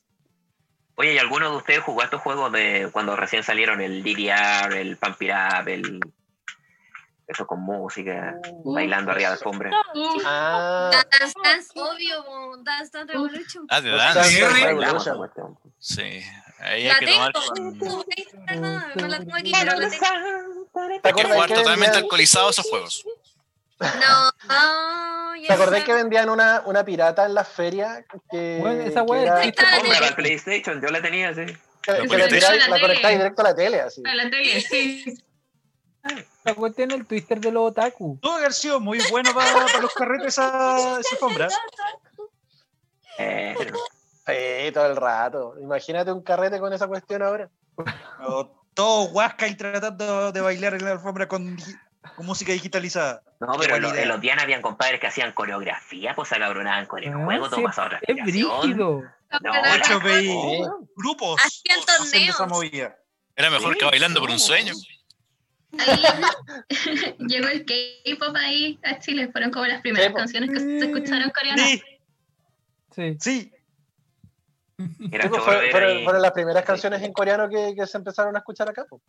Oye, 0.95 1.15
¿y 1.15 1.19
alguno 1.19 1.51
de 1.51 1.57
ustedes 1.59 1.81
jugó 1.81 2.03
estos 2.03 2.23
juegos 2.23 2.51
de 2.53 2.89
cuando 2.93 3.17
recién 3.17 3.43
salieron 3.43 3.83
el 3.83 4.03
DDR, 4.03 4.75
el 4.75 4.97
Pump 4.97 5.21
It 5.23 5.31
Up, 5.31 5.69
el... 5.69 6.01
Eso 7.27 7.47
con 7.47 7.61
música, 7.61 8.35
bailando 8.65 9.13
arriba 9.13 9.29
de 9.29 9.35
alfombra? 9.35 9.71
Ah, 10.25 10.91
Dance 10.91 11.35
Dance, 11.45 11.69
obvio, 11.77 12.25
Dance 12.65 12.91
Dance 12.93 13.13
Revolution. 13.13 13.67
Ah, 13.69 13.81
de 13.81 13.91
Dance 13.91 14.19
Dance. 14.19 14.41
Dance 14.41 14.41
Dance 14.41 14.67
Revolution. 14.67 15.05
Revolution. 15.05 15.59
Sí. 15.79 16.23
Ahí 16.59 16.89
hay 16.89 16.89
La 16.89 16.99
que 16.99 17.07
tomar 17.07 17.33
no 18.97 19.09
la 19.09 19.19
tengo 19.19 19.37
aquí, 19.37 19.53
pero 19.53 19.79
la 19.79 19.91
tengo. 19.91 20.60
¿Te 20.73 20.81
Hay 21.09 21.13
que 21.15 21.25
jugar 21.25 21.49
totalmente 21.49 21.71
vendían, 21.71 21.95
alcoholizados 21.97 22.59
esos 22.59 22.71
juegos. 22.71 23.05
No, 23.81 24.31
no, 24.49 25.37
ya 25.37 25.47
¿te 25.49 25.53
acordás 25.55 25.85
que 25.85 25.95
vendían 25.95 26.29
una, 26.29 26.63
una 26.67 26.85
pirata 26.85 27.25
en 27.25 27.35
las 27.35 27.49
ferias? 27.49 28.05
Que, 28.31 28.59
Bueno, 28.61 28.83
esa 28.83 29.05
que 29.05 29.11
wea 29.11 29.23
era- 29.23 29.35
Hombre, 29.79 30.07
el 30.09 30.15
PlayStation, 30.15 30.81
yo 30.83 30.89
la 30.89 31.01
tenía, 31.01 31.35
sí. 31.35 31.47
que- 31.83 32.07
que 32.09 32.19
la, 32.19 32.27
tiráis- 32.29 32.59
La 32.61 32.69
la 32.69 32.75
tele. 32.77 32.81
conectáis 32.81 33.19
directo 33.19 33.41
a 33.41 33.45
la 33.45 33.55
tele, 33.55 33.81
así. 33.81 34.03
a 34.07 34.15
la 34.15 34.31
tele, 34.31 34.61
sí. 34.61 35.05
La 36.45 36.55
cuestión 36.55 36.91
el 36.93 37.07
twister 37.07 37.41
de 37.41 37.53
los 37.53 37.71
otaku. 37.71 38.19
Tuvo 38.21 38.33
que 38.35 38.39
haber 38.41 38.53
sido 38.55 38.81
muy 38.81 38.99
bueno 39.11 39.35
para, 39.35 39.53
para 39.53 39.81
los 39.81 39.93
carretes 39.95 40.29
esa, 40.29 40.99
esa 41.01 41.15
alfombra. 41.15 41.49
Eh, 43.19 43.55
Sí, 44.27 44.73
todo 44.73 44.87
el 44.87 44.97
rato. 44.97 45.55
Imagínate 45.61 46.13
un 46.13 46.23
carrete 46.23 46.61
con 46.61 46.73
esa 46.73 46.87
cuestión 46.87 47.23
ahora. 47.23 47.49
Pero 47.77 48.60
Todo 48.75 49.05
huasca 49.11 49.47
y 49.49 49.55
tratando 49.57 50.33
de 50.33 50.41
bailar 50.41 50.75
en 50.75 50.85
la 50.85 50.93
alfombra 50.93 51.27
con, 51.29 51.57
música 52.19 52.53
digitalizada. 52.53 53.23
no, 53.41 53.53
pero 53.59 53.77
en 53.77 53.83
los, 53.83 53.93
idea. 53.93 54.03
en 54.03 54.09
los 54.09 54.21
Diana 54.21 54.43
habían 54.43 54.63
compadres 54.63 55.01
que 55.01 55.07
hacían 55.07 55.33
coreografía, 55.33 56.15
pues 56.15 56.29
se 56.29 56.39
cabronaban 56.39 56.87
con 56.87 57.03
el 57.03 57.13
Ah, 57.13 57.25
juego, 57.25 57.49
todo 57.51 57.63
pasaba 57.63 57.87
otra 57.89 58.01
Es 58.07 58.17
brígido. 58.17 59.03
No, 59.43 59.53
hecho, 59.77 60.01
Sí. 60.19 60.35
grupos 60.97 61.41
Hacían 61.45 61.81
torneos. 61.87 62.49
movida. 62.49 62.97
Era 63.37 63.49
mejor 63.51 63.77
que 63.77 63.85
bailando 63.85 64.21
por 64.21 64.31
un 64.31 64.39
sueño. 64.41 64.75
Ahí 65.79 66.03
llegó 67.19 67.47
el 67.49 67.65
K-pop 67.65 68.35
ahí 68.37 68.79
a 68.83 68.99
Chile. 68.99 69.29
Fueron 69.31 69.51
como 69.53 69.67
las 69.67 69.81
primeras 69.83 70.13
canciones 70.13 70.51
que 70.51 70.59
se 70.59 70.79
escucharon 70.91 71.31
coreanas. 71.31 71.65
Sí, 71.69 71.83
Sí. 72.95 73.17
sí. 73.21 73.53
Era 75.13 75.29
pues, 75.29 75.43
fueron, 75.43 76.23
las 76.23 76.33
primeras 76.33 76.65
canciones 76.65 77.03
en 77.03 77.13
coreano 77.13 77.49
que, 77.49 77.75
que 77.75 77.87
se 77.87 77.99
empezaron 77.99 78.35
a 78.37 78.39
escuchar 78.39 78.69
acá. 78.69 78.85
pues. 78.89 79.03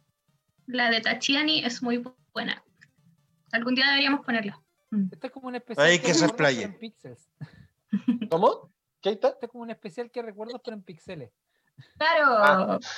La 0.67 0.89
de 0.89 1.01
Tachiani 1.01 1.65
es 1.65 1.81
muy 1.81 2.03
buena. 2.33 2.63
Algún 3.51 3.75
día 3.75 3.87
deberíamos 3.87 4.25
ponerla. 4.25 4.59
Esto 5.11 5.27
es 5.27 5.33
como 5.33 5.47
un 5.47 5.55
especial. 5.55 5.87
Hay 5.87 5.99
que 5.99 6.11
explaye. 6.11 6.61
pero 6.61 6.73
en 6.73 6.79
píxeles. 6.79 7.29
¿Cómo? 8.29 8.71
¿Qué 9.01 9.11
está? 9.11 9.29
Esto 9.29 9.45
es 9.45 9.51
como 9.51 9.63
un 9.63 9.71
especial 9.71 10.11
que 10.11 10.21
recuerdos, 10.21 10.61
pero 10.63 10.75
en 10.75 10.83
píxeles. 10.83 11.31
Claro. 11.97 12.25
Ah. 12.37 12.79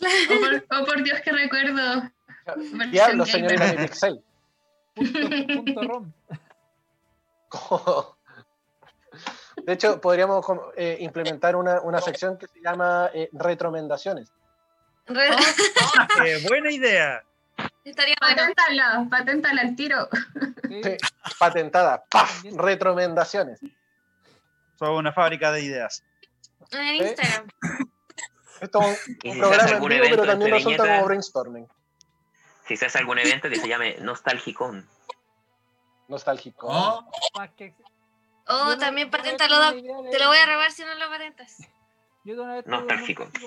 Oh, 0.00 0.38
por, 0.38 0.78
oh, 0.78 0.84
por 0.84 1.02
Dios 1.02 1.20
que 1.22 1.32
recuerdo. 1.32 2.08
Diablo, 2.92 3.26
señorita 3.26 3.72
mi 3.72 3.78
Pixel. 3.78 4.22
Punto, 4.94 5.18
punto 5.56 5.82
rom. 5.82 6.12
De 9.68 9.74
hecho, 9.74 10.00
podríamos 10.00 10.46
eh, 10.78 10.96
implementar 11.00 11.54
una, 11.54 11.82
una 11.82 12.00
sección 12.00 12.38
que 12.38 12.46
se 12.46 12.58
llama 12.62 13.10
eh, 13.12 13.28
retromendaciones. 13.34 14.32
Re- 15.06 15.28
Eh, 16.24 16.42
buena 16.48 16.72
idea. 16.72 17.22
Estaría. 17.84 18.14
Paténtala, 18.18 19.06
paténtala 19.10 19.60
al 19.60 19.76
tiro. 19.76 20.08
Sí. 20.70 20.80
Sí. 20.82 20.96
Patentada. 21.38 22.02
¡Paf! 22.08 22.44
Retromendaciones. 22.50 23.60
Somos 24.78 24.98
una 24.98 25.12
fábrica 25.12 25.52
de 25.52 25.60
ideas. 25.60 26.02
En 26.70 26.96
Instagram. 26.96 27.48
Esto 28.62 28.80
es 28.80 29.34
un, 29.34 29.38
programa 29.38 29.70
en 29.70 29.82
vivo, 29.82 30.04
pero 30.08 30.24
también 30.24 30.50
resulta 30.50 30.86
como 30.86 31.04
brainstorming. 31.04 31.68
Si 32.66 32.74
se 32.74 32.86
hace 32.86 33.00
algún 33.00 33.18
evento 33.18 33.50
que 33.50 33.56
se 33.56 33.68
llame 33.68 33.98
Nostalgicon. 34.00 34.88
Nostálgico. 36.08 36.68
Oh, 36.70 37.04
Oh, 38.48 38.68
Yo 38.70 38.74
no- 38.74 38.78
también 38.78 39.08
no 39.08 39.12
paténtalo, 39.16 39.58
Doc. 39.58 39.74
de- 39.74 40.10
Te 40.10 40.18
lo 40.18 40.28
voy 40.28 40.38
a 40.38 40.46
robar 40.46 40.70
si 40.72 40.82
no 40.82 40.94
lo 40.94 41.08
patentas. 41.10 41.58
Yo 42.24 42.34
de 42.34 42.40
una 42.42 42.54
vez 42.54 42.64
tuve 42.64 42.78
un 42.78 42.88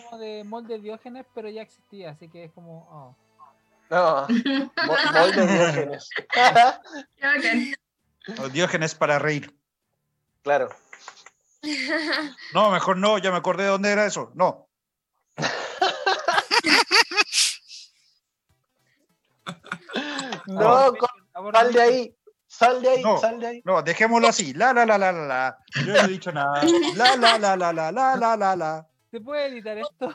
como 0.04 0.18
de 0.18 0.43
molde 0.43 0.80
Diógenes, 0.80 1.26
pero 1.36 1.49
ya 1.49 1.62
existía, 1.64 2.12
así 2.12 2.30
que 2.30 2.45
es 2.45 2.52
como. 2.52 2.88
oh. 2.91 3.16
No, 3.89 4.28
mo- 4.88 4.97
molde 5.14 5.47
Diógenes. 5.47 6.10
Diógenes 8.54 8.95
para 8.95 9.20
reír. 9.20 9.54
claro. 10.43 10.70
No, 12.54 12.72
mejor 12.72 12.97
no, 12.97 13.18
ya 13.20 13.30
me 13.32 13.38
acordé 13.38 13.64
de 13.64 13.70
dónde 13.70 13.91
era 13.91 14.06
eso. 14.06 14.32
No. 14.36 14.68
No, 20.47 20.93
sal 21.54 21.74
de 21.74 21.82
ahí. 21.82 22.16
Sal 22.52 22.82
de 22.82 22.89
ahí, 22.89 23.02
No. 23.02 23.18
sal 23.18 23.39
de 23.39 23.47
ahí. 23.47 23.62
No, 23.64 23.82
dejémoslo 23.82 24.28
así. 24.28 24.54
La, 24.54 24.74
la, 24.74 24.86
la, 24.86 24.97
la, 24.97 25.14
la, 25.14 25.26
la. 25.26 25.58
Yo 25.86 25.93
no 25.93 25.99
he 25.99 26.08
dicho 26.10 26.34
nada. 26.34 26.62
La, 26.97 27.16
la, 27.16 27.38
la, 27.38 27.56
la, 27.56 27.72
la, 27.72 27.91
la, 27.93 28.16
la, 28.18 28.36
la, 28.36 28.56
la. 28.58 28.88
¿Se 29.10 29.22
puede 29.22 29.45
editar 29.48 29.78
esto? 29.78 30.14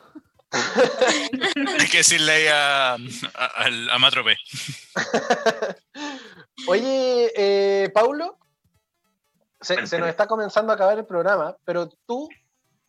Hay 1.80 1.88
que 1.88 1.96
decirle 1.98 2.32
ahí 2.32 2.46
a, 2.52 2.94
a, 2.94 3.98
Matrope. 3.98 4.36
Oye, 6.68 7.32
eh, 7.36 7.90
Paulo, 7.94 8.38
se, 9.62 9.76
nos 9.80 9.92
está 9.92 10.26
comenzando 10.26 10.72
a 10.72 10.74
acabar 10.74 10.98
el 10.98 11.06
programa, 11.06 11.56
pero 11.64 11.88
tú, 12.06 12.28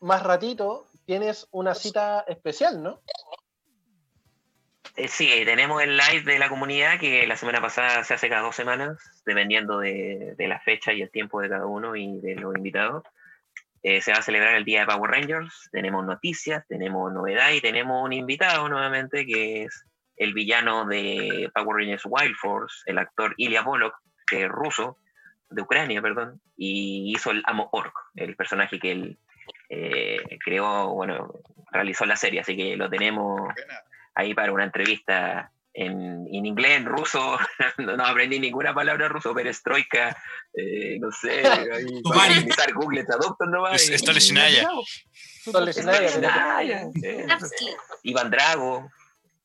más 0.02 0.24
ratito, 0.24 0.88
tienes 1.06 1.48
una 1.52 1.74
cita 1.74 2.26
especial, 2.28 2.84
¿no? 2.84 3.00
Eh, 4.98 5.08
sí, 5.08 5.30
tenemos 5.46 5.84
el 5.84 5.96
live 5.96 6.24
de 6.24 6.40
la 6.40 6.50
comunidad 6.50 7.00
que 7.00 7.28
la 7.28 7.38
semana 7.38 7.62
pasada 7.62 8.04
se 8.04 8.16
hace 8.16 8.30
cada 8.30 8.42
dos 8.42 8.56
semanas, 8.56 8.98
dependiendo 9.28 9.78
de, 9.78 10.34
de 10.36 10.48
la 10.48 10.60
fecha 10.60 10.92
y 10.92 11.04
el 11.04 11.12
tiempo 11.12 11.40
de 11.40 11.50
cada 11.50 11.68
uno 11.68 11.96
y 11.96 12.20
de 12.20 12.34
los 12.34 12.56
invitados. 12.56 13.04
Eh, 13.84 14.02
se 14.02 14.12
va 14.12 14.18
a 14.18 14.24
celebrar 14.24 14.56
el 14.56 14.66
Día 14.66 14.80
de 14.80 14.86
Power 14.88 15.12
Rangers, 15.12 15.70
tenemos 15.72 16.04
noticias, 16.04 16.66
tenemos 16.68 17.14
novedad 17.14 17.52
y 17.52 17.62
tenemos 17.62 18.04
un 18.04 18.12
invitado 18.12 18.68
nuevamente 18.70 19.28
que 19.28 19.66
es 19.66 19.86
el 20.16 20.34
villano 20.34 20.86
de 20.86 21.52
Power 21.54 21.78
Rangers 21.78 22.04
Wild 22.06 22.36
Force, 22.36 22.78
el 22.88 22.98
actor 22.98 23.36
Ilya 23.38 23.64
Polok, 23.64 23.94
que 24.26 24.46
es 24.46 24.50
ruso, 24.50 24.98
de 25.52 25.62
Ucrania, 25.62 26.02
perdón, 26.02 26.42
y 26.58 27.14
hizo 27.16 27.30
el 27.30 27.44
Amo 27.46 27.70
Orc, 27.72 27.94
el 28.16 28.36
personaje 28.36 28.80
que 28.80 28.92
él 28.92 29.20
eh, 29.70 30.40
creó, 30.44 30.90
bueno, 30.90 31.36
realizó 31.72 32.06
la 32.08 32.16
serie, 32.16 32.40
así 32.40 32.58
que 32.58 32.76
lo 32.76 32.90
tenemos 32.90 33.54
ahí 34.18 34.34
para 34.34 34.52
una 34.52 34.64
entrevista 34.64 35.52
en, 35.74 36.28
en 36.32 36.46
inglés, 36.46 36.78
en 36.78 36.86
ruso, 36.86 37.38
no, 37.78 37.96
no 37.96 38.06
aprendí 38.06 38.40
ninguna 38.40 38.74
palabra 38.74 39.08
ruso, 39.08 39.34
perestroika, 39.34 40.18
eh, 40.54 40.98
no 41.00 41.12
sé, 41.12 41.44
para 42.04 42.34
utilizar 42.34 42.74
Google 42.74 43.04
Traductor 43.04 43.48
nomás. 43.48 43.82
Es- 43.84 43.90
y- 43.92 43.94
está 43.94 44.12
y- 44.12 44.16
lesionada. 44.16 44.50
Son 45.44 45.64
lesionarias, 45.66 46.14
pero- 46.16 46.28
Lesionaya, 46.28 46.82
eh, 47.04 47.26
Tapsky. 47.28 47.68
Iván 48.04 48.32
Drago, 48.32 48.90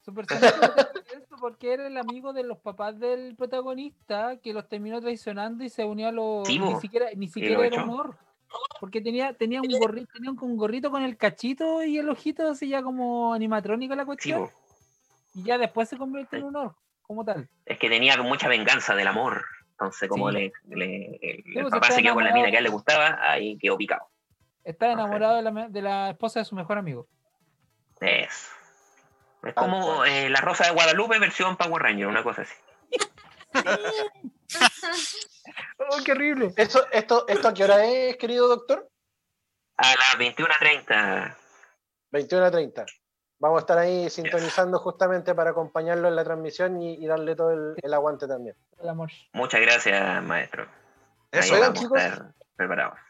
Super 0.05 0.25
eso 0.33 1.37
porque 1.39 1.75
era 1.75 1.87
el 1.87 1.97
amigo 1.97 2.33
de 2.33 2.43
los 2.43 2.59
papás 2.59 2.99
del 2.99 3.37
protagonista 3.37 4.37
que 4.43 4.53
los 4.53 4.69
terminó 4.69 5.01
traicionando 5.01 5.63
y 5.63 5.69
se 5.69 5.85
unió 5.85 6.09
a 6.09 6.13
los. 6.13 6.49
Sí, 6.49 6.59
ni 6.59 6.75
siquiera, 6.81 7.07
ni 7.15 7.29
siquiera 7.29 7.65
era 7.65 7.85
humor. 7.85 8.17
Porque 8.81 9.01
tenía, 9.01 9.33
tenía 9.33 9.61
un 9.63 9.69
gorrito, 9.79 10.13
tenía 10.13 10.31
un, 10.31 10.57
gorrito 10.57 10.91
con 10.91 11.03
el 11.03 11.17
cachito 11.17 11.85
y 11.85 11.99
el 11.99 12.09
ojito 12.11 12.51
así 12.51 12.69
ya 12.69 12.83
como 12.83 13.33
animatrónico 13.33 13.95
la 13.95 14.05
cuestión. 14.05 14.51
Y 15.35 15.43
ya 15.45 15.59
después 15.59 15.89
se 15.89 15.97
convierte 15.97 16.37
en 16.37 16.45
un 16.45 16.57
orc. 16.57 16.77
como 17.03 17.25
tal. 17.25 17.49
Es 17.67 17.79
que 17.79 17.89
tenía 17.91 18.17
mucha 18.23 18.49
venganza 18.49 18.95
del 18.95 19.07
amor. 19.09 19.45
Entonces, 19.73 20.09
como 20.09 20.31
Sí. 20.31 20.37
le, 20.37 20.77
le- 20.77 21.19
el, 21.21 21.43
Sí, 21.45 21.53
pues, 21.55 21.71
papá 21.71 21.91
se 21.91 22.03
quedó 22.03 22.15
con 22.15 22.25
la 22.25 22.33
mina 22.33 22.49
que 22.51 22.57
a 22.57 22.59
él 22.59 22.65
le 22.65 22.71
gustaba, 22.71 23.19
ahí 23.21 23.59
quedó 23.59 23.77
picado. 23.77 24.09
Está 24.65 24.93
enamorado 24.93 25.37
de 25.37 25.43
la, 25.43 25.69
de 25.69 25.83
la 25.83 26.11
esposa 26.11 26.39
de 26.39 26.45
su 26.45 26.55
mejor 26.55 26.79
amigo. 26.79 27.09
Es. 28.01 28.51
Es 29.43 29.55
como 29.55 30.05
eh, 30.05 30.31
la 30.31 30.41
Rosa 30.41 30.65
de 30.67 30.71
Guadalupe 30.73 31.19
versión 31.19 31.57
Power 31.57 31.83
Ranger, 31.83 32.07
una 32.07 32.23
cosa 32.23 32.43
así. 32.43 32.55
¡Oh, 35.79 35.99
qué 36.05 36.13
horrible! 36.13 36.53
¿Esto, 36.57 36.87
esto, 36.93 37.27
¿Esto 37.29 37.49
a 37.49 37.55
qué 37.55 37.65
hora 37.65 37.85
es, 37.85 38.17
querido 38.17 38.49
doctor? 38.49 38.89
A 39.77 39.89
las 39.89 40.15
21.30. 40.19 41.37
21 42.13 42.45
a 42.47 42.51
30. 42.51 42.87
Vamos 43.43 43.57
a 43.57 43.61
estar 43.63 43.77
ahí 43.77 44.09
sintonizando 44.09 44.79
justamente 44.79 45.35
para 45.35 45.51
acompañarlo 45.51 46.07
en 46.07 46.15
la 46.15 46.23
transmisión 46.23 46.81
y, 46.81 46.95
y 46.95 47.07
darle 47.09 47.35
todo 47.35 47.51
el, 47.51 47.75
el 47.83 47.93
aguante 47.93 48.29
también. 48.29 48.55
El 48.81 48.89
amor. 48.89 49.11
Muchas 49.33 49.61
gracias, 49.61 50.23
maestro. 50.23 50.69
Ahí 51.33 51.41
Eso. 51.41 51.59
Vamos 51.59 51.81
chicos. 51.81 51.99
a 51.99 52.07
estar 52.07 52.33
preparados. 52.55 53.01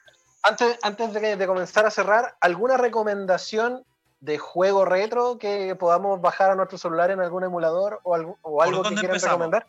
Antes, 0.42 0.78
antes 0.82 1.12
de, 1.12 1.46
comenzar 1.46 1.84
a 1.84 1.90
cerrar, 1.90 2.34
¿alguna 2.40 2.78
recomendación 2.78 3.84
de 4.20 4.38
juego 4.38 4.86
retro 4.86 5.36
que 5.38 5.76
podamos 5.76 6.18
bajar 6.22 6.50
a 6.50 6.54
nuestro 6.54 6.78
celular 6.78 7.10
en 7.10 7.20
algún 7.20 7.44
emulador 7.44 8.00
o 8.02 8.14
algo, 8.14 8.38
o 8.40 8.62
algo 8.62 8.84
que 8.84 8.88
quieran 8.88 9.04
empezamos? 9.04 9.34
recomendar? 9.34 9.66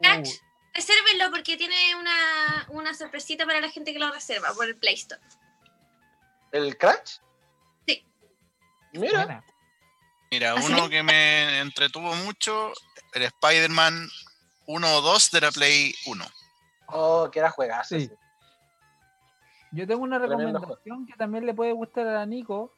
Crash, 0.00 0.36
resérvenlo 0.72 1.30
porque 1.30 1.58
tiene 1.58 1.94
una, 2.00 2.66
una 2.70 2.94
sorpresita 2.94 3.44
para 3.44 3.60
la 3.60 3.68
gente 3.68 3.92
que 3.92 3.98
lo 3.98 4.10
reserva 4.10 4.54
por 4.54 4.64
el 4.64 4.76
Play 4.78 4.94
Store. 4.94 5.20
¿El 6.52 6.78
Crash? 6.78 7.18
Sí. 7.86 8.06
Mira, 8.94 9.26
Buena. 9.26 9.44
Mira, 10.30 10.52
¿Ah, 10.52 10.60
uno 10.64 10.88
que 10.88 11.02
me 11.02 11.60
entretuvo 11.60 12.14
mucho, 12.16 12.72
el 13.14 13.22
Spider-Man 13.22 14.08
1 14.66 14.96
o 14.96 15.00
2 15.00 15.30
de 15.30 15.40
la 15.40 15.50
Play 15.50 15.94
1. 16.06 16.24
oh, 16.88 17.30
que 17.30 17.38
era 17.38 17.50
juegazo. 17.50 17.98
Sí. 17.98 18.10
Yo 19.72 19.86
tengo 19.86 20.02
una 20.02 20.18
recomendación 20.18 21.06
que 21.06 21.12
también 21.14 21.44
le 21.46 21.54
puede 21.54 21.72
gustar 21.72 22.06
a 22.08 22.24
Nico. 22.26 22.72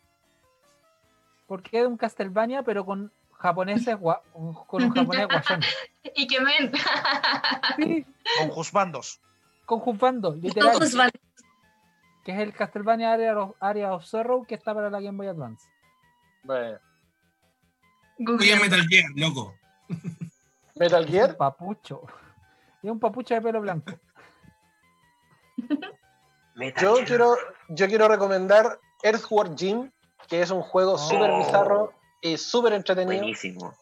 Porque 1.46 1.80
es 1.80 1.86
un 1.86 1.96
Castlevania, 1.96 2.62
pero 2.62 2.84
con 2.84 3.12
japoneses 3.38 3.96
gua- 3.96 4.22
con 4.66 4.84
un 4.84 4.94
japonés 4.94 5.26
guasón. 5.26 5.60
Y 6.16 6.26
que 6.26 6.40
men. 6.40 6.72
Sí, 7.76 8.06
Con 8.38 8.48
Juzbandos. 8.50 9.20
con 9.66 9.80
Juzbando, 9.80 10.34
literal. 10.34 10.72
Todos 10.72 10.94
van. 10.94 11.10
Que 12.24 12.32
es 12.32 12.38
el 12.40 12.52
Castlevania 12.52 13.12
Area 13.12 13.38
of, 13.38 13.56
Area 13.60 13.92
of 13.94 14.04
Sorrow 14.04 14.44
que 14.44 14.54
está 14.56 14.74
para 14.74 14.90
la 14.90 15.00
Game 15.00 15.16
Boy 15.16 15.26
Advance. 15.28 15.66
Bueno. 16.42 16.78
Voy 18.22 18.50
a 18.50 18.56
Metal 18.60 18.86
Gear, 18.88 19.04
loco. 19.16 19.54
Metal 20.76 21.04
Un 21.04 21.08
Gear, 21.10 21.36
papucho. 21.36 22.02
Y 22.82 22.88
un 22.90 23.00
papucho 23.00 23.34
de 23.34 23.40
pelo 23.40 23.60
blanco. 23.60 23.92
Metal 26.54 26.82
yo 26.82 26.94
Gear. 26.96 27.06
quiero, 27.06 27.36
yo 27.68 27.86
quiero 27.88 28.08
recomendar 28.08 28.78
Earthworm 29.02 29.56
Jim, 29.56 29.90
que 30.28 30.42
es 30.42 30.50
un 30.50 30.62
juego 30.62 30.98
súper 30.98 31.30
Oh. 31.30 31.38
bizarro 31.38 31.92
y 32.20 32.36
súper 32.36 32.74
entretenido. 32.74 33.18
Buenísimo. 33.22 33.74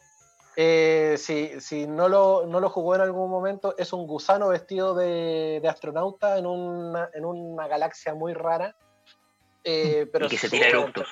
Eh, 0.56 1.14
si 1.18 1.60
si 1.60 1.86
no, 1.86 2.08
lo, 2.08 2.44
no 2.46 2.58
lo 2.60 2.68
jugó 2.68 2.94
en 2.96 3.00
algún 3.00 3.30
momento, 3.30 3.74
es 3.78 3.92
un 3.92 4.06
gusano 4.06 4.48
vestido 4.48 4.94
de, 4.94 5.60
de 5.62 5.68
astronauta 5.68 6.36
en 6.36 6.46
una, 6.46 7.08
en 7.14 7.24
una 7.24 7.68
galaxia 7.68 8.14
muy 8.14 8.34
rara. 8.34 8.74
eh, 9.64 10.08
pero 10.12 10.26
y 10.26 10.28
que 10.30 10.38
se 10.38 10.48
tira 10.48 10.66
súper 10.66 10.80
eructos. 10.80 11.08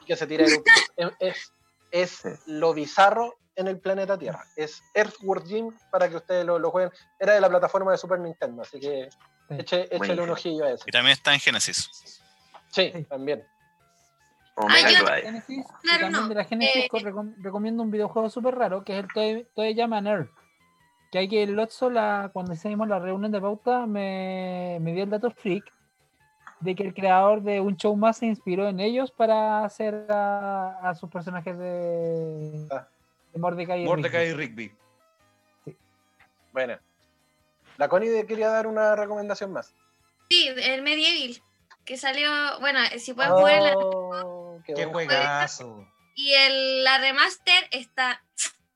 y 0.00 0.04
que 0.06 0.16
se 0.16 0.26
tira 0.26 0.44
eructos. 0.44 0.74
es 0.96 1.10
es, 1.20 1.52
es 1.90 2.10
Sí. 2.10 2.28
lo 2.46 2.74
bizarro 2.74 3.34
en 3.56 3.66
el 3.68 3.78
planeta 3.80 4.16
Tierra. 4.18 4.44
Es 4.56 4.82
Earthworm 4.94 5.44
Jim 5.46 5.70
para 5.90 6.08
que 6.08 6.16
ustedes 6.16 6.44
lo, 6.46 6.58
lo 6.58 6.70
jueguen. 6.70 6.92
Era 7.18 7.34
de 7.34 7.40
la 7.40 7.48
plataforma 7.48 7.90
de 7.92 7.98
Super 7.98 8.20
Nintendo, 8.20 8.62
así 8.62 8.78
que 8.78 9.08
Sí. 9.48 9.54
eche- 9.54 9.88
échale 9.90 10.22
un 10.22 10.30
ojillo 10.30 10.64
a 10.64 10.70
eso. 10.72 10.84
Y 10.86 10.92
también 10.92 11.12
está 11.12 11.32
en 11.34 11.40
Genesis. 11.40 11.90
Sí, 12.70 12.92
Sí. 12.94 13.04
también. 13.04 13.44
Ah, 14.56 14.66
yo-. 14.90 15.06
Genesis, 15.22 15.66
Claro, 15.82 16.00
también 16.00 16.12
no. 16.22 16.28
de 16.28 16.34
la 16.34 16.44
Genesis 16.44 16.84
Eh, 16.84 16.88
co- 16.88 16.98
recom- 16.98 17.34
recomiendo 17.38 17.82
un 17.82 17.90
videojuego 17.90 18.28
súper 18.28 18.56
raro 18.56 18.84
que 18.84 18.98
es 18.98 19.04
el 19.04 19.08
Toy, 19.12 19.46
Toy 19.54 19.74
Llama 19.74 20.00
Nerd. 20.00 20.28
Que 21.10 21.18
hay 21.20 21.28
que 21.28 21.42
el 21.44 21.52
Lotso, 21.52 21.88
la, 21.90 22.30
cuando 22.32 22.52
hicimos 22.52 22.86
la 22.88 22.98
reunión 22.98 23.32
de 23.32 23.40
pauta, 23.40 23.86
me, 23.86 24.78
me 24.80 24.92
dio 24.92 25.04
el 25.04 25.10
dato 25.10 25.30
freak 25.30 25.64
de 26.60 26.74
que 26.74 26.82
el 26.82 26.94
creador 26.94 27.42
de 27.42 27.60
un 27.60 27.76
show 27.76 27.94
más 27.96 28.18
se 28.18 28.26
inspiró 28.26 28.68
en 28.68 28.80
ellos 28.80 29.10
para 29.12 29.64
hacer 29.64 30.06
a, 30.10 30.78
a 30.82 30.94
sus 30.94 31.08
personajes 31.10 31.56
de, 31.58 32.66
Ah. 32.70 32.88
de 33.32 33.38
Mordecai 33.38 33.82
y 33.82 33.84
Mordecai 33.84 34.28
y 34.28 34.32
Rigby. 34.32 34.72
Bueno. 36.52 36.78
La 37.76 37.88
Connie 37.88 38.26
quería 38.26 38.48
dar 38.48 38.66
una 38.66 38.96
recomendación 38.96 39.52
más. 39.52 39.72
Sí, 40.28 40.48
el 40.48 40.82
Medieval, 40.82 41.40
que 41.84 41.96
salió, 41.96 42.28
bueno, 42.60 42.80
si 42.98 43.14
pueden 43.14 43.32
jugar 43.32 43.62
la, 43.62 43.72
Oh, 43.76 44.60
qué 44.66 44.74
Qué 44.74 44.84
juegazo. 44.86 45.86
y 46.16 46.32
el, 46.32 46.82
la 46.84 46.98
remaster 46.98 47.64
está 47.70 48.20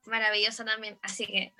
maravillosa 0.06 0.64
también, 0.64 0.98
así 1.02 1.26
que 1.26 1.52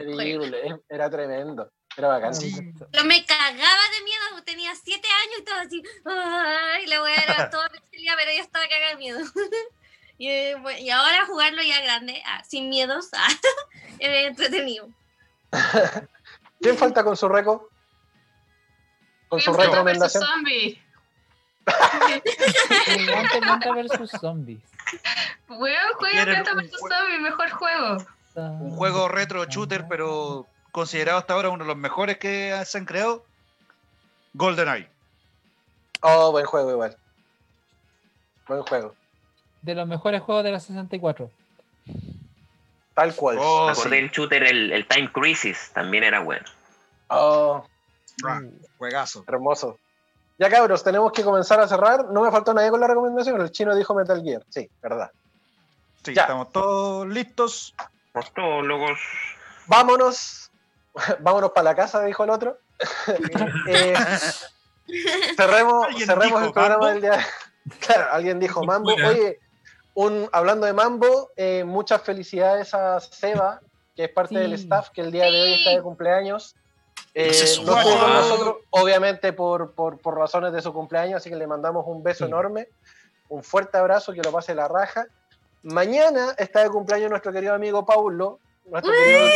era 0.89 1.11
tremendo. 1.11 1.71
Era 1.97 2.09
bacán. 2.09 2.35
Sí. 2.35 2.55
Pero 2.91 3.05
me 3.05 3.25
cagaba 3.27 3.53
de 3.55 4.05
miedo, 4.05 4.43
tenía 4.45 4.75
siete 4.75 5.07
años 5.09 5.35
y 5.37 5.41
estaba 5.41 5.61
así, 5.61 5.83
ay, 6.05 6.87
la 6.87 7.03
weá 7.03 7.15
era 7.17 7.51
todo 7.51 7.63
pixelía, 7.71 8.15
pero 8.17 8.31
yo 8.33 8.43
estaba 8.43 8.67
cagada 8.69 8.91
de 8.91 8.97
miedo. 8.97 9.21
y, 10.19 10.29
eh, 10.29 10.57
bueno, 10.61 10.79
y 10.79 10.91
ahora 10.91 11.27
jugarlo 11.27 11.63
ya 11.63 11.81
grande, 11.83 12.23
ah, 12.27 12.43
sin 12.45 12.69
miedos, 12.71 13.11
ah, 13.13 13.29
entretenido. 13.99 14.89
¿Quién 16.61 16.79
falta 16.79 17.05
con 17.05 17.17
su 17.17 17.29
reco? 17.29 17.69
Con 19.29 19.41
su 19.41 19.53
Planta 19.55 19.83
versus 19.83 20.13
recomendación. 20.15 20.25
Zombie. 20.25 20.83
Planta 23.41 23.73
versus 23.75 24.11
Zombies. 24.21 24.61
Weón, 25.49 25.93
juega 25.99 26.25
Planta 26.25 26.53
un 26.53 26.59
vs 26.59 26.73
jue- 26.73 26.89
Zombie, 26.99 27.19
mejor 27.19 27.51
juego. 27.51 27.97
Un 28.35 28.71
juego 28.77 29.09
retro 29.09 29.45
shooter, 29.45 29.87
pero 29.89 30.47
considerado 30.73 31.19
hasta 31.19 31.35
ahora 31.35 31.51
uno 31.51 31.65
de 31.65 31.69
los 31.69 31.77
mejores 31.77 32.19
que 32.19 32.61
se 32.65 32.79
han 32.79 32.85
creado. 32.87 33.25
GoldenEye. 34.35 34.89
Oh, 36.01 36.33
buen 36.33 36.47
juego 36.47 36.71
igual. 36.71 36.97
Buen 38.49 38.63
juego. 38.63 38.95
De 39.61 39.75
los 39.75 39.87
mejores 39.87 40.21
juegos 40.23 40.43
de 40.45 40.51
la 40.51 40.59
64. 40.61 41.31
Tal 42.95 43.15
cual. 43.15 43.39
Oh, 43.41 43.69
acordé 43.69 43.97
sí. 43.97 44.03
del 44.03 44.11
shooter, 44.11 44.43
el, 44.43 44.73
el 44.73 44.87
Time 44.89 45.11
Crisis, 45.13 45.71
también 45.73 46.05
era 46.05 46.21
bueno. 46.21 46.45
Oh, 47.09 47.65
juegazo. 48.79 49.25
hermoso. 49.29 49.79
Ya 50.39 50.51
cabros, 50.51 50.83
tenemos 50.83 51.13
que 51.13 51.23
comenzar 51.23 51.61
a 51.61 51.69
cerrar. 51.69 52.07
No 52.07 52.23
me 52.23 52.31
faltó 52.31 52.53
nadie 52.53 52.71
con 52.71 52.81
la 52.81 52.89
recomendación. 52.89 53.41
El 53.41 53.51
chino 53.53 53.77
dijo 53.77 53.95
Metal 53.95 54.21
Gear. 54.23 54.43
Sí, 54.49 54.69
verdad. 54.83 55.11
Sí, 56.05 56.15
Ya. 56.15 56.23
estamos 56.23 56.51
todos 56.51 57.07
listos. 57.07 57.75
Mostólogos. 58.13 58.99
Vámonos. 59.67 60.42
Vámonos 61.21 61.51
para 61.53 61.65
la 61.65 61.75
casa, 61.75 62.03
dijo 62.05 62.25
el 62.25 62.31
otro. 62.31 62.59
Eh, 63.69 63.95
cerremos 65.37 65.87
¿Alguien 65.87 66.07
cerremos 66.07 66.27
dijo 66.41 66.47
el 66.47 66.53
programa 66.53 66.79
Mambo? 66.79 66.87
del 66.87 67.01
día. 67.03 67.27
Claro, 67.87 68.07
alguien 68.13 68.41
dijo 68.41 68.65
Mambo. 68.65 68.91
Oye, 68.93 69.39
un, 69.95 70.29
hablando 70.33 70.67
de 70.67 70.73
Mambo, 70.73 71.31
eh, 71.37 71.63
muchas 71.65 72.03
felicidades 72.03 72.75
a 72.75 72.99
Seba, 72.99 73.61
que 73.95 74.05
es 74.05 74.11
parte 74.11 74.35
Sí. 74.35 74.41
del 74.41 74.53
staff, 74.55 74.89
que 74.91 75.01
el 75.01 75.13
día 75.13 75.27
de 75.31 75.41
hoy 75.43 75.53
está 75.55 75.71
de 75.71 75.81
cumpleaños. 75.81 76.57
Eh, 77.15 77.27
No 77.27 77.79
estuvo 77.79 77.99
con 78.01 78.13
nosotros, 78.15 78.57
obviamente 78.71 79.33
por, 79.33 79.75
por, 79.75 79.99
por 80.01 80.17
razones 80.19 80.53
de 80.53 80.61
su 80.61 80.73
cumpleaños, 80.73 81.19
así 81.19 81.31
que 81.31 81.37
le 81.37 81.47
mandamos 81.47 81.85
un 81.87 82.03
beso 82.03 82.25
Sí. 82.25 82.31
enorme, 82.31 82.69
un 83.29 83.45
fuerte 83.45 83.79
abrazo, 83.79 84.13
que 84.13 84.23
lo 84.23 84.33
pase 84.33 84.57
la 84.57 84.67
raja. 84.67 85.07
Mañana 85.63 86.35
está 86.39 86.65
de 86.65 86.71
cumpleaños 86.71 87.11
nuestro 87.11 87.33
querido 87.33 87.55
amigo 87.55 87.87
Paulo, 87.87 88.41
nuestro 88.67 88.93
querido 88.93 89.27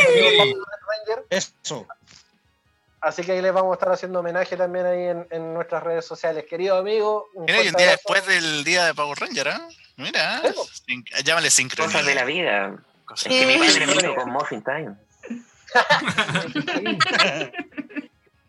Ranger, 1.07 1.25
Eso. 1.31 1.87
así 3.01 3.23
que 3.23 3.33
ahí 3.33 3.43
les 3.43 3.53
vamos 3.53 3.73
a 3.73 3.75
estar 3.75 3.93
haciendo 3.93 4.21
homenaje 4.21 4.57
también 4.57 4.87
ahí 4.87 5.05
en, 5.05 5.27
en 5.31 5.55
nuestras 5.55 5.83
redes 5.83 6.05
sociales. 6.07 6.45
Querido 6.49 6.77
amigo, 6.79 7.29
un 7.35 7.45
Mira, 7.47 7.63
y 7.63 7.69
un 7.69 7.75
día 7.75 7.87
abrazo. 7.93 8.03
después 8.13 8.27
del 8.27 8.65
día 8.65 8.85
de 8.87 8.95
Power 8.95 9.19
Ranger, 9.19 9.49
¿ah? 9.49 9.69
Mira, 9.97 10.43
sin- 10.87 11.05
llámale 11.25 11.51
sincronía. 11.51 11.93
Cosas 11.93 12.07
de 12.07 12.15
la 12.15 12.25
vida. 12.25 12.77
Cosas 13.05 13.27
Es 13.33 13.39
que 13.41 13.47
mi 13.47 13.59
padre 13.67 13.87
me 13.87 13.93
hizo 13.95 14.15
con 14.15 14.31
Muffin 14.31 14.63
Time. 14.65 14.95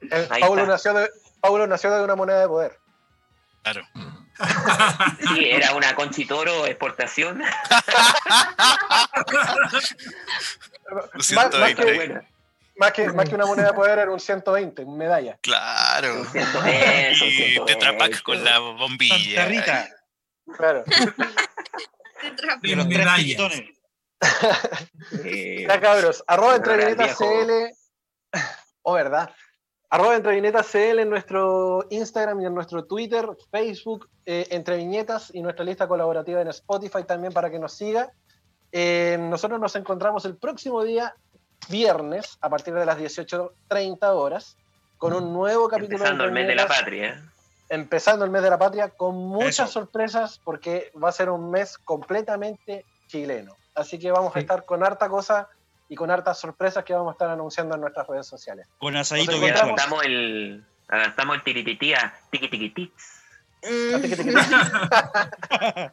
Eh, 0.09 0.27
Paulo, 0.39 0.65
nació 0.65 0.93
de, 0.93 1.09
Paulo 1.41 1.67
nació 1.67 1.91
de 1.93 2.01
una 2.03 2.15
moneda 2.15 2.39
de 2.39 2.47
poder. 2.47 2.79
Claro. 3.63 3.81
Sí, 5.33 5.49
era 5.49 5.73
una 5.73 5.95
conchitoro 5.95 6.65
exportación. 6.65 7.41
Lo 10.89 10.95
Más, 10.95 11.31
más 11.33 11.51
120. 11.75 11.75
que, 11.75 12.27
más, 12.77 12.91
que, 12.93 13.07
más 13.11 13.27
que 13.29 13.35
una 13.35 13.45
moneda 13.45 13.67
de 13.67 13.73
poder 13.73 13.99
era 13.99 14.11
un 14.11 14.19
120, 14.19 14.83
una 14.83 14.97
medalla. 14.97 15.37
Claro. 15.41 16.23
Ciento- 16.31 16.63
eso, 16.65 17.25
Y 17.25 17.31
ciento 17.31 17.65
Tetra 17.65 17.91
Pak 17.97 18.07
veinte. 18.09 18.23
con 18.23 18.43
la 18.43 18.59
bombilla. 18.59 19.45
Rita. 19.45 19.89
Claro. 20.57 20.83
Te. 20.85 22.69
Y 22.69 22.75
los 22.75 22.87
Medallas. 22.87 23.41
Ya 25.67 25.79
cabros, 25.79 26.23
arroba 26.27 26.55
entre. 26.55 26.95
CL. 26.95 27.71
Oh, 28.81 28.93
verdad. 28.93 29.29
Arroba 29.89 30.15
entre 30.15 30.35
viñetas 30.35 30.67
CL 30.67 30.99
en 30.99 31.09
nuestro 31.09 31.85
Instagram 31.89 32.41
y 32.41 32.45
en 32.45 32.53
nuestro 32.53 32.83
Twitter, 32.83 33.25
Facebook, 33.51 34.09
eh, 34.25 34.45
entre 34.49 34.75
viñetas 34.75 35.31
y 35.33 35.41
nuestra 35.41 35.63
lista 35.63 35.87
colaborativa 35.87 36.41
en 36.41 36.49
Spotify 36.49 37.03
también 37.05 37.31
para 37.31 37.49
que 37.49 37.57
nos 37.57 37.73
siga. 37.73 38.11
Eh, 38.73 39.17
nosotros 39.17 39.61
nos 39.61 39.75
encontramos 39.77 40.25
el 40.25 40.35
próximo 40.35 40.83
día, 40.83 41.15
viernes, 41.69 42.37
a 42.41 42.49
partir 42.49 42.73
de 42.73 42.85
las 42.85 42.97
18.30 42.97 44.13
horas, 44.13 44.57
con 44.97 45.13
un 45.13 45.31
nuevo 45.31 45.69
capítulo 45.69 45.99
empezando 45.99 46.25
el 46.25 46.31
mes 46.33 46.47
de 46.47 46.55
la 46.55 46.67
patria. 46.67 47.31
empezando 47.69 48.25
el 48.25 48.31
mes 48.31 48.41
de 48.41 48.49
la 48.49 48.57
patria 48.57 48.89
con 48.89 49.15
muchas 49.15 49.69
Eso. 49.69 49.79
sorpresas 49.79 50.41
porque 50.43 50.91
va 51.01 51.09
a 51.09 51.13
ser 51.13 51.29
un 51.29 51.49
mes 51.49 51.77
completamente 51.77 52.83
chileno. 53.07 53.55
Así 53.73 53.97
que 53.97 54.11
vamos 54.11 54.35
a 54.35 54.39
estar 54.39 54.65
con 54.65 54.83
harta 54.83 55.07
cosa 55.07 55.47
y 55.89 55.95
con 55.95 56.11
hartas 56.11 56.39
sorpresas 56.39 56.83
que 56.83 56.93
vamos 56.93 57.09
a 57.09 57.13
estar 57.13 57.29
anunciando 57.29 57.75
en 57.75 57.81
nuestras 57.81 58.07
redes 58.07 58.27
sociales. 58.27 58.67
Con 58.77 58.95
asadito 58.95 59.39
virtual. 59.39 59.69
adaptamos 59.69 60.03
el, 60.03 60.65
adaptamos 60.87 61.37
el 61.37 61.43
tiritití 61.43 61.93
a 61.93 62.13
tiqui 62.31 62.49
tiqui 62.49 62.69
tix. 62.71 63.17
Así 63.63 64.09
que 64.09 64.15
te 64.15 64.23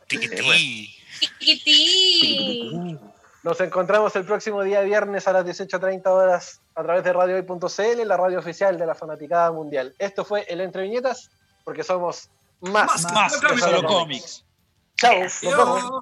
Tiquití. 0.07 0.95
Chiquití. 1.21 2.99
Nos 3.43 3.61
encontramos 3.61 4.15
el 4.17 4.25
próximo 4.25 4.63
día 4.63 4.81
viernes 4.81 5.29
a 5.29 5.33
las 5.33 5.45
18.30 5.45 6.07
horas 6.07 6.61
a 6.75 6.83
través 6.83 7.05
de 7.05 7.13
radiohoy.cl, 7.13 8.07
la 8.07 8.17
radio 8.17 8.39
oficial 8.39 8.79
de 8.79 8.87
la 8.87 8.95
fanaticada 8.95 9.53
mundial. 9.53 9.95
Esto 9.99 10.25
fue 10.25 10.47
el 10.49 10.63
Entre 10.63 10.83
Viñetas, 10.83 11.31
porque 11.63 11.85
somos 11.85 12.31
más. 12.61 13.03
Más 13.03 13.13
Más 13.13 13.41
que 13.41 13.47
que 13.49 13.59
solo 13.59 13.85
cómics. 13.85 14.45
Chao, 14.97 15.19
nos 15.21 15.43
vemos. 15.43 16.01